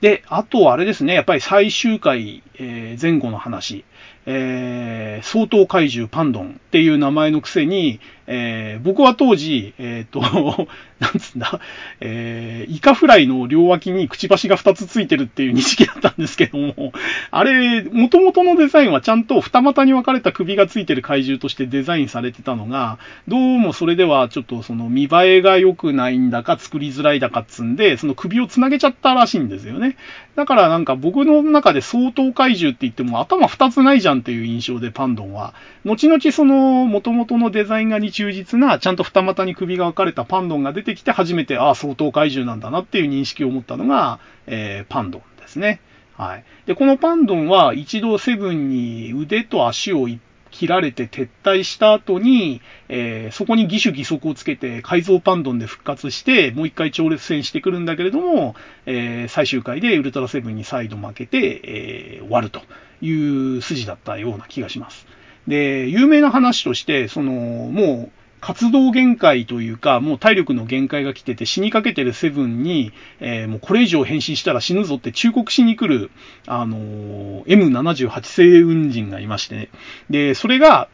[0.00, 3.84] で、あとあれですね、やっぱり最終回、えー、前後の話。
[4.26, 10.20] えー、相当怪獣パンドンっていう名前のくせに、えー、僕は当時、えっ、と、
[11.00, 11.60] なんつんだ、
[12.00, 16.92] えー、イカフライの両脇にくちばしが2つついてるっていう認識だったんですけども、
[17.30, 22.98] あれ、元々のデザインはちゃんと二股に分かれた首がついてる怪獣としてデザインされてたのが、
[23.28, 29.96] どうもそれではちょっとその見栄えが良くないんだか作りづらいだかっつんで、その首をつなげちゃったらしいんですよね。
[30.36, 45.80] だからなんか僕の中で相当怪獣って言っても頭2つないじゃんっていう印象でパンドンは、後々その元々のデザイン画に忠実な、ちゃんと二股に首が分かれたパンドンが出てきて初めて、ああ、相当怪獣なんだなっていう認識を持ったのが、えー、パンドンですね。
[46.16, 46.44] はい。
[46.66, 50.06] で、このパンドンは一度セブンに腕と足を
[50.52, 58.54] 切られて撤退した後に、えー、そこに義手義足をつけて改造パンドンで復活して、もう一回超烈戦してくるんだけれども、
[58.86, 62.62] えー、最終回でウルトラセブンに再度負けて、えー、終わると
[63.00, 65.08] いう筋だったような気がします。
[65.46, 76.10] で、有名な話として、その、もう、活動限界というか、もう体力の限界が来てて死にかけてるセブンに、えー、もうこれ以上変身したら死ぬぞって忠告しに来る、
[76.46, 79.70] あのー、M78 星雲人がいましてね。
[80.10, 80.88] で、それが、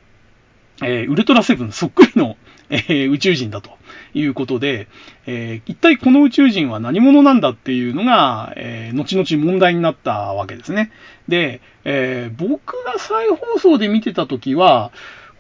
[0.81, 2.37] えー、ウルトラセブンそっくりの、
[2.69, 3.71] え、宇宙人だと
[4.15, 4.89] いうことで、
[5.27, 10.91] えー、一体この宇宙人は何者なんだっていうのが、えー、後々問題になったわけですね。
[11.29, 14.93] で、えー、僕が再放送で見てた時は、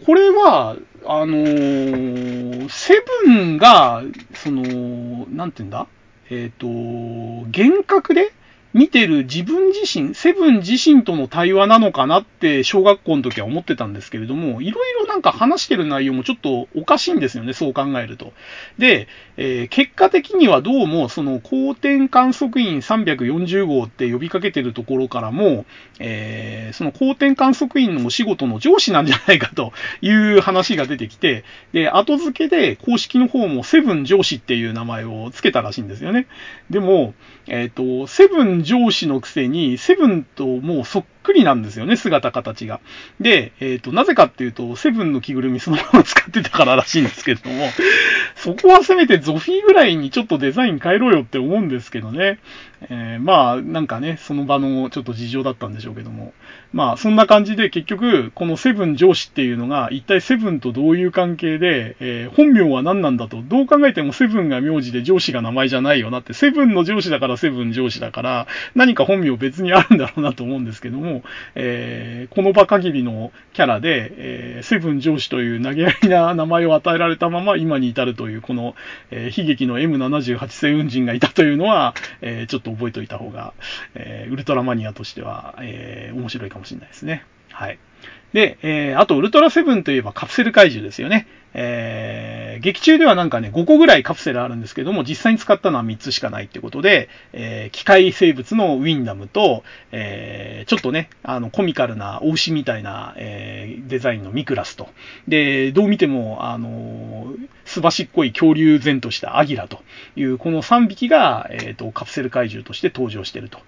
[0.06, 0.76] これは、
[1.06, 4.02] あのー、セブンが、
[4.34, 5.86] その、なんて言うんだ？
[6.30, 8.32] えっ、と、幻覚で
[8.72, 18.32] 見てる自分自身、セブン自身との対話なのかなって小学校の時は思ってたんですけれども、いろいろなんか話してる内容もちょっとおかしいんですよね、そう考えると。
[18.78, 25.64] で、えー、結果的にはどうもその光点観測員340号って呼びかけてるところからも、
[25.98, 36.28] えー、その光点観測員のお仕事の上司なんじゃないかという話が出てきて、で、後付けで公式の方もセブン上司っていう名前を付けたらしいんですよね。
[36.70, 37.14] でも、
[37.48, 42.80] えっ、ー、と、セブン上司のくせに、セブンともうそっくりなんですよね、姿形が。
[43.20, 47.68] で、えっ、ー、と、なぜかっていうと、セブンの着ぐるみそのまま使ってたかららしいんですけども、
[48.36, 52.38] そこはせめてゾフィーぐらいにちょっとデザイン変えろよって思うんですけどね。
[52.82, 56.32] えー、まあ、なんかね、その場のちょっと事情だったんでしょうけども。
[56.72, 71.22] まあ、そんな感じで結局、このセブン上司っていうのが、一体セブンとどういう関係で、えー、本名は何なんだと、どう考えてもセブンが名字で上司が名前じゃないよなって、セブンの上司だからセブン上司だから、何か本名別にあるんだろうなと思うんですけども、
[71.56, 78.76] えー、この場限りのキャラで、えー、セブン上司という投げやりな名前を与えられたまま今に至るという、この、
[79.10, 83.54] え、悲劇の M78 星雲人がいたというのは、え、ちょっと覚えておいた方が、
[83.96, 87.24] え、ウルトラマニアとしては、え、面白いかももしれないですね。
[87.50, 87.78] はい。
[88.32, 91.26] で、えー、あと、ウルトラセブンといえばカプセル怪獣ですよね。
[91.52, 104.88] えー、劇中ではなんかね、5個ぐらいカプセルあるんですけども、実際に使ったのは3つしかないってことで、えー、機械生物のウィンダムと、えー、ちょっとね、あの、コミカルなお牛みたいな、えー、デザインのミクラスと、
[105.26, 107.34] で、どう見ても、あの
[107.64, 109.80] すばしっこい恐竜前としたアギラと
[110.16, 113.60] いう、この3匹が、えっ、ー、と、カプセル怪獣として登場してると。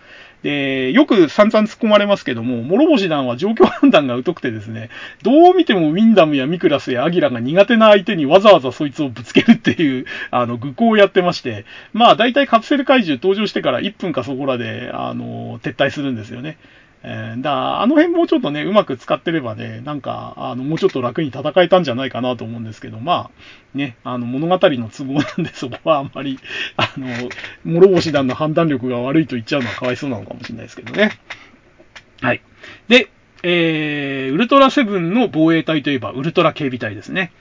[0.42, 4.90] で、よく散々突っ込まれますけども、諸星団は状況判断が疎くてですね、
[5.22, 16.58] どう見てもウィンダムやミクラスやアギラが苦手な相手にわざわざそいつをぶつけるっていう、あの、愚行をやってまして、まあ大体カプセル怪獣登場してから1分かそこらで、あの、撤退するんですよね。
[17.04, 23.30] えー、だあの辺もうちょっとね、うまく使ってればね、なんか、あの、もうちょっと楽に戦えたんじゃないかなと思うんですけど、ま
[23.74, 26.38] あ、ね、あの、物語の都合なんで、 そこはあんまり、
[26.76, 27.28] あの、
[27.64, 31.18] 諸星団の判断力が悪いと言っちゃうのはかわいそうなのかもしれないですけどね。
[32.20, 32.40] はい。
[32.86, 33.08] で、
[33.42, 37.32] えー、ウルトラセブンの防衛隊といえば、ウルトラ警備隊ですね。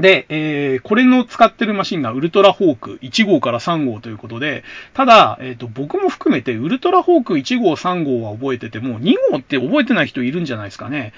[0.00, 4.64] で、えー、これの使ってるマシンがウルトラホーク1号から3号ということで、
[4.94, 11.12] ただ、えっ、ー、と、僕も含めてウルトラホーク1号3号は覚えてても、2号って覚えてない人いるんじゃないですかね。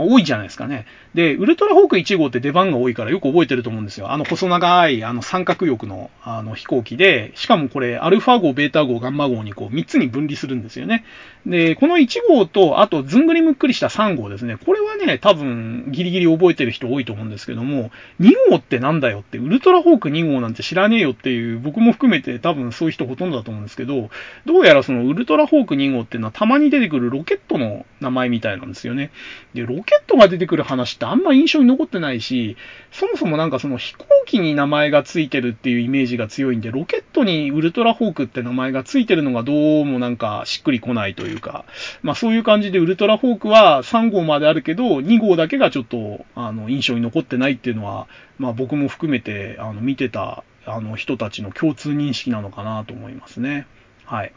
[0.00, 0.86] 多いじゃないですかね。
[1.14, 4.10] で、ウルトラホーク1号って出番が多いからよく覚えてると思うんですよ。
[4.10, 11.04] あの細長い、あの三角翼のあの飛行機で、しかもこれ、アルファ号、ベータ号、ガンマ号にこう3つに分離するんですよね。
[11.46, 14.56] で、この1号と、あとずんぐりむっくりした3号ですね。
[14.56, 17.90] これはね、多分ギリギリ覚えてる人多いと思うんですけども、
[18.20, 24.10] 2号ってなんだよって、ウルトラホーク2号なんて知らねえよっていう、僕も含めて多分そういう人ほとんどだと思うんですけど、
[24.46, 29.10] どうやらそのウルトラホーク2号っていうのはたまに出てくるロケットの名前みたいなんですよね。
[29.54, 32.56] で、ロケットが出てくる話ってあんま印象に残ってないし、
[32.90, 41.64] そもそもなんかその飛行機に名前がついてるっていうイメージが強いんで、ロケットにウルトラホークって名前がついてるのがどうもなんかしっくりこないというか、
[42.02, 48.08] まあそういう感じでウルトラホークは3号まであるけど、2号だけがちょっとあの印象に残ってないっていうのは、
[48.38, 53.66] まあ僕も含めてあの見てたあの人たちの共通認識なのかなと思いますね。
[54.04, 54.32] はい。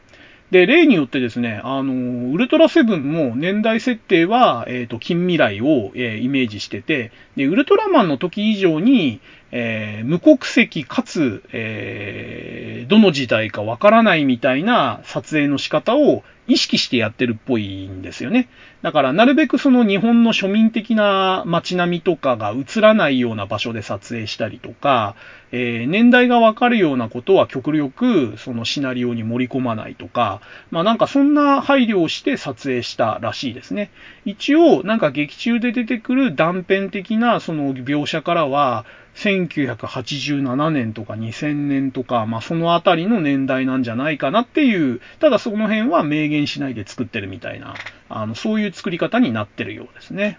[0.51, 9.19] で、例によってですね、あの、ウルトラセブンも年代設定は、えっ、ー、と、近未来を、えー、イメージしてて、で、ウルトラマンの時以上に、
[9.51, 18.49] えー、無国籍かつ、えー、どの時代かわからないみたいな撮影の仕方を意識してやってるっぽいんですよね。
[18.81, 25.15] だから、なるべくその日本の庶民的な街並みとかが映らないような場所で撮影したりとか、
[25.51, 30.41] えー、年代がわかるようなことは極力そのシナリオに盛り込まないとか、
[30.71, 33.91] まあなんかそんな配慮をして撮影したらしいですね。
[34.25, 47.73] 一応、なんか劇中で出てくる断片的なその描写からは、1987年とか2000年とか、まあそのあたりの年代なんじゃないかなっていう、ただその辺は明言しないで作ってるみたいな、
[48.09, 50.38] あの、そういう作り方になってるようですね。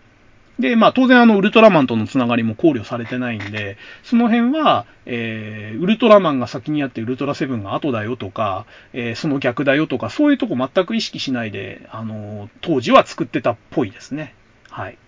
[0.58, 14.34] で、まあ当然あのウルトラマンとのつながりも考慮されてないんで、その辺は、えー、ウルトラマンが先にやってウルトラセブンが後だよとか、えー、その逆だよとか、そういうとこ全く意識しないで、あの、当時は作ってたっぽいですね。
[14.68, 14.98] はい。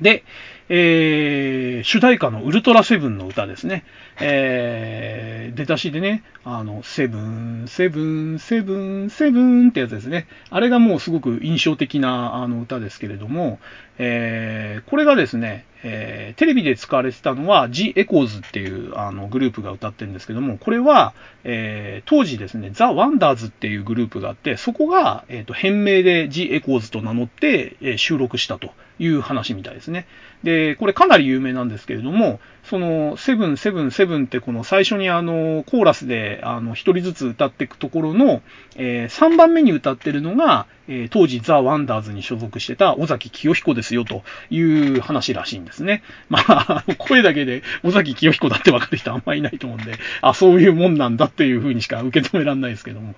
[0.00, 0.24] で、
[0.68, 3.84] えー、主題歌のウルトラセブンの歌ですね。
[4.20, 10.26] えー、出だしでね、あの、セブン、セブン、セブン、セブンってやつですね。
[10.50, 13.58] あれがもうすごく印象的なあの歌ですけれども、
[13.98, 21.12] えー、これがですね、えー、テレビで使われてたのは G エコーズっていうあのグループが歌ってるんですけども、これは、
[21.44, 30.06] えー、当時ですね、ザ・ワンダーズっていうグループがあって、そこが、えーと、変名で ジ・エコーズと名乗って、えー、収録したという話みたいですね。
[30.42, 38.42] で、これかなり有名なんですけれども、その、セブン、セブン、セブンってこの最初にあの、コーラスであの、一人ずつ歌っていくところの、
[38.76, 46.02] えー、3番目に歌ってるのが、えー、当時ザ・ワンダーズに所属してた尾崎紀世彦ですよという話らしいんですね。
[46.28, 53.14] まあ、声だけで尾崎清彦だってわかる人あんまいないと思うんで、あ、そういうもんなんだっていう風にしか受け止められないですけども。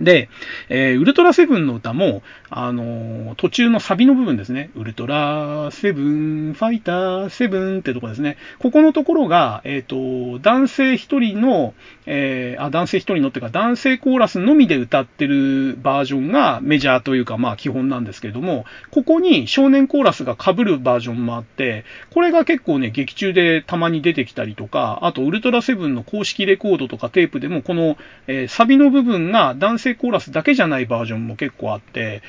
[0.00, 0.28] で、
[0.68, 4.70] えー、ウルトラセブンの歌も、あのー、途中のサビの部分ですね。
[4.74, 8.36] ウルトラセブン、ファイターセブンってとこですね。
[8.58, 11.74] ここのところが、えっ、ー、と、男性一人の、
[12.06, 27.96] え、あ、男性一人のっていうか、男性コーラスのみで歌ってるバージョンがメジャーというか、まあ基本なんですけれども、ここに少年コーラスが被るバージョンもあって、これが結構ね、劇中でたまに出てきたりとか、あと、ウルトラセブンの公式レコードとかテープでも、この、
[28.26, 32.22] え、サビの部分が男性コーラスだけじゃないバージョンも結構あって、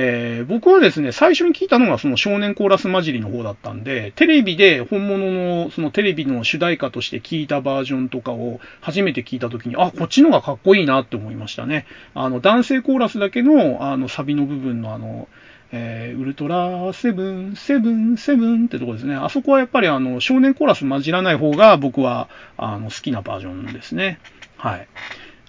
[0.00, 11.84] えー、僕はですね、最初に聞いたのがその少年コーラス混じりの方だったんで、テレビで本物のそのテレビの主題歌として聞いたバージョンとかを初めて聞いた時に、あ、こっちの方がかっこいいなって思いましたね。
[12.14, 15.26] あの、男性コーラスだけのあのサビの部分のあの、
[15.72, 19.16] えー、ウルトラセブン、セブン、セブンってとこですね。
[19.16, 24.20] あそこはやっぱりあの、少年コーラス混じらない方が僕はあの好きなバージョンですね。
[24.56, 24.88] はい。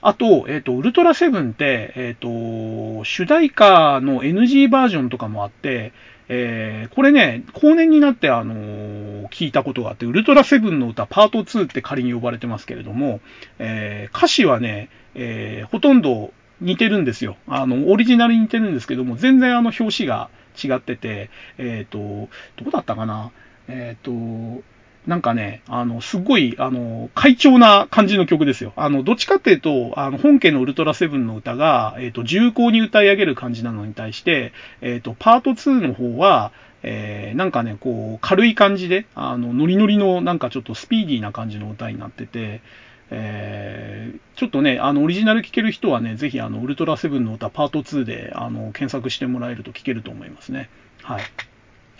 [0.01, 5.91] あと、えっ、ー、と、ウルトラセブンって、えっ、ー、と、主題歌の NG バージョンとかもあって、
[6.29, 13.19] えー、これね、後年になってあのー、聞いたことがあって、ウルトラセブンの歌パート2って仮に呼ばれてますけれども、
[13.57, 16.31] えー、歌詞はね、えほとんど
[16.61, 17.35] 似てるんですよ。
[17.47, 20.29] あの、オリジナルに似てるんですけども、全然あの表紙が
[20.61, 23.31] 違ってて、えっ、と、どこだったかな？
[23.67, 24.11] えっ、と、
[25.09, 28.73] なんかね、あの、すごい、あの、快調な感じの曲ですよ。
[28.75, 36.51] あの、どっちかっていうと、あの、本家のウルトラセブンの歌が、えっ、ー、と、重厚に歌い上げる感じなのに対して、えっ、ー、と、パート2の方は、
[36.83, 42.61] えー、なんかね、こう、軽い感じで、あの、ノリノリの、なんかちょっとスピーディーな感じの歌になってて、
[43.09, 50.69] えー、ちょっとね、あの、オリジナル聴ける人はね、ぜひ、あの、ウルトラセブンの歌パート2で、あの、検索してもらえると聴けると思いますね。
[51.01, 51.23] はい。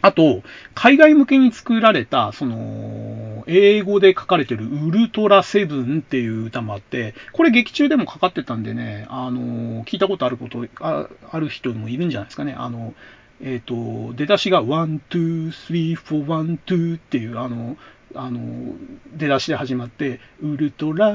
[0.02, 0.44] あと、
[0.76, 12.56] 海外向けに作られた、その、英語で書かれてるウルトラセブンっていう歌もあって、これ劇中でもかかってたんでね、あの、聞いたことあること、あある人もいるんじゃないですかね。
[12.58, 12.94] あの、
[13.42, 17.78] えっ、と、出だしが1、2、3、4、1、2っていう、あの、
[18.16, 18.76] あの、
[19.16, 21.14] 出だしで始まって、ウルトラ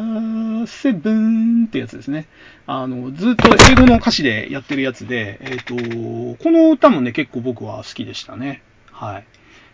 [0.66, 2.26] セブンってやつですね。
[2.66, 8.62] あの、ずっと英語の歌詞でやってるやつで、えっ、と、この歌もね、結構僕は好きでしたね。
[8.94, 9.26] はい。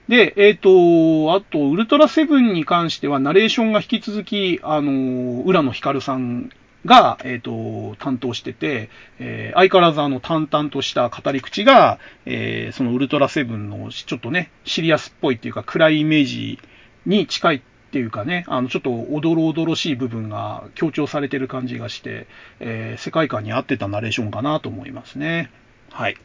[0.08, 6.50] で、えっ、と、あと、ウルトラセブンに関しては、ナレーションが引き続き、あの、浦野光さん
[6.84, 7.40] が、えっ、ー、
[7.92, 8.88] と、担当してて、
[9.18, 16.58] えー、相変わらずあの、淡々とした語り口が、えー、そのウルトラセブンの、ちょっとね、シリアスっぽいっていうか、暗いイメージ
[17.04, 17.60] に近いっ
[17.92, 22.26] ていうかね、あの、ちょっとおどろおどろしい部分が強調されてる感じがして、
[22.58, 25.50] えー、世界観に合ってたナレーションかなと思いますね。
[25.90, 26.16] はい。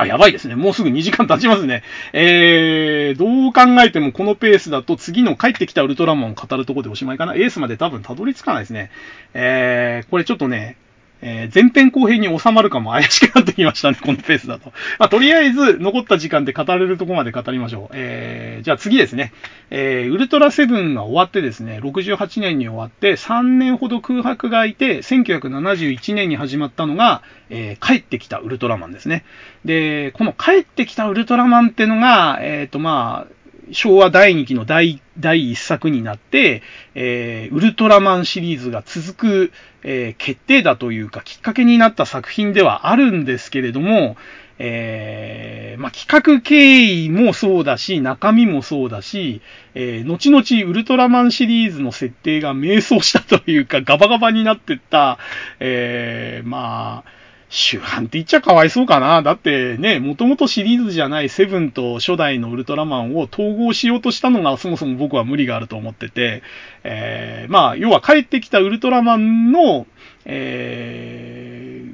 [0.00, 0.56] あ、やばいですね。
[0.56, 1.82] もうすぐ2時間経ちますね。
[2.12, 7.34] えー、どう考えてもこのペースだと次の帰ってきたウルトラマンを語るとこでおしまいかな。
[7.34, 8.90] エースまで多分たどり着かないですね。
[9.34, 10.76] えー、これちょっとね、
[11.22, 14.72] えー、前編後編に収まるかも怪しくなってきましたね、このペースだと。
[14.98, 17.94] まあ、とりあえず、残った時間で語れるとこまで語りましょう。
[17.94, 19.32] えー、じゃあ次ですね。
[19.70, 29.24] えー、ウルトラセブンが終わってですね、68年に終わって、3年ほど空白が空いて、1971年に始まったのが、えー、帰ってきたウルトラマンですね。
[29.64, 33.39] で、この帰ってきたウルトラマンってのが、えっ、ー、と、まあ、
[33.72, 36.62] 昭和第2期の第、第1作になって、
[36.94, 39.52] えー、ウルトラマンシリーズが続く、
[39.82, 44.16] えー、決定だというか、きっかけになった作品ではあるんですけれども、
[44.62, 49.40] えー、まあ、企画経緯もそうだし、中身もそうだし、
[49.74, 55.18] えー、後々ウルトラマンシリーズの設定が迷走したというか、ガバガバになってった、
[55.60, 57.19] えー、まあ、
[57.50, 59.22] 主犯って言っちゃかわいそうかな。
[59.22, 66.44] だってね、もともとシリーズじゃないセブンと初代のウルトラマンを統合しようとしたのがそもそも僕は無理があると思ってて、
[66.84, 69.88] えー、まあ、要は帰ってきたウルトラマンの、
[70.24, 71.86] え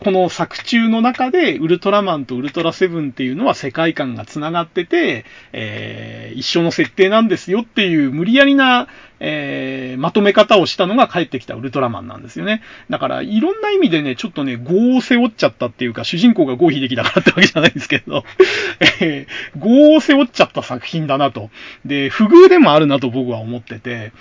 [0.00, 8.88] ー、この作中の中で、ウルトラマンとウルトラセブンっていうのは世界観が繋がってて、えー、一緒の設定なんですよっていう無理やりな、
[9.26, 12.60] えー、まとめ方をしたのが帰ってきたウルトラマンなんですよね。
[12.90, 18.22] だから、いろんな意味でね、ちょっとね、業を背負っちゃったっていうか、主人公がゴーヒデキだからってわけじゃないんですけど、
[19.00, 21.48] えー、業を背負っちゃった作品だなと。
[21.86, 24.12] で、不遇でもあるなと僕は思ってて、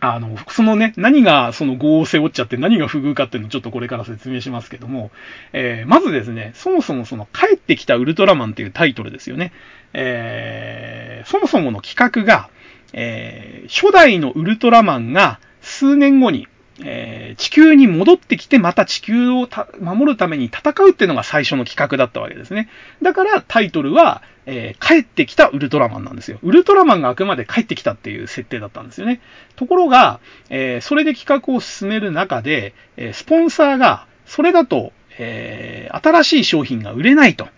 [0.00, 5.10] あの、そのね、何がその業を背負っちゃって何が不遇かっていうのをちょっとこれから説明しますけども、
[5.54, 9.52] えー、まずですね、そもそもその帰ってきたウルトラマンっていうタイトルですよね。
[9.94, 12.50] えー、そもそもの企画が、
[12.92, 16.46] えー、初代のウルトラマンが数年後に、
[16.80, 19.48] えー、地球に戻ってきてまた地球を
[19.80, 22.68] 守るために戦うっていうのが最初の企画だったわけですね。
[23.02, 26.38] だからタイトルは、えー、帰ってきたウルトラマンなんですよ。
[26.42, 29.20] ウルトラマンがあくまで帰ってきたっていう設定だったんですよね。
[29.56, 30.20] ところが、
[30.50, 37.48] えー、それで企画を進める中で、えスポンサーが、それだと、え新しい商品が売れないと。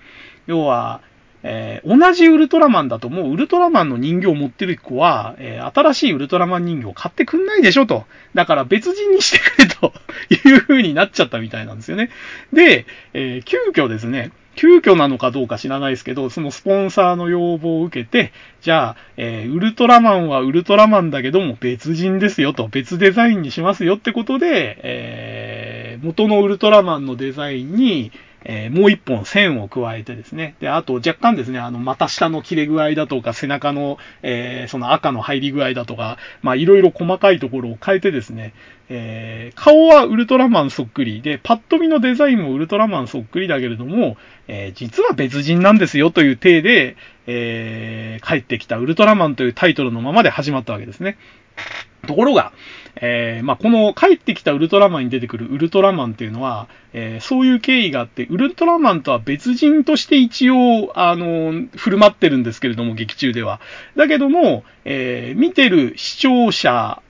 [0.47, 1.03] 要は、
[1.43, 8.05] えー、同じウルトラマンだともうウルトラマンの人形を持ってる子は、えー、新しいウルトラマン人形を買ってくんないでしょと。
[8.35, 9.93] だから別人にしてくれと
[10.51, 12.11] いう風になっちゃったみたいなんですよね。
[12.53, 28.13] で、えー、急遽ですね、急遽なのかどうか知らないですけど、そのスポンサーの要望を受けて、じゃあ、えー、ウルトラマンはウルトラマンだけども別人ですよと、別デザインにしますよってことで、えー、元のウルトラマンのデザインに、
[28.45, 30.55] えー、もう一本線を加えてですね。
[30.61, 38.55] で、あと若干ですね、あの、股下の切れ具合だとか、背中の、えー、その赤の入り具合だとか、まあ、いろいろ細かいところを変えてですね、
[38.89, 44.17] えー、顔はウルトラマンそっくりで、パッと見のデザインもウルトラマンそっくりだけれども、
[44.49, 46.97] え、実は別人なんですよという体で、
[47.27, 51.19] え、帰ってきたウルトラマンというタイトルのままで始まったわけですね。
[52.07, 52.53] ところが、
[52.97, 63.61] えー、まあ、この帰ってきたウルトラマンに出てくるウルトラマンっていうのは、えー、そういう経緯があって、ウルトラマンとは別人として一応、あの、振る舞ってるんですけれども、劇中では。
[63.97, 67.03] だけども、えー、見てる視聴者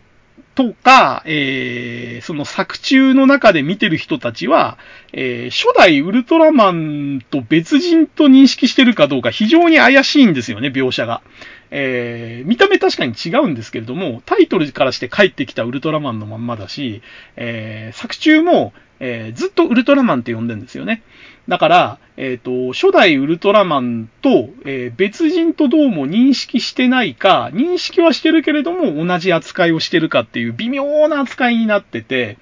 [0.54, 4.76] とか、えー、その作中の中で見てる人たちは、
[5.12, 11.22] えー、初代ウルトラマンと別人と認識してるかどうか非常に怪しいんですよね、描写が。
[11.70, 17.02] えー、見た目確かに違うんですけれども、タイトルからして帰ってきたウルトラマンのまんまだし、
[17.36, 21.02] えー、作中も、えー、ずっとウルトラマンって呼んでんですよね。
[21.48, 32.36] だから、えっ、ー、と、初代ウルトラマンと、えー、別人とどうも認識してないか、認識はしてるけれども同じ扱いをしてるかっていう微妙な扱いになってて、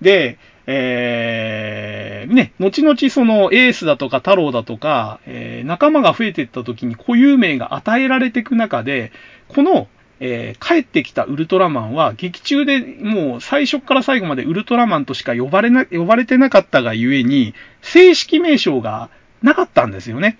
[0.00, 9.12] で、えー、ね、後々そのエースだとか太郎だとか、えー、仲間が増えていった時に固有名が与えられていく中で、
[9.48, 9.88] この、
[10.20, 19.10] えー、帰ってきたウルトラマンは劇中でもう最初から最後までウルトラマンとしか呼ばれな、呼ばれてなかったがゆえに、正式名称が
[19.42, 20.38] なかったんですよね。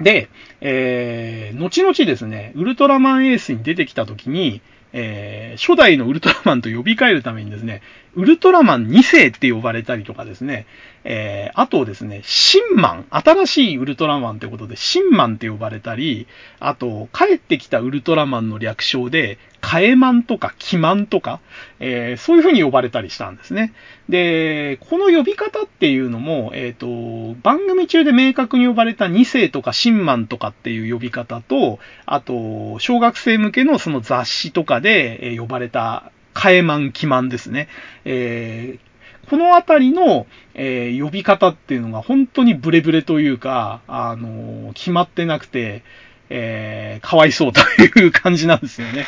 [0.00, 0.28] で、
[0.60, 4.60] えー、後々ですね、ウルトラマンエースに出てきた時に、
[4.92, 7.82] えー、初代のウルトラマンと呼び替えるためにですね、
[8.16, 10.66] ウルトラマン2世って呼ばれたりとかですね、
[11.04, 16.26] えー、あとですね、シンマン、新しいウルトラマンってことで、シンマンって呼ばれたり、
[16.60, 21.40] あと、帰ってきたウルトラマンの略称で、カエマンとかキマンとか、
[21.80, 23.72] えー、そういう風に呼ばれたりしたんですね。
[24.08, 37.68] で、この呼び方っていうのも、えっ、ー、と、番組中で明確に呼ばれた2世とかシンマンとかっていう呼び方と、あと、小学生向けのその雑誌とかで呼ばれたカエマン、キマンですね。
[38.04, 45.82] えー、このあたりの、えー、呼び方っていうのが本当にブレブレというか、あのー、決まってなくて、
[46.28, 47.60] えー、かわいそうと
[48.00, 49.06] いう感じなんですよね。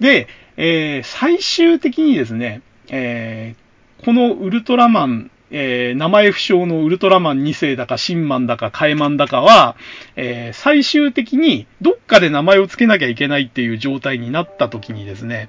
[0.00, 9.76] で、えー、最終的にですね、えー、このウルトラマン、えー、名前不詳のウルトラマン2世だか、シンマンだか、カエマンだかは、
[10.16, 15.48] えー、最終的にどっかで名前を付けなきゃいけないっていう状態になった時にですね、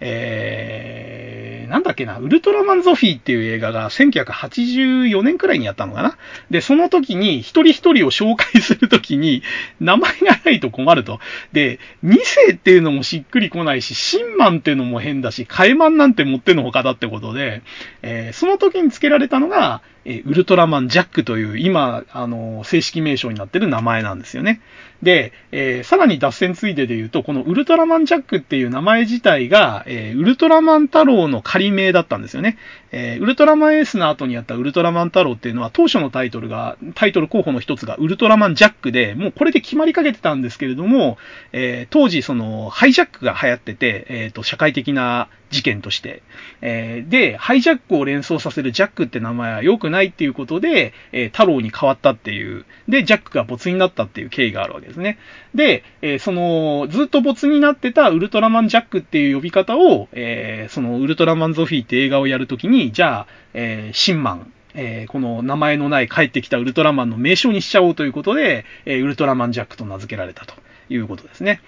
[0.00, 6.18] えー、なんだっけな、ウルトラマンゾフィーっていう映画が1984年くらいにやったのかな？
[6.50, 9.42] で、その時に一人一人を紹介するときに
[9.80, 11.20] 名前がないと困ると。
[11.52, 17.62] で、2世っていうのもしっくりこないし、シンマンっていうのも変だし、カエマンなんて持ってのほかだってことで、
[18.02, 24.60] えー、その時に付けられたのが、えウルトラマンジャックという今、あの、正式名称になってる名前なんですよね。
[25.04, 32.58] で、えー、さらに脱線ついでで言うと、このウルトラマンジャックっていう名前自体が、えー、ウルトラマン太郎の仮名だったんですよね。
[32.96, 41.18] えー、ウルトラマンエースの後にやったウルトラマン太郎っていうのは、当初のタイトルが、タイトル候補の一つがウルトラマンジャックで、もうこれで決まりかけてたんですけれども、
[41.50, 46.22] え当時その、ハイジャックが流行ってて、えっ、と、社会的な事件として。
[46.60, 55.18] えー、で、ハイジャックを連想させるジャックって名前は良くないっていうことで、えー、太郎に変わったっていう、で、ジャックが没になったっていう経緯があるわけですね。
[55.54, 70.54] で、えー、その、ずっと没になってたウルトラマンジャックっていう呼び方を、えそのウルトラマンゾフィーって映画をやるときに、じゃあ、えシンマン、えー、この名前のない帰ってきたウルトラマンの名称にしちゃおうということで、えー、ウルトラマンジャックと名付けられたと
[70.88, 71.60] いうことですね。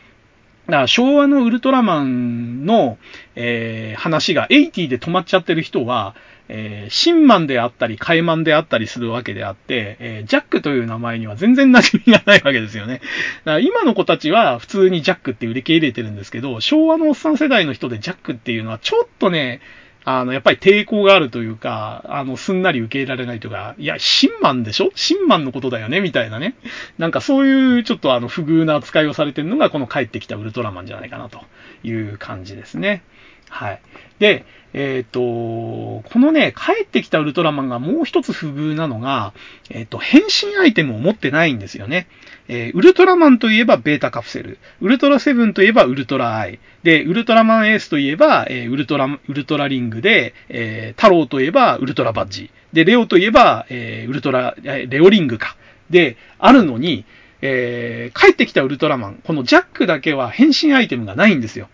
[0.67, 2.99] だから昭和のウルトラマンの、
[3.37, 6.17] えー、話が80で止まっちゃってる人は、
[6.49, 12.95] えー、シンマンであったり、カイマンであったりするわけであって、えー、ジャックという名前には全然馴染みがないわけですよね。
[12.95, 13.05] だか
[13.53, 19.61] ら今の子たちは普通にジャックって受け入れてるんですけど、昭和のおっさん世代の人でジャックっていうのはちょっとね、
[20.09, 24.91] あの、やっぱり抵抗があるというか、あの、すんなり受け入れられないというか、いや、シンマンでしょ？
[24.95, 26.01] シンマンのことだよね？
[26.01, 26.55] みたいなね。
[26.97, 31.41] なんかそういうちょっとあの、不遇な扱いをされてるのが、この帰ってきたウルトラマンじゃないかなと
[31.83, 33.03] いう感じですね。
[33.49, 33.81] はい。
[34.19, 34.45] で、
[34.77, 39.33] えっ、ー、と、このね、帰ってきたウルトラマンがもう一つ不遇なのが、
[39.71, 42.09] えっ、ー、と、変身アイテムを持ってないんですよね。
[42.49, 44.59] えー、ウルトラマンといえばベータカプセル。
[44.83, 46.59] ウルトラセブンといえばウルトラアイ。
[46.83, 52.51] で、ウルトラマンエースといえば、えウルトラ、ウルトラリングで、え太郎といえばウルトラバッジ。
[52.75, 55.57] で、レオといえば、えウルトラ、えレオリングか。
[55.91, 57.05] で、あるのに、
[57.41, 61.69] え帰ってきたウルトラマン、このジャックだけは変身アイテムがないんですよ。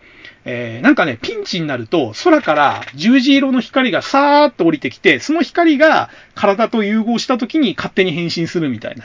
[0.45, 9.05] えー、なんかね、ピンチになると、空から十字色の光がさーっと降りてきて、その光が体と融合した時に勝手に変身するみたいな。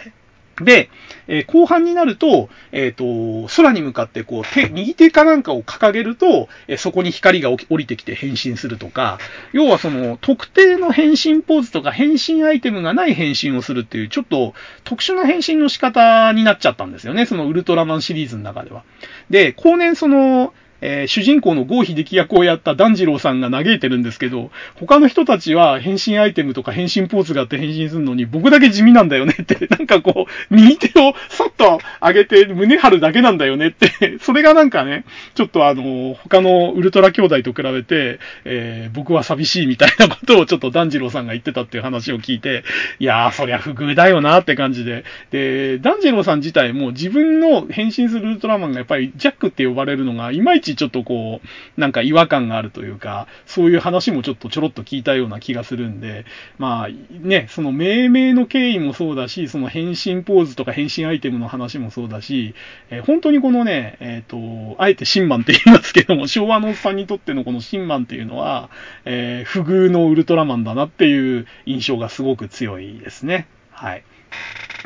[0.64, 0.90] で、
[1.28, 9.20] えー、後半になると、えっ、ー、と、空に向かってこう、手、右手かなんかを掲げると、えー、そこに光が降りてきて変身するとか、
[9.54, 17.28] 要はその、特定の変身ポーズとか変身アイテムがない変身をするっていう、ちょっと特殊な変身の仕方になっちゃったんですよね。
[17.28, 18.84] そのウルトラマンシリーズの中では。
[19.30, 35.06] で、後年その、えー、主人公の郷秀樹役をやった團次郎さんが嘆いてるんですけど、他の人たちは変身アイテムとか変身ポーズがあって変身するのに、僕だけ地味なんだよねって、 なんかこう、右手をさっと上げて胸張るだけなんだよねって、それがなんかね、
[35.36, 42.64] ちょっとあの、他のウルトラ兄弟と比べて、えー、僕は寂しいみたいなことをちょっと團次郎さんが言ってたっていう話を聞いて、
[43.00, 45.04] いやー、そりゃ不遇だよなって感じで。
[45.32, 56.26] で、團次郎さん自体も自分の変身するウルトラマンがやっぱりジャックって呼ばれるのが、いまいちちちょっとこう、なんか違和感があるというか、そういう話もちょっとちょろっと聞いたような気がするんで、
[56.58, 62.56] まあね、その命名の経緯もそうだし、その変身ポーズとか変身アイテムの話もそうだし、
[62.90, 68.70] えー、本当にこのね、えっ、ー、と、あえてシンマンって言いますけども、昭和のおっさんにとってのこのシンマンっていうのは、
[69.06, 73.48] えー、不遇のウルトラマンだなっていう印象がすごく強いですね。
[73.72, 74.04] はい。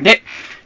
[0.00, 0.22] で、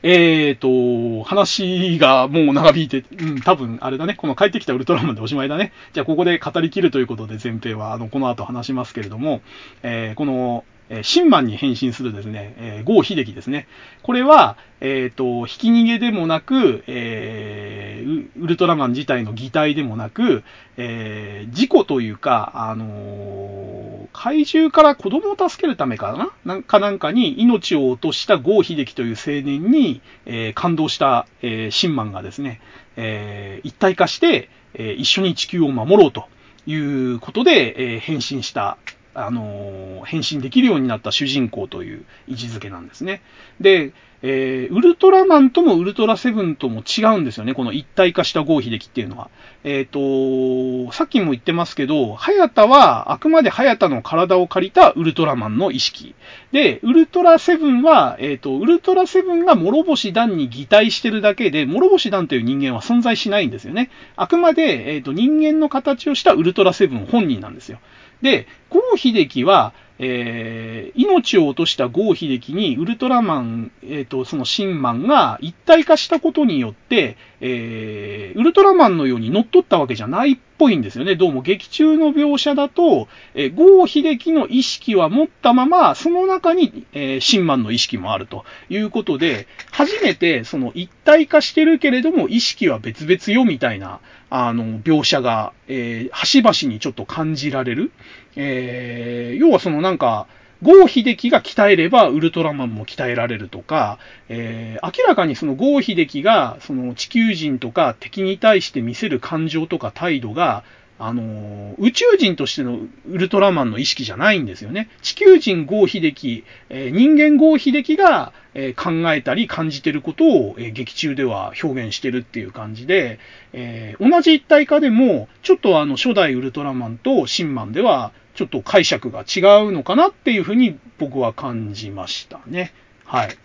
[0.09, 5.73] えっ、ー、と、話がもう長引いて、うん、多分あれだね、この帰ってきたウルトラマンでおしまいだね。
[5.95, 9.41] じゃあここで語りきるということで前編は、あの、この後話しますけれども、
[9.83, 13.66] えー、この、えー、シンマンに変身するですね、えー、ゴー秀樹ですね。
[14.02, 20.44] これは、えっ、ー、と、ひき逃げでもなく、えー、ウルトラマン自体の擬態でもなく、
[20.76, 26.30] えー、事故というか、あのー、怪獣から子供を助けるためかな？
[26.44, 32.60] なんかなんかに命を落としたゴー秀樹という青年に、えー、感動した、えー、シンマンがですね、
[32.96, 36.26] えー、一体化して、えー、一緒に地球を守ろうと
[36.66, 38.78] いうことで、えー、変身した
[39.16, 43.22] あの、変身できるようになった主人公という位置づけなんですね。
[43.60, 47.55] で、えー、ウルトラマンともウルトラセブンとも違うんですよね。
[47.55, 49.30] この一体化した合秀樹っていうのは。
[49.62, 56.14] えっ、ー、と、さっきも言ってますけど、ハヤタはあくまでハヤタの体を借りたウルトラマンの意識。
[56.52, 63.90] で、ウルトラセブンは、えっ、ー、と、ウルトラセブンが諸星団に擬態してるだけで、諸星団という人間は存在しないんですよね。
[64.16, 67.78] あくまで、えっ、と、人間の形をしたウルトラセブン本人なんですよ。
[68.22, 81.16] で、郷秀樹は、えー、命を落とした郷秀樹にウルトラマン、え、ー、と、そのシンマンが一体化したことによって、えー、ウルトラマンのように乗っ取ったわけじゃないっぽいんですよね。
[81.16, 94.01] どうも劇中の描写だと、えー、郷秀樹の意識は持ったまま、その中に、えー、シンマンの意識もあるということで、初めてその一体化してるけれども意識は別々よみたいな、
[94.31, 97.93] あの、描写が、えー、端々にちょっと感じられる。
[98.37, 100.27] えー、要はそのなんか、
[100.62, 110.65] ゴー秀樹が鍛えればウルトラマンも鍛えられるとか、えー、明らかにそのゴー秀樹がその地球人とか敵に対して見せる感情とか態度が、
[110.99, 114.89] あの、宇宙人としてのウルトラマンの意識じゃないんですよね。
[115.03, 123.19] 地球人ゴー秀樹、えー、人間ゴー秀樹が、えー、考えたり感じてることを、えー、劇中では表現してるっていう感じで、
[123.53, 132.72] え同じ一体化でも、ちょっとあの初代ウルトラマンとシンマンでは、ちょっと解釈が違うのかなっていうふうに僕は感じましたね。
[133.04, 133.36] はい。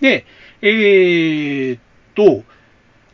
[0.00, 0.26] で、
[0.62, 1.80] えー、っ
[2.14, 2.44] と、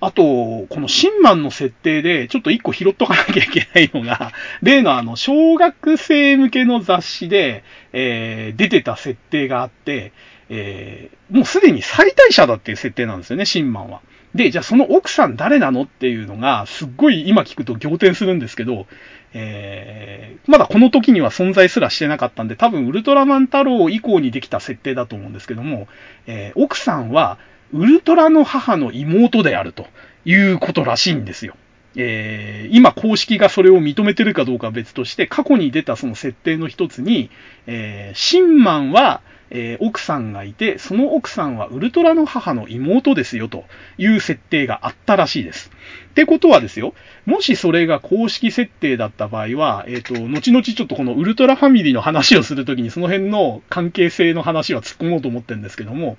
[0.00, 0.22] あと、
[0.70, 4.32] このシンマンの設定で、ちょっと一個拾っとかなきゃいけないのが、
[4.62, 10.12] 例のあの、小学生向けの雑誌で、えー、出てた設定があって、
[10.48, 14.00] えー、もうすでに最大者だっていう設定なんですよね、シンマンは。
[14.34, 18.86] で、じゃあその奥さん誰なのっていうのが、すっごい今聞くと仰天するんですけど、
[19.32, 25.88] えー、まだこの時には存在すらしてなかったんで、多分ウルトラマン太郎以降にできた設定だと思うんですけども、
[26.26, 27.38] えー、奥さんは、
[27.72, 29.86] ウルトラの母の妹であると
[30.24, 31.54] いうことらしいんですよ。
[31.96, 37.30] えー、今公式がそれを認めてるかどうかは別として、過去に出たその設定の一つに、
[37.66, 43.64] えー、シンマンは、えー、奥さんがいて、その奥さんはウルトラの母の妹ですよと
[43.98, 45.70] いう設定があったらしいです。
[46.10, 46.94] ってことはですよ、
[47.26, 56.16] もしそれが公式設定だった場合は、えっ、ー、と、後々ちょっとこのウルトラファミリーの話をするときにその辺の関係性の話は突っ込もうと思ってるんですけども、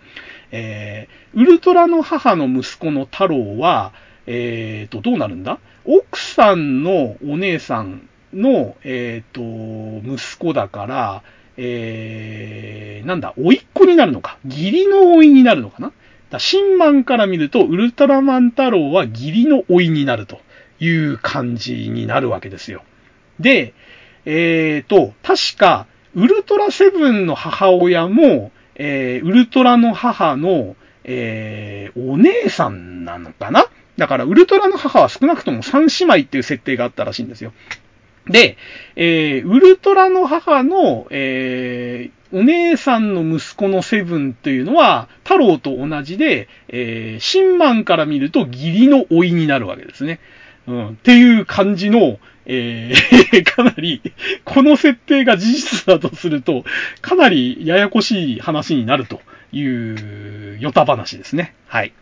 [0.52, 3.93] えー、ウルトラの母の息子の太郎は、
[4.27, 5.60] えっ、ー、と、どうなるんだ？
[5.85, 11.23] 奥さんのお姉さんの、えっ、ー、と、息子だから、
[11.57, 14.38] えー、なんだ、甥っ子になるのか？
[14.45, 15.91] 義理の甥になるのかな？
[16.30, 20.39] だシンマンから見ると、ウルトラマン太郎は義理の甥になると
[20.80, 22.84] いう感じになるわけですよ。
[23.39, 23.73] で、
[24.26, 33.65] えーと、確か、ウルトラセブンの母親も、えー、ウルトラの母の、えー、お姉さんなのかな？
[34.02, 37.53] だから、ウルトラの母は少なくとも三姉妹っていう設定があったらしいんですよ。
[38.26, 38.57] で、
[38.95, 50.19] えー、ウルトラの母の、えー、お姉さんの息子のセブンというのは、太郎と同じで、えー、シンマンから見ると義理の老いになるわけですね。
[50.65, 52.18] うん、っていう感じの、
[52.48, 54.02] えー、 かなり、
[54.45, 56.65] この設定が事実だとすると、
[57.03, 59.22] かなりややこしい話になると
[59.52, 61.53] いう、ヨタ話ですね。
[61.68, 61.94] はい。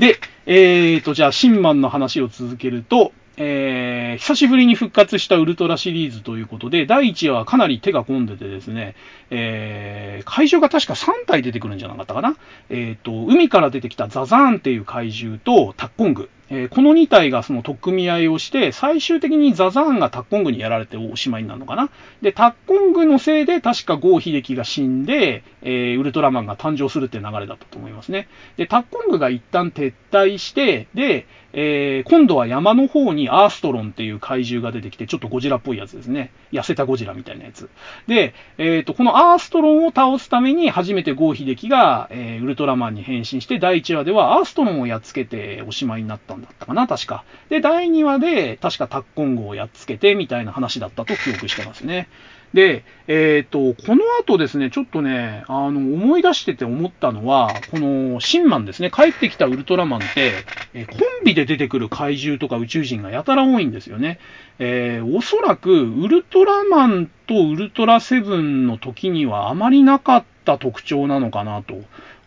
[0.00, 0.18] で、
[0.50, 8.94] えーと、じゃあ、シンマンの話を続けると、えー、久しぶりに復活したウルトラシリーズということで、第1話はかなり手が込んでてですね、
[9.28, 12.34] えー、怪獣が確か3体出てくるんじゃなかったかな？
[12.70, 16.30] えっ、ー、と、海から出てきたザザーンっていう怪獣とタッコング。
[16.50, 21.90] えー、この2体がその取っ組み合いをして、最終的にザザーンがタッコングにやられておしまいになるのかな。
[22.22, 28.28] で、タッコングのせいで確かゴー秀樹が死んで、えー、ウルトラマンが誕生するって流れだったと思いますね。
[28.56, 36.30] で、タッコングが一旦撤退して、で、えー、今度は山の方にアーストロンっていう怪獣が出てきて、ちょっとゴジラっぽいやつですね。
[36.52, 37.70] 痩せたゴジラみたいなやつ。
[38.06, 47.24] で、えっ、ー、と、このアーストロンを倒すために、初めてゴー秀樹が、えー、ウルトラマンに変身して、第1話ではアーストロンをやっつけておしまいになったんだったかな、確か。
[47.48, 52.08] で、第2話で、確かタッコングをやっつけて、みたいな話だったと記憶してますね。
[52.54, 60.32] で、えっ、ー、と、この後ですね、ちょっとね、あの、思い出してて思ったのは、この、シンマンですね、帰ってきたウルトラマンって、
[60.72, 64.18] えコンビで出てくる怪獣とか宇宙人がやたら多いんですよね。
[64.58, 71.80] えー、おそらく、ウルトラマンとウルトラセブンの時にはあまりなかった特徴なのかなと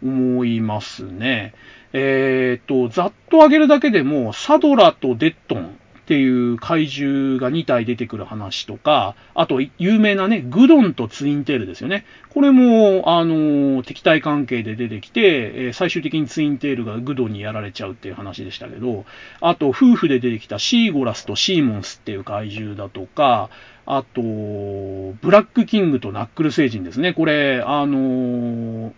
[0.04, 1.54] 思いますね。
[1.94, 5.78] えっ、ー、と、ざっと挙げるだけでも、サドラとデッドン、
[6.12, 12.04] っていう怪獣が2体出てくる話とか、あと有名なね、グドンとツインテールですよね。
[12.32, 19.06] これも、あの、敵対関係で出てきて、え最終的にツインテールがグドンにやられちゃうっていう話でしたけど、
[19.40, 23.50] あと夫婦で出てきたシーゴラスとシーモンスっていう怪獣だとか、
[23.86, 27.14] あと、ブラックキングとナックル星人ですね。
[27.14, 28.92] これ、あの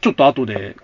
[0.00, 0.76] ちょっと後で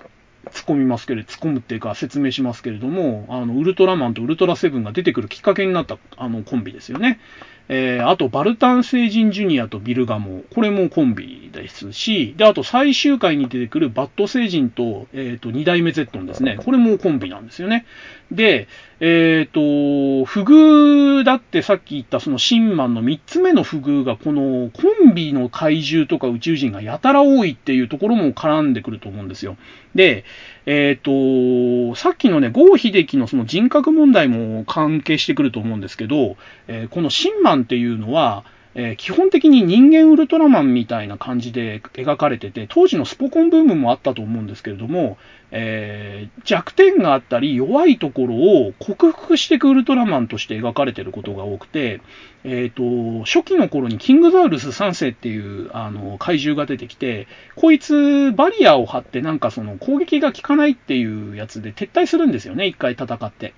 [0.49, 7.21] 突っ込みますけれど、突っ込むっていうか説明しますけれども、あの、ウルトラマンとウルトラセブンが出てくるきっかけになったあのコンビですよね。
[7.69, 10.43] えー、あと、バルタン星人ジュニアとビルガモ。
[10.55, 16.59] これもコンビですし、で、あと最終回に出てくるバッド星人と、えっ、ー、と、二代目ゼットンですね。
[16.65, 17.85] これもコンビなんですよね。
[18.33, 18.69] で、
[19.01, 29.59] えっ、ー、と、不遇だってさっき言ったそのシンマンの三つ目の不遇が、このコンビの怪獣とか宇宙人がやたら多いっていうところも絡んでくると思うんですよ。
[29.95, 30.25] で、
[30.71, 36.37] えっ、ー、と、さっきのね、郷秀樹のその人格問題も関係してくると思うんですけど、
[36.67, 38.45] えー、このシンマンっていうのは、
[38.81, 45.19] えー、基本的に人間ウルトラマンみたいな感じで描かれてて、当時のスポコンブームもあったと思うんですけれども、
[45.51, 52.01] えー、弱点があったり弱いところを克服していくウルトラマンとして描かれてることが多くて、
[52.45, 57.27] えっ、ー、と、初期の頃にキングザウルス3世っていうあの怪獣が出てきて、
[57.57, 63.55] こいつバリアを張ってなんかその攻撃が効かないっていうやつで撤退するんですよね、一回戦って。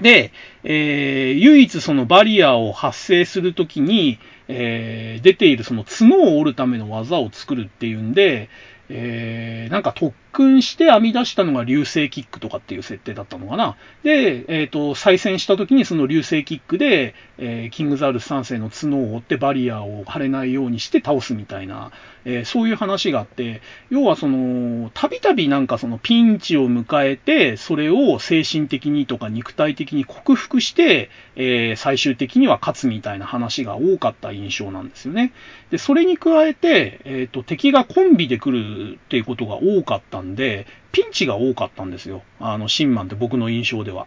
[0.00, 0.32] で、
[0.64, 4.18] えー、唯一そのバリアを発生するときに、
[4.48, 8.48] えー、出ているその角を折るための技を作るっていうんで、
[8.88, 13.76] えー、なんか特訓して編み出したのが流星キックとかっていう設定だったのかな。
[14.04, 21.90] で、えっ、ー、と、再戦した時にその流星キックで、えー、キングザウルス3世の角を折ってバリアを張れないようにして倒すみたいな、
[22.24, 35.32] えー、そういう話があって、要はその、たびたびなんかそのピンチを迎えて、それを精神的にとか肉体的に克服して、え最終的には勝つみたいな話が多かった印象なんですよね。
[35.70, 42.22] で、それに加えて、えっ、と、敵がコンビで来るっていうことが多かったんで、ピンチが多かったんですよ。
[42.40, 44.06] あの、シンマンって僕の印象では。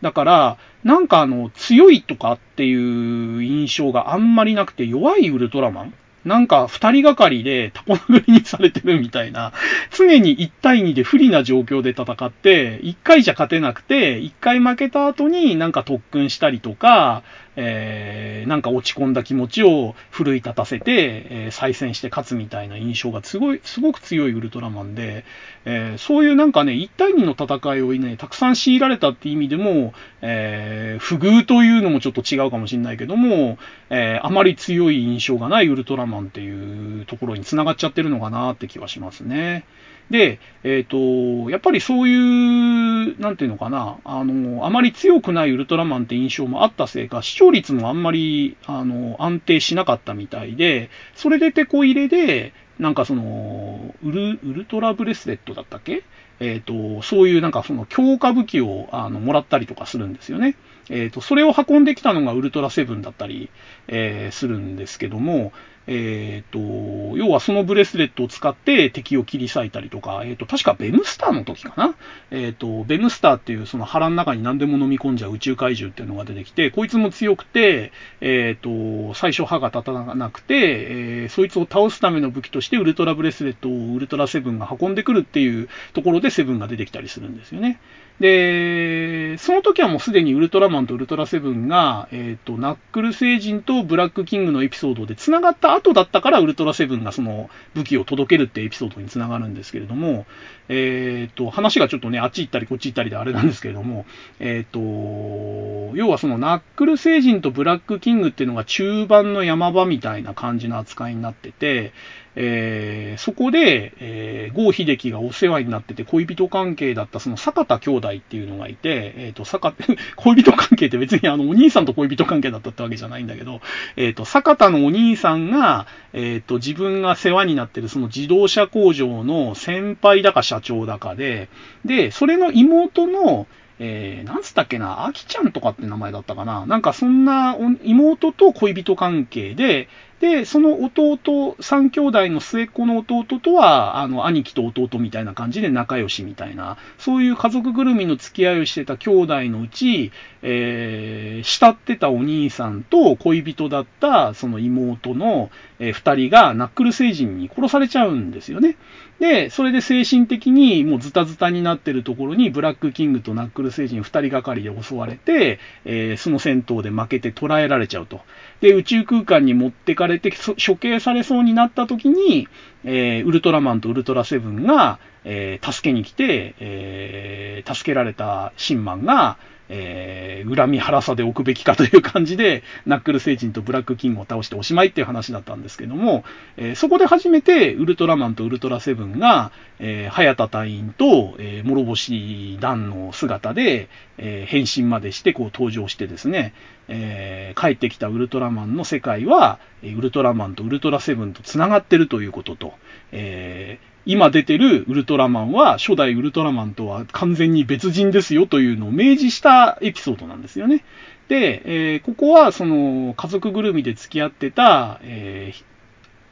[0.00, 5.94] だから、なんかあの、強いとかっていう印象があんまりなくて、弱いウルトラマン
[6.24, 9.52] なんか二人がかりでタコ殴りにされてるみたいな、
[9.90, 17.24] 常に1対2で不利な状況で戦って、1回じゃ勝てなくて、1回負けた後になんか特訓したりとか、
[17.56, 25.24] えー、なんか落ち込んだ気持ちを奮い立たせて、えー、再戦して勝つみたいな印象がすごい、すごく強いウルトラマンで、
[25.64, 29.92] えー、そういうなんかね、1対2の戦いをね、たくさん強いられたって意味でも、
[30.22, 33.58] え、不遇というのもちょっと違うかもしれないけども、
[33.90, 39.64] え、あまり強い印象がないウルトラマンっていうところに繋がっちゃってるのかなって気はしますね。
[40.10, 56.04] で、えっ、ー、と、やっぱりそういう、なんていうのかな、あの、あまり強くないウルトラマンって印象もあったせいか、視聴率もあんまり、あの、安定しなかったみたいで、それでテこ入れで、なんかその、ウル、ウルトラブレスレットだったっけ？
[56.38, 60.54] えっ、ー、と、そういうなんかその強化武器をあのもらったりとかするんですよね。
[60.90, 63.50] えっ、ー、と、それを運んできたのがウルトラセブンだったり、
[63.88, 65.52] えー、するんですけども、
[65.88, 71.96] えっ、ー、と、要はそのブレスレットを使って敵を切り裂いたりとか、えっ、と、確かベムスターの時かな？
[72.30, 77.90] えっ、と、ベムスターっていうその腹の中に何でも飲み込んじゃう宇宙怪獣っていうのが出てきて、こいつも強くて、
[78.20, 87.80] えっ、と、最初歯が立たなくて、えそいつを倒すための武器としてウルトラブレスレットをウルトラセブンが運んでくるっていうところでセブンが出てきたりするんですよね。
[88.22, 100.24] で、その時はもうすでにウルトラマンとウルトラセブンが、えっ、ー、と、ナックル星人とブラックキングのエピソードで繋がった後だったから、ウルトラセブンがその武器を届けるってエピソードに繋がるんですけれども、
[100.68, 104.06] えっ、ー、と、話がちょっとね、あっち行ったりこっち行ったりであれなんですけれども、
[104.40, 111.92] えっ、ー、と、要はそのナックル星人とブラックキングっていうのが中盤の山場みたいな感じの扱いになってて、
[112.34, 119.74] えー、そこで、えー、郷秀樹がお世話になってて恋人関係だったその坂田兄弟っていうのがいて、えっ、ー、と、坂、
[120.16, 123.60] 恋人関係って別にあの、お兄さんと恋人関係だったってわけじゃないんだけど、
[123.96, 131.48] えっ、と、坂田のお兄さんが、えっ、と、自分が世話になってるその自動車工場の先輩だか社長だかで、
[131.84, 133.46] で、それの妹の、
[133.78, 136.66] えー、なんつったっけな、あきちゃんとかって名前だったかな。
[136.66, 139.88] なんかそんな妹と恋人関係で、
[140.22, 150.12] で、その弟、三兄弟の末っ子の弟とは、あの、兄貴と弟みたいな感じで仲良しみたいな、そういう家族ぐるみの付き合いをしてた兄弟のうち、
[150.42, 158.76] えー、慕ってたお兄さんと恋人だったその妹の、えー、二人がナックル星人に殺されちゃうんですよね。
[159.18, 168.20] で、それで精神的にもうズタズタになってるところにブラックキングとナックル星人二人がかりで襲われて、えー、その戦闘で負けて捕らえられちゃうと。
[168.62, 172.46] で、宇宙空間に持ってかれて処刑されそうになった時に、
[172.84, 179.36] えー、ウルトラマンとウルトラセブンが、えー、助けに来て、えー、助けられたシンマンが、
[179.68, 186.24] えー、恨み腹さで置くべきかという感じで、 ナックル星人とブラックキングを倒しておしまいっていう話だったんですけども、
[186.56, 196.52] えー、そこで初めてウルトラマンとウルトラセブンが、えー、早田隊員と、えー、諸星団の姿で、えー、変身までしてこう登場してですね、
[196.88, 202.74] えー、帰ってきたウルトラマンの世界は、ウルトラマンとウルトラセブンと繋がってるということと、
[203.10, 210.84] えー、今出てるウルトラマンは初代ウルトラマンとは完全に別人ですよというのを明示したエピソードなんですよね。
[211.28, 215.64] で、えー、ここはその家族ぐるみで付き合ってた、えー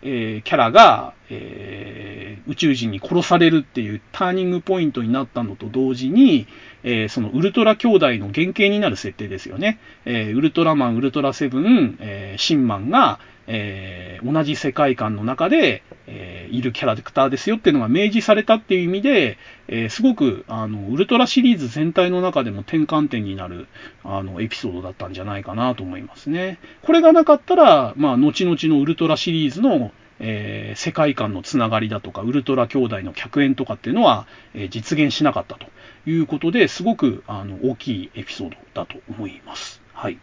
[0.03, 6.47] えー、キャラが、えー、宇宙人に殺されるっていうターニングポイントになったのと同時に、
[6.83, 9.79] えー、そのウルトラ兄弟の原型になる設定ですよね。
[10.07, 13.21] えウルトラマン、ウルトラセブン、えシンマンが、
[13.53, 23.67] え同じ世界観の中で、えいるキャラクターですよっていうのが明示されたっていう意味で、えすごく、あの、ウルトラシリーズ全体の中でも転換点になる、
[24.05, 26.59] あの、エピソードだったんじゃないかなと思いますね。
[26.83, 35.67] これがなかったら、まあ、後々のウルトラシリーズの、えー、世界観のつながりだとか、ウルトラ兄弟の客演とかっていうのは、えー、実現しなかったと
[36.09, 39.81] いうことで、すごくあの大きいエピソードだと思います。
[39.93, 40.19] はい。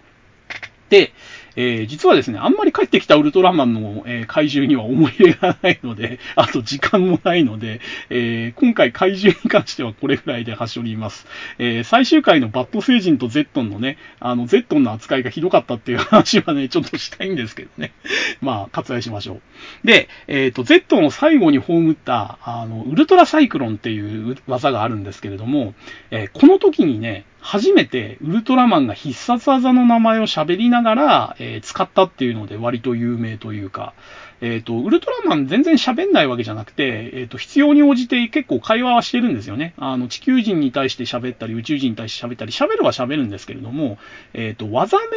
[0.90, 1.12] で、
[1.58, 11.28] えー、実はですね、あんまり帰ってきたウルトラマンの、えー、怪獣には思い入れがないので、 あと時間もないので、えー、今回怪獣に関してはこれぐらいで端折ります。
[11.58, 17.92] え最終回のバッド星人とゼットンのね、あの、ゼットンの扱いがひどかったっていう話はね、 ちょっとしたいんですけどね。
[18.42, 19.42] まあ、割愛しましょ
[19.84, 19.88] う。
[19.88, 25.74] で、えっ、と、ゼットンを最後に葬った、あの、ウルトラサイクロンっていう技があるんですけれども、
[26.12, 33.94] えこの時にね、初めてウルトラマンが必殺技の名前を喋りながら、えー、使ったっていうので割と有名というか、
[34.40, 39.74] えっ、ー、と、ウルトラマン全然喋んないわけじゃなくて、えっ、ー、と、必要に応じて結構会話はしてるんですよね。
[39.78, 43.98] あの、地球人に対して喋ったり、宇宙人に対して喋ったり、喋るは喋るんですけれども、
[44.34, 45.08] えっ、と、技名を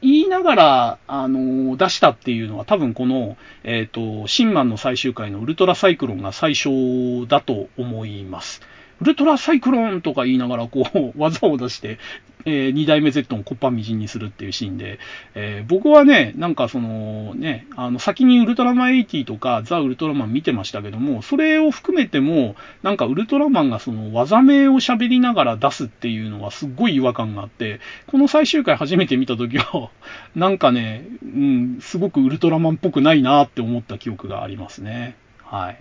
[0.00, 8.62] 言いながら、あの、出したっていうのは多分この、えっ、と、シンマンの最終回のウルトラサイクロンが最初だと思います。
[9.00, 11.98] ウルトラサイクロンとか言いながら、こう、 技を出して、
[12.46, 14.98] えー、2代目 Z をコッパみじんにするっていうシーンで、
[15.34, 29.90] えー、僕はね、なんかその、ね、あの、先にウルトラマン80とかザ・ウルトラマン見てましたけども、それを含めても、なんかウルトラマンがその技名を喋りながら出すっていうのはすっごい違和感があって、この最終回初めて見た時は、
[30.34, 35.14] なんかね、うん、すごくウルトラマンっぽくないなって思った記憶がありますね。
[35.44, 35.78] はい。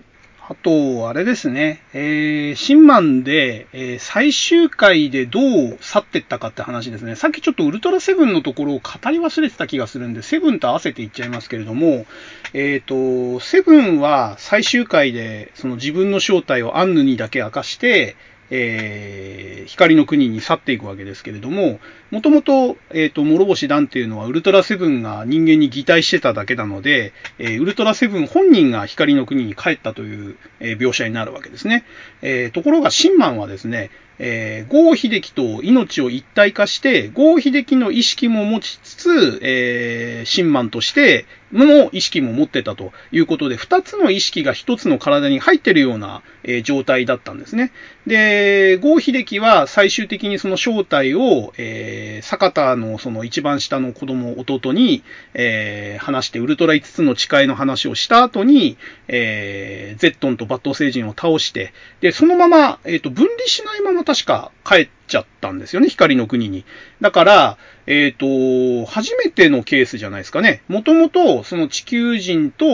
[0.49, 7.15] あと、あれですね、えー、シンマンで、えー、最終回でどう去ってったかって話ですね。
[7.15, 12.07] さっきちょっとウルトラセブンのところを語り忘れてた気がするんで、セブンと合わせて言っちゃいますけれども、
[12.53, 18.15] えっ、ー、と、セブンは最終回で、その自分の正体をアンヌにだけ明かして、
[18.51, 21.79] えー、光の国に去っていくわけですけれども、
[22.11, 31.85] もともと、えっ、ー、と、諸星団っていうのはウルトラセブンが人間に擬態してただけなので、えー、ウルトラセブン本人が光の国に帰ったという、え描写になるわけですね。
[32.21, 47.71] えところが、シンマンはですね、えー、ゴー秀樹と命を一体化して、ゴー秀樹の意識も持ちつつ、えー、シンマンとしての意識も持ってたということで、二つの意識が一つの体に入ってるような、え、状態だったんですね。
[48.07, 55.03] で、ゴー秀樹は最終的にその正体を、えー、坂田のその一番下の子供、弟に、
[55.33, 58.77] えー、話して、ウルトラ5つの誓いの話をした後に、
[59.07, 66.63] えー、ゼットンとバット星人を倒して、で、そのまま、えっ、と、分離しないまま確か帰ってちゃったんですよね、光の国に。
[67.01, 67.57] だから、
[67.87, 70.61] えっ、ー、と、初めてのケースじゃないですかね。
[70.67, 72.65] もともと、その地球人と、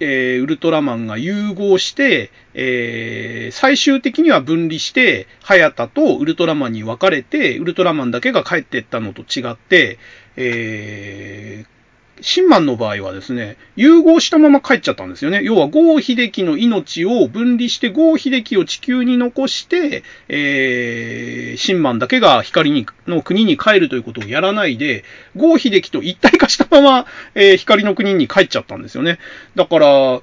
[0.00, 9.98] えー、ウルトラマンが融合して、えー、最終的には分離して、ハヤタとウルトラマンに分かれて、ウルトラマンだけが帰ってったのと違って、
[10.36, 11.73] えー、
[12.20, 15.40] シンマンの場合はですね、融合したまま帰っちゃったんですよね。
[15.42, 25.04] 要は、ゴー秀樹の命を分離して、ゴー秀樹を地球に残して、えー、シンマンだけが光にの国に帰るということをやらないで、
[25.36, 29.18] ゴー秀樹と一体化したまま、えー、光の国に帰っちゃったんですよね。
[29.56, 30.22] だから、ゴ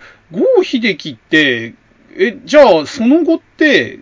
[0.60, 1.74] ー秀樹って、
[2.18, 4.00] え、じゃあ、その後って、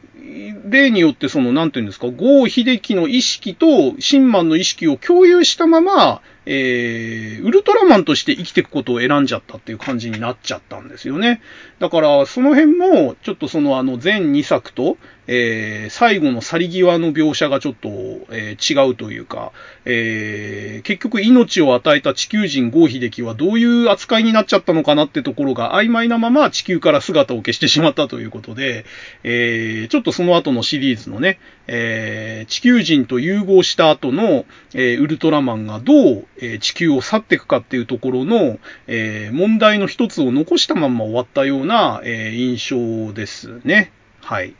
[0.65, 6.21] 例によってその、なんていうんですか、ゴー秀樹の意識とシンマンの意識を共有したまま、
[6.51, 11.43] えー、ウルトラマンとして生きていくことを選んじゃったっていう感じになっちゃったんですよね。
[11.77, 14.97] だから、その辺も、ちょっとそのあの、全2作と、
[15.31, 17.89] えー、最後の去り際の描写がちょっと、
[18.31, 19.51] えー、違うというか、
[19.85, 28.85] えー、結局命を与えた地球人ゴーヒデキはどういう扱いになっちゃったのかなってところが曖昧なまま地球から姿を消してしまったということで、
[29.23, 31.37] えー、ちょっとその後のシリーズのね、
[31.71, 43.91] えー、地球人と融合した後の、えー、ウルトラマンがどう、えー、地球を去っていくかっていうところの、え、問題の一つを残したまま終わったような、え、印象ですね。
[44.21, 44.55] はい。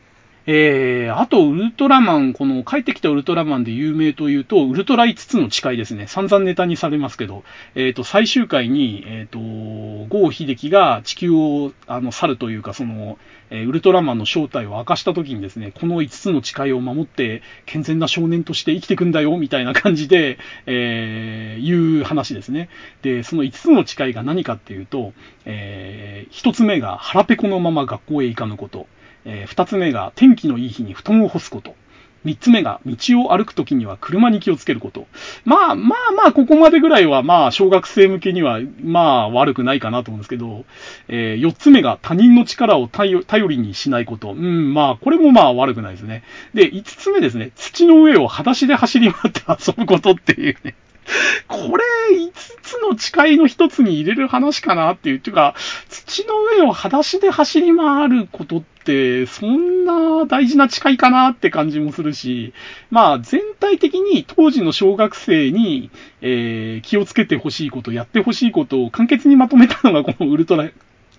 [0.52, 6.08] えー、あと、ウルトラマン、この帰ってきたウルトラマンで有名というと、ウルトラ5つの誓いですね。
[6.08, 7.44] 散々ネタにされますけど、
[7.76, 13.16] えっ、ー、と、最終回に、えっ、ー、と、郷秀樹が地球をあの去るというか、その、
[13.50, 22.70] えウルトラマンの正体を明かした時にですね、この5つの誓いを守って健全な少年として生きていくんだよ、みたいな感じで、えー、いう話ですね。
[23.02, 25.12] で、その5つの誓いが何かっていうと、
[25.44, 28.88] えー、1つ目が腹ペコのまま学校へ行かぬこと。
[29.24, 31.74] えー、二つ目が天気のいい日に布団を干すこと。
[32.22, 35.06] 三つ目が道を歩くときには車に気をつけること。
[35.44, 40.64] まあまあまあ、ここまでぐらいはまあ、小学生向けにはまあ悪くないかなと思うんですけど、
[41.08, 44.32] えー、四つ目が他人の力を頼りにしないこと。
[44.32, 46.22] うん、まあ、これもまあ悪くないですね。
[46.52, 47.52] で、五つ目ですね。
[47.56, 50.74] 土の上を裸足で走り回って遊ぶことっていうね。
[51.48, 51.84] これ、
[52.16, 52.32] 5
[52.62, 55.54] つの誓いの一つに入れる話かなっていう、っていうか、
[55.88, 58.79] 土の上を裸足で走り回ることって、
[59.26, 62.52] そんな大事な誓いかなって感じもするし、
[62.90, 65.90] まあ、全体的に当時の小学生に、
[66.20, 70.70] えー、気をつけてほしいこと、やってほしいことを簡潔にまとめたのがこのウルトラ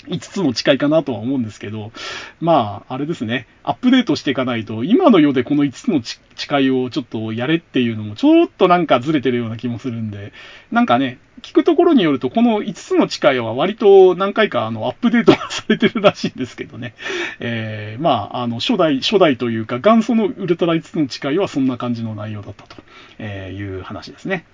[0.07, 1.91] 5つの誓いかなとは思うんですけど、
[2.39, 6.01] まあ、あれですね、アップデートしていかないと、今の世でこの5つの
[6.35, 10.33] 誓いをちょっとやれっていうのも、ちょっとなんかずれてるような気もするんで、
[10.71, 16.93] なんかね、聞くところによると、この5つの誓いは割と何回かあのアップデートされてるらしいんですけどね。
[17.39, 24.45] えー、まあ、あの、初代、初代というか元祖のウルトラ5つの誓いはそんな感じの内容だったという話ですね。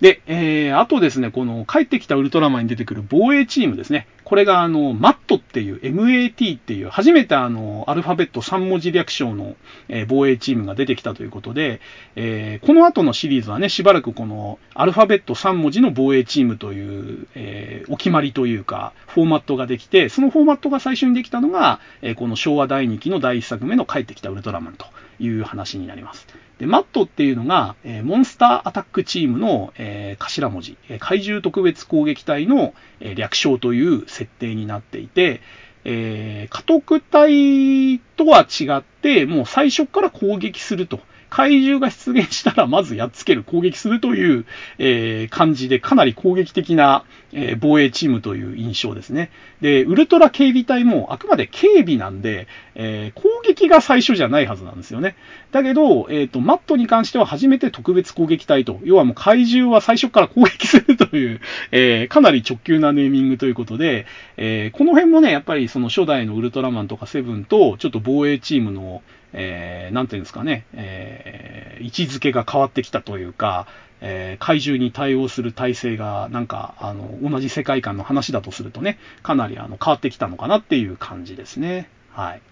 [0.00, 4.06] で、えー、あとですね、この帰ってきたウルトラマンに出てくる防衛チームですね。
[4.24, 9.56] これがあの、マットっていう、MAT っていう、初めてあの、アルファベット3文字略称の、
[9.88, 11.80] えー、防衛チームが出てきたということで、
[12.16, 24.86] えー、この後のシリーズはね、しばらくこの、アルファベット3文字の防衛チームという、え、お決まりというか、フォーマットができて、そのフォーマットが最初にできたのが、え、この昭和第2期の第1作目の帰ってきたウルトラマンと
[25.20, 26.26] いう話になります。
[26.62, 35.40] で、マットっていうのが、え、モンスターアタックチームの、え、頭文字、え、怪獣特別攻撃隊の、え略称という設定になっていて、
[35.84, 41.00] えー、家督隊とは違って、もう最初から攻撃すると。
[41.30, 44.44] 怪獣が出現したらまずやっつける、攻撃するという、
[44.78, 49.30] えー、感じで、かなり攻撃的な、えー、防衛チームという印象ですね。
[49.60, 55.16] で、ウルトラ警備隊もあくまで警備なんで、えー、攻撃が最初じゃないはずなんですよね。
[55.50, 61.40] だけど、えっ、と、マットに関しては初めて特別攻撃隊と、要はもう怪獣は最初から攻撃するという、
[61.72, 64.06] えかなり直球なネーミングということで、
[64.36, 69.02] えこの辺もね、やっぱりその初代のウルトラマンとかセブンと、ちょっと防衛チームの、
[69.32, 73.66] えー、なんていうんですかね、えー、位置づけが変わってきたというか、
[74.04, 81.88] えー、怪獣に対応する体制が、なんか、あの、同じ世界観の話だとするとね、かなりあの変わってきたのかなっていう感じですね。
[82.10, 82.42] はい。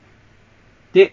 [0.93, 1.13] で、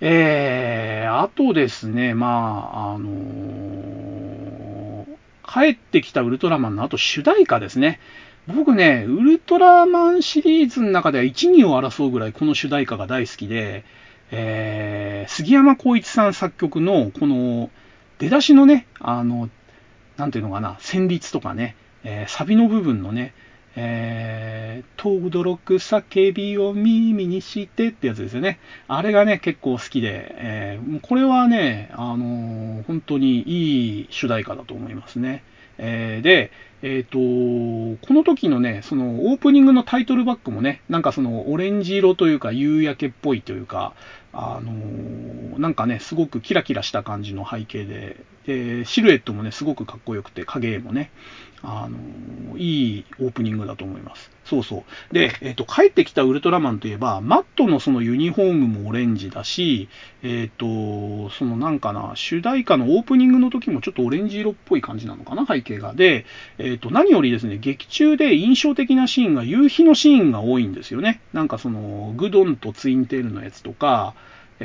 [0.00, 5.06] えー、あとですね、まあ、あのー、
[5.44, 7.98] 帰ってきたウルトラマンのあと主題歌ですね。
[8.46, 13.84] 僕ね、ウルトラマンシリーズの中では1、2を争うぐらいこの主題歌が大好きで、
[14.30, 17.70] えー、杉山浩一さん作曲の、この、
[18.18, 19.48] 出だしのね、あの、
[20.16, 23.34] なんていうのかな、旋律とかね、えー、サビの部分のね、
[23.74, 28.58] えー、とどろく叫びを耳にしてってやつですよね。
[28.86, 35.42] あれがね、結構好きで、えー、これはね、あのー、本当にいい主題歌だと思いますね。
[35.78, 36.50] えー、で、
[36.82, 43.94] えっ、ー、と、この時のね、そのオープニングのタイトルバックもね、なんかそのオレンジ色というか夕焼けっぽいというか、
[44.32, 51.10] あのー、なんかね、すごくキラキラした感じの背景で、で、シルエットもね、すごくかっこよくて、影絵もね、
[51.62, 54.30] あの、いいオープニングだと思います。
[54.44, 55.14] そうそう。
[55.14, 59.88] で、えっ、ー、と、帰ってきたウルトラマンといえば、マットのそのユニフォームもオレンジだし、
[60.22, 65.94] えっ、ー、と、そのなんかな、主題歌のオープニングの時もちょっとオレンジ色っぽい感じなのかな、背景が。
[65.94, 66.26] で、
[66.58, 71.20] えっ、と、何よりですね、劇中で印象的なシーンが夕日のシーンが多いんですよね。
[71.32, 74.14] なんかその、グドンとツインテールのやつとか、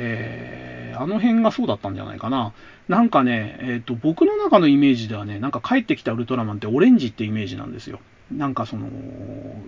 [0.00, 2.52] えー、あの辺がそうだったんじゃないかな。
[2.88, 8.00] なんかね、えっ、ー、と、僕の中のイメージではね、なんか帰ってきたウルトラマンってオレンジってイメージなんですよ。
[8.32, 8.88] なんかその、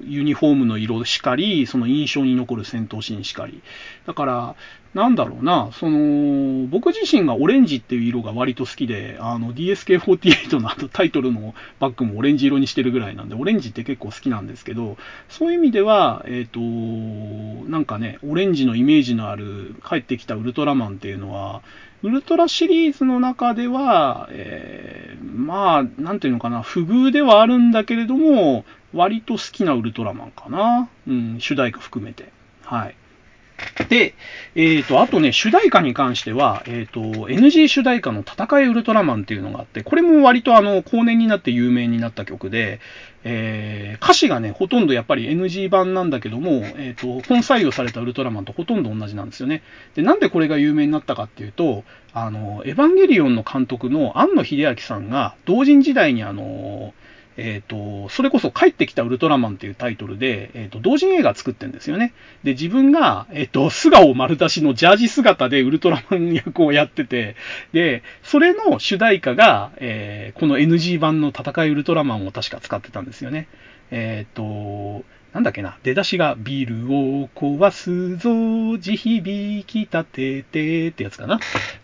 [0.05, 3.63] ユニフォームの色しかり、その印象に残る戦闘シーンしかり。
[4.07, 4.55] だから、
[4.93, 21.63] なんだろうな、その、僕自身がオレンジっていう色が割と好きで、あの、DSK48 のあとタイトルのバッグもオレンジ色にしてるぐらいなんで、オレンジって結構好きなんですけど、そういう意味では、えっ、ー、と、なんかね、オレンジのイメージのある帰ってきたウルトラマンっていうのは、
[22.03, 28.65] ウルトラシリーズの中では、えー、まあ、なんていうのかな、不遇ではあるんだけれども、
[28.95, 30.89] 割と好きなウルトラマンかな。
[31.07, 32.33] うん、主題歌含めて。
[32.63, 32.97] はい。
[33.89, 34.15] で、
[34.55, 42.81] えっ、ー、と、あとね、主題歌に関しては、えっ、ー、と、NG 主題歌の戦いウルトラマンっていうのがあって、これも割とあの、後年になって有名になった曲で、
[43.23, 49.63] えー、歌詞がね、ほとんどやっぱり NG 版なんだけども、えっ、と、本採用されたウルトラマンとほとんど同じなんですよね。
[49.95, 56.95] で、なんでこれが有名になったかっていうと、あの、エヴァンゲリオンの監督の庵野秀明さんが、同人時代にあの、
[57.41, 62.13] えっ、ー、と、それこそ帰ってきたウルトラマンっていうタイトルで、えっ、ー、と、同人映画作ってんですよね。
[62.45, 67.37] で、自分が、えっ、ー、と、素顔丸出しのジャージ姿でウルトラマン役をやってて、
[67.73, 73.49] で、それの主題歌が、えこの NG 版の戦いウルトラマンを確か使ってたんですよね。
[73.91, 81.39] えっ、と、なんだっけな、出だしが、ビルを壊すぞ、地響き立ててってやつかな。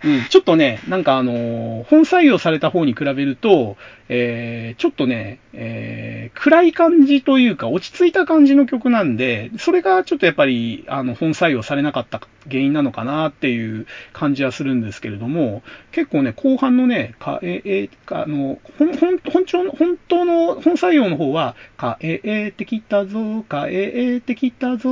[0.04, 3.76] うん、ちょっとね、なんかあのー、本採用された方に比べると、
[4.08, 15.62] えー、ちょっとね、えー、暗い感じというか、落ち着いた感じの曲なんで、それがちょっとやっぱり、あの、本採用されなかった原因なのかなっていう感じはするんですけれども、
[15.92, 24.90] 結構ね、後半のね、かえ、え、あの、本、本、本当の、本当の本採用の方は、かえてきたぞ、かえてきたぞ、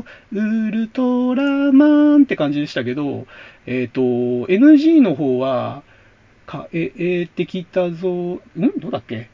[0.00, 3.26] ウルトラマンって感じでしたけど、
[3.66, 4.00] えっ、ー、と、
[4.48, 5.82] NG の方は、
[6.46, 8.40] かえてきたぞ、ん？
[8.78, 9.30] どうだっけ？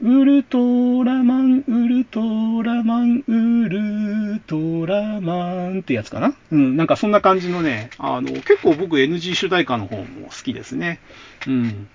[0.00, 6.34] ウルトラマン、ウルトラマン、ウルトラマンってやつかな？
[6.50, 11.00] うん、なんかそんな感じのね、あの、結構僕 NG 主題歌の方も好きですね。
[11.46, 11.88] うん。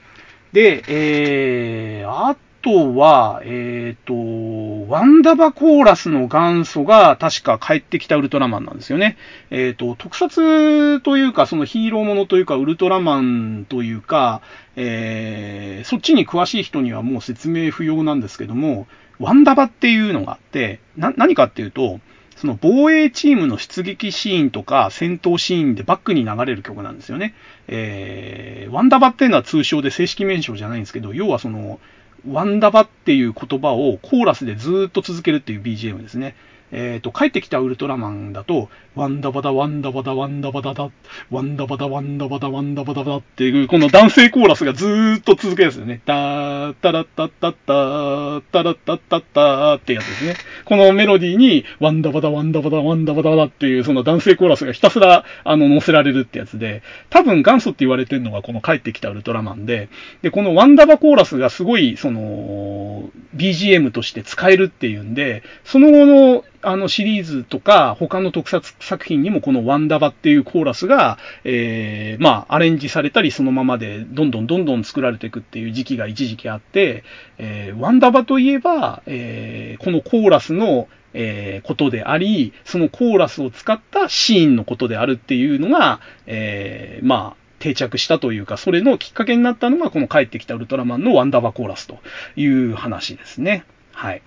[0.53, 9.17] で、えー、あとは、えっ、ー、と、ワンダバコーラスの元祖が確か帰ってきたウルトラマンなんですよね。
[9.49, 14.41] えっ、ー、と、特撮というか、そのヒーローものというか、ウルトラマンというか、
[14.75, 18.87] えー、そっちに詳しい人にはもう説明不要なんですけども、
[19.19, 21.99] ワンダバっていうのがあって、な、何かっていうと、
[22.39, 27.33] その防衛チームの出撃シーンとか戦闘シーンでバックに流れる曲なんですよね。
[27.67, 31.81] えー、ワンダバっていうのは通称で正式名称じゃないんですけど、要はその、
[32.27, 36.35] ワンダバっていう言葉をコーラスでずっと続けるっていう BGM ですね。
[36.71, 40.91] えっ、ー、と、帰ってきたウルトラマンだと、ワンダバダワンダバダワンダバダダ、
[41.31, 46.01] ワンダバダワンダバダワンダバダダっていう、この男性コーラスがずーっと続けるんですね。
[46.05, 50.35] タータラッタッタッター、タラッタッタッターってやつですね。
[50.65, 59.87] このメロディーに、ワンダバダワンダバダワンダバダダっていう、その男性コーラスがひたすら、あの、乗せられるってやつで、多分元祖って言われてるのがこの帰ってきたウルトラマンで、
[60.23, 77.03] で、このワンダバコーラスがすごい、その、BGM として使えるっていうんで、その後のあのシリーズとか、他の特撮作品にもこのワンダバっていうコーラスが、えー、まあ、アレンジされたり、そのままでどんどんどんどん作られていくっていう時期が一時期あって、
[77.37, 91.99] えー、ワンダバといえば、えー、このコーラスの、えー、ことであり、そのコーラスを使ったシーンのことであるっていうのが、えー、まあ、定着したというか、それのきっかけになったのが、この帰ってきたウルトラマンのワンダバコーラスと
[92.35, 93.65] いう話ですね。
[93.91, 94.21] はい。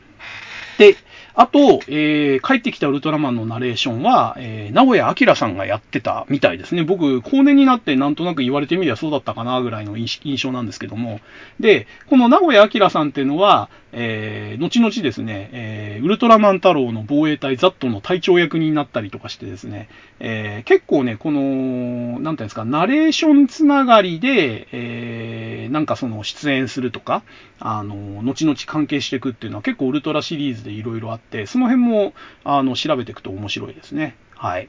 [0.78, 0.96] で、
[1.34, 6.84] あと、えー、帰ってきたウルトラマンのナレーションは、えー、名古屋明さんがやってたみたいですね。
[6.84, 11.20] 僕、後年になってなんとなく言われてみりゃそうだったかなぐらいの印象なんですけども。
[11.58, 19.88] で、この名古屋明さんっていうのは、えー、後々ですね、えー、ウルトラマン太郎の防衛隊ザットの隊長役になったりとかしてですね、
[20.18, 27.22] えー、結構ね、この、なんていうんですか、ナレーションつながりで、えー、なんかその出演するとか、
[27.60, 32.14] あの、後々関係していくっていうのは結構ウルトラシリーズでいろいろあって、その辺も、
[32.44, 34.16] あの、調べていくと面白いですね。
[34.36, 34.68] はい。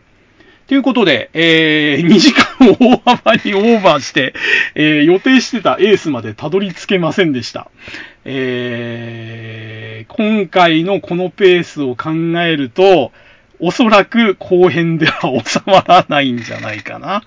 [0.67, 4.33] ということで、えー、2時間を大幅にオーバーして、
[4.75, 7.69] えー、予定してたエースまでたどり着けませんでした。
[8.25, 12.11] えー、今回のこのペースを考
[12.41, 13.11] えると、
[13.65, 17.23] おそらく後編では収まらないんじゃないかな。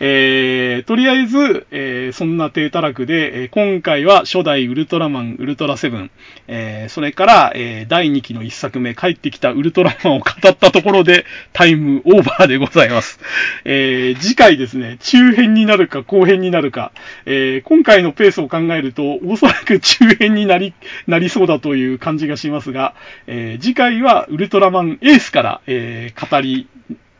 [0.00, 6.10] えー、とりあえず、えー、そんな低たらくで、えー、今回は初代ウルトラマンウルトラセブン、
[6.48, 13.20] えー、それから、えー、第2期の1作目帰ってきたウルトラマンを語ったところでタイムオーバーでございます。
[13.64, 16.90] えー、次回ですね、中編になるか後編になるか、
[17.24, 20.74] えー、今回のペースを考えると、おそらく中編になり、
[21.06, 22.94] なりそうだという感じがしますが、
[23.28, 26.66] えー、次回はウルトラマンエースから、えー、語り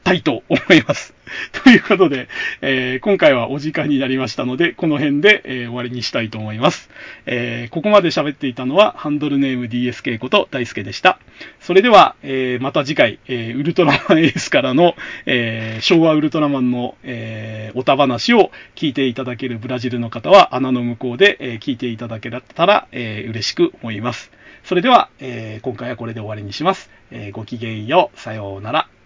[0.09, 1.15] たいと思います。
[1.53, 2.29] ということで、
[2.63, 6.89] えー、今回はお時間になりましたので、この辺で、えー、終わりにしたいと思います。
[7.27, 11.19] えー、ここまで喋っていたのは、ハンドルネーム DSK こと大輔でした。
[11.61, 14.97] それでは、え、また次回、え、ウルトラマンエースからの、
[15.27, 24.31] え、昭和ウルトラマンの、え、おた話を聞いていただけるブラジルの方は、穴の向こうで、え、聞いていただけたら、え、嬉しく思います。
[24.69, 26.91] それでは、えー、今回はこれで終わりにします。
[27.11, 28.21] えー、ごきげんよう。
[28.21, 28.98] さようなら。